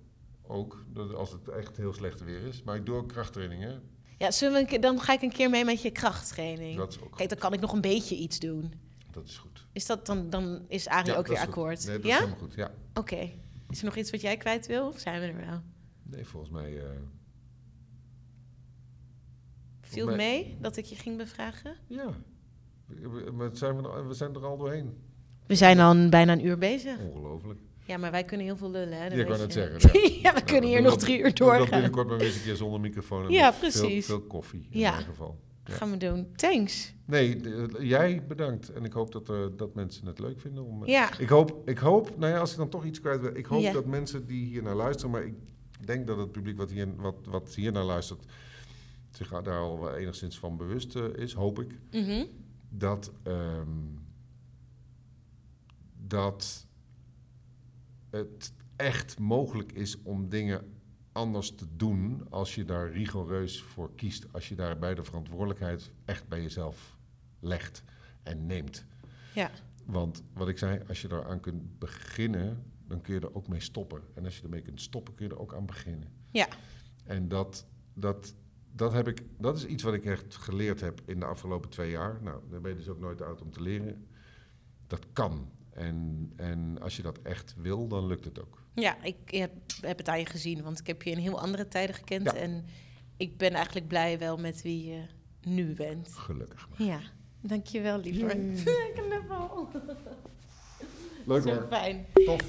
Ook, 0.48 0.86
als 1.16 1.32
het 1.32 1.48
echt 1.48 1.78
heel 1.78 1.94
slecht 1.94 2.24
weer 2.24 2.46
is. 2.48 2.64
Maar 2.64 2.76
ik 2.76 2.86
doe 2.86 2.96
ook 2.96 3.08
krachttrainingen. 3.08 3.82
Ja, 4.18 4.32
zullen 4.32 4.66
we 4.68 4.80
dan 4.80 5.02
ga 5.02 5.14
ik 5.14 5.22
een 5.22 5.32
keer 5.32 5.50
mee 5.50 5.66
met 5.66 5.82
je 5.82 5.92
krachttraining. 5.92 6.78
Dat 6.78 6.90
is 6.92 7.00
ook 7.04 7.18
Kijk, 7.18 7.30
dan 7.30 7.38
kan 7.38 7.54
ik 7.54 7.60
nog 7.60 7.72
een 7.74 7.82
beetje 7.82 8.16
iets 8.16 8.40
doen. 8.40 8.74
Dat 9.14 9.26
is 9.26 9.38
goed. 9.38 9.68
Is 9.72 9.86
dat 9.86 10.06
dan, 10.06 10.30
dan 10.30 10.66
is 10.68 10.88
Arie 10.88 11.12
Ja, 11.12 11.18
ook 11.18 11.28
weer 11.28 11.38
akkoord? 11.40 11.86
Nee, 11.86 11.96
dat 11.96 12.06
ja? 12.06 12.14
is 12.14 12.20
helemaal 12.20 12.40
goed. 12.40 12.54
Ja. 12.56 12.72
Oké. 12.94 13.30
Is 13.70 13.80
er 13.80 13.86
nog 13.86 13.96
iets 13.96 14.12
wat 14.12 14.22
jij 14.22 14.38
kwijt 14.38 14.68
wil? 14.68 14.88
Of 14.88 15.00
zijn 15.00 15.20
we 15.22 15.28
er 15.28 15.46
wel? 15.46 15.62
Nee, 16.04 16.26
volgens 16.26 16.52
mij... 16.52 16.78
eh, 16.78 16.90
Viel 19.82 20.06
mij- 20.06 20.16
mee 20.16 20.58
dat 20.62 20.78
ik 20.78 20.86
je 20.86 20.96
ging 20.96 21.18
bevragen? 21.18 21.76
ja. 21.88 22.10
We, 22.86 23.50
zijn, 23.54 23.82
we, 23.82 24.04
we 24.08 24.14
zijn 24.14 24.34
er 24.36 24.46
al 24.46 24.58
doorheen. 24.58 24.98
We 25.48 25.56
zijn 25.56 25.80
al 25.80 26.10
bijna 26.10 26.32
een 26.34 26.46
uur 26.46 26.58
bezig. 26.58 27.00
Ongelooflijk. 27.00 27.60
Ja, 27.86 27.98
maar 27.98 28.12
wij 28.12 28.24
kunnen 28.24 28.46
heel 28.46 28.58
veel 28.58 28.72
lullen, 28.72 28.98
hè? 28.98 29.06
Je 29.06 29.26
kan 29.26 29.40
het 29.40 29.54
zeggen. 29.54 29.90
Ja, 30.02 30.10
ja, 30.22 30.34
we 30.34 30.44
kunnen 30.44 30.70
hier 30.70 30.82
nog 30.82 30.98
drie 30.98 31.20
uur 31.20 31.34
doorgaan. 31.34 31.70
binnenkort 31.70 32.08
maar 32.08 32.18
weer 32.18 32.28
eens 32.28 32.36
een 32.36 32.44
keer 32.44 32.56
zonder 32.56 32.80
microfoon. 32.80 33.26
En 33.26 33.32
Ja, 33.32 33.46
met 33.62 33.72
Veel, 33.72 33.82
precies. 33.82 34.06
veel 34.06 34.22
koffie 34.22 34.68
in 34.70 34.80
Ja. 34.80 34.92
mijn 34.92 35.04
geval. 35.04 35.40
Ja. 35.66 35.74
Gaan 35.74 35.92
we 35.92 35.98
doen. 35.98 36.28
Thanks. 36.36 36.94
Nee, 37.06 37.42
jij 37.80 38.26
bedankt. 38.28 38.70
En 38.74 38.84
ik 38.84 38.94
hoop 38.94 39.12
dat, 39.12 39.30
eh, 39.30 39.46
dat 39.56 39.74
mensen 39.76 40.06
het 40.08 40.20
leuk 40.20 40.40
vinden. 40.40 40.64
Om, 40.66 40.84
eh, 40.84 40.90
Ja. 40.90 41.18
Ik 41.18 41.30
hoop, 41.30 41.70
ik 41.70 41.78
hoop, 41.78 42.18
nou 42.18 42.32
ja, 42.32 42.40
als 42.40 42.52
ik 42.52 42.58
dan 42.58 42.70
toch 42.70 42.86
iets 42.86 43.00
kwijt 43.00 43.22
wil. 43.22 43.36
Ik 43.36 43.46
hoop 43.46 43.62
Ja. 43.62 43.72
dat 43.72 43.86
mensen 43.86 44.26
die 44.26 44.46
hier 44.46 44.64
naar 44.64 44.76
luisteren, 44.76 45.12
maar 45.12 45.26
ik 45.26 45.36
denk 45.86 46.08
dat 46.08 46.18
het 46.18 46.32
publiek 46.32 46.58
wat 46.58 46.72
hier, 46.72 46.96
wat, 46.96 47.16
wat 47.26 47.56
hier 47.56 47.72
naar 47.72 47.84
luistert, 47.84 48.26
zich 49.12 49.30
daar 49.42 49.58
al 49.60 49.80
wel 49.80 49.96
enigszins 49.96 50.40
van 50.40 50.58
bewust 50.58 50.96
eh, 50.96 51.04
is, 51.16 51.34
hoop 51.34 51.60
ik. 51.60 51.80
Mhm. 51.92 52.26
Dat, 52.70 53.12
ehm, 53.24 53.68
dat 55.98 56.68
het 58.10 58.54
echt 58.76 59.20
mogelijk 59.20 59.72
is 59.72 60.02
om 60.04 60.30
dingen 60.30 60.73
anders 61.14 61.56
te 61.56 61.66
doen 61.76 62.26
als 62.30 62.56
je 62.56 62.66
daar 62.66 62.92
rigoureus 62.92 63.62
voor 63.62 63.96
kiest. 63.96 64.34
Als 64.34 64.50
je 64.50 64.56
daarbij 64.56 64.96
de 64.96 65.04
verantwoordelijkheid 65.04 65.92
echt 66.06 66.28
bij 66.28 66.42
jezelf 66.42 66.98
legt 67.40 67.84
en 68.24 68.46
neemt. 68.46 68.86
Ja. 69.34 69.52
Want 69.86 70.24
wat 70.34 70.48
ik 70.48 70.58
zei, 70.58 70.82
als 70.88 71.02
je 71.02 71.08
eraan 71.12 71.40
kunt 71.40 71.80
beginnen, 71.80 72.64
dan 72.88 73.02
kun 73.02 73.14
je 73.14 73.20
er 73.20 73.36
ook 73.36 73.48
mee 73.48 73.60
stoppen. 73.60 74.02
En 74.14 74.26
als 74.26 74.38
je 74.38 74.44
ermee 74.44 74.62
kunt 74.62 74.82
stoppen, 74.82 75.16
kun 75.16 75.26
je 75.26 75.32
er 75.32 75.40
ook 75.40 75.54
aan 75.54 75.66
beginnen. 75.66 76.12
Ja. 76.32 76.48
En 77.04 77.28
dat, 77.28 77.66
dat, 77.94 78.36
dat, 78.72 78.94
heb 78.94 79.08
ik, 79.08 79.24
dat 79.38 79.58
is 79.58 79.66
iets 79.66 79.84
wat 79.84 79.94
ik 79.94 80.06
echt 80.06 80.36
geleerd 80.36 80.80
heb 80.80 81.02
in 81.06 81.20
de 81.20 81.26
afgelopen 81.26 81.70
twee 81.70 81.90
jaar. 81.90 82.20
Nou, 82.22 82.42
daar 82.50 82.62
ben 82.62 82.72
je 82.72 82.78
dus 82.78 82.90
ook 82.90 83.00
nooit 83.00 83.22
oud 83.22 83.42
om 83.42 83.52
te 83.52 83.62
leren. 83.62 84.08
Dat 84.88 85.06
kan. 85.14 85.52
En, 85.70 86.32
en 86.36 86.82
als 86.82 86.96
je 86.96 87.02
dat 87.02 87.20
echt 87.22 87.56
wil, 87.58 87.88
dan 87.88 88.08
lukt 88.08 88.26
het 88.26 88.42
ook. 88.42 88.63
Ja, 88.76 89.04
ik 89.04 89.16
heb, 89.26 89.52
heb 89.82 89.98
het 89.98 90.08
aan 90.08 90.20
je 90.20 90.26
gezien, 90.26 90.64
want 90.64 90.80
ik 90.80 90.88
heb 90.88 91.02
je 91.02 91.10
in 91.12 91.18
heel 91.18 91.40
andere 91.40 91.68
tijden 91.68 91.96
gekend. 91.96 92.24
Ja. 92.24 92.34
En 92.36 92.66
ik 93.18 93.38
ben 93.38 93.54
eigenlijk 93.54 93.88
blij 93.88 94.20
wel 94.20 94.38
met 94.38 94.62
wie 94.62 94.86
je 94.92 95.02
nu 95.44 95.74
bent. 95.74 96.10
Gelukkig. 96.14 96.68
maar. 96.70 96.88
Ja, 96.88 97.00
dankjewel 97.42 98.00
liever. 98.00 98.30
Knuffel. 98.96 99.70
Leuk 101.26 101.42
Zo 101.42 101.50
hoor. 101.50 101.68
fijn. 101.70 102.06
Tof. 102.14 102.42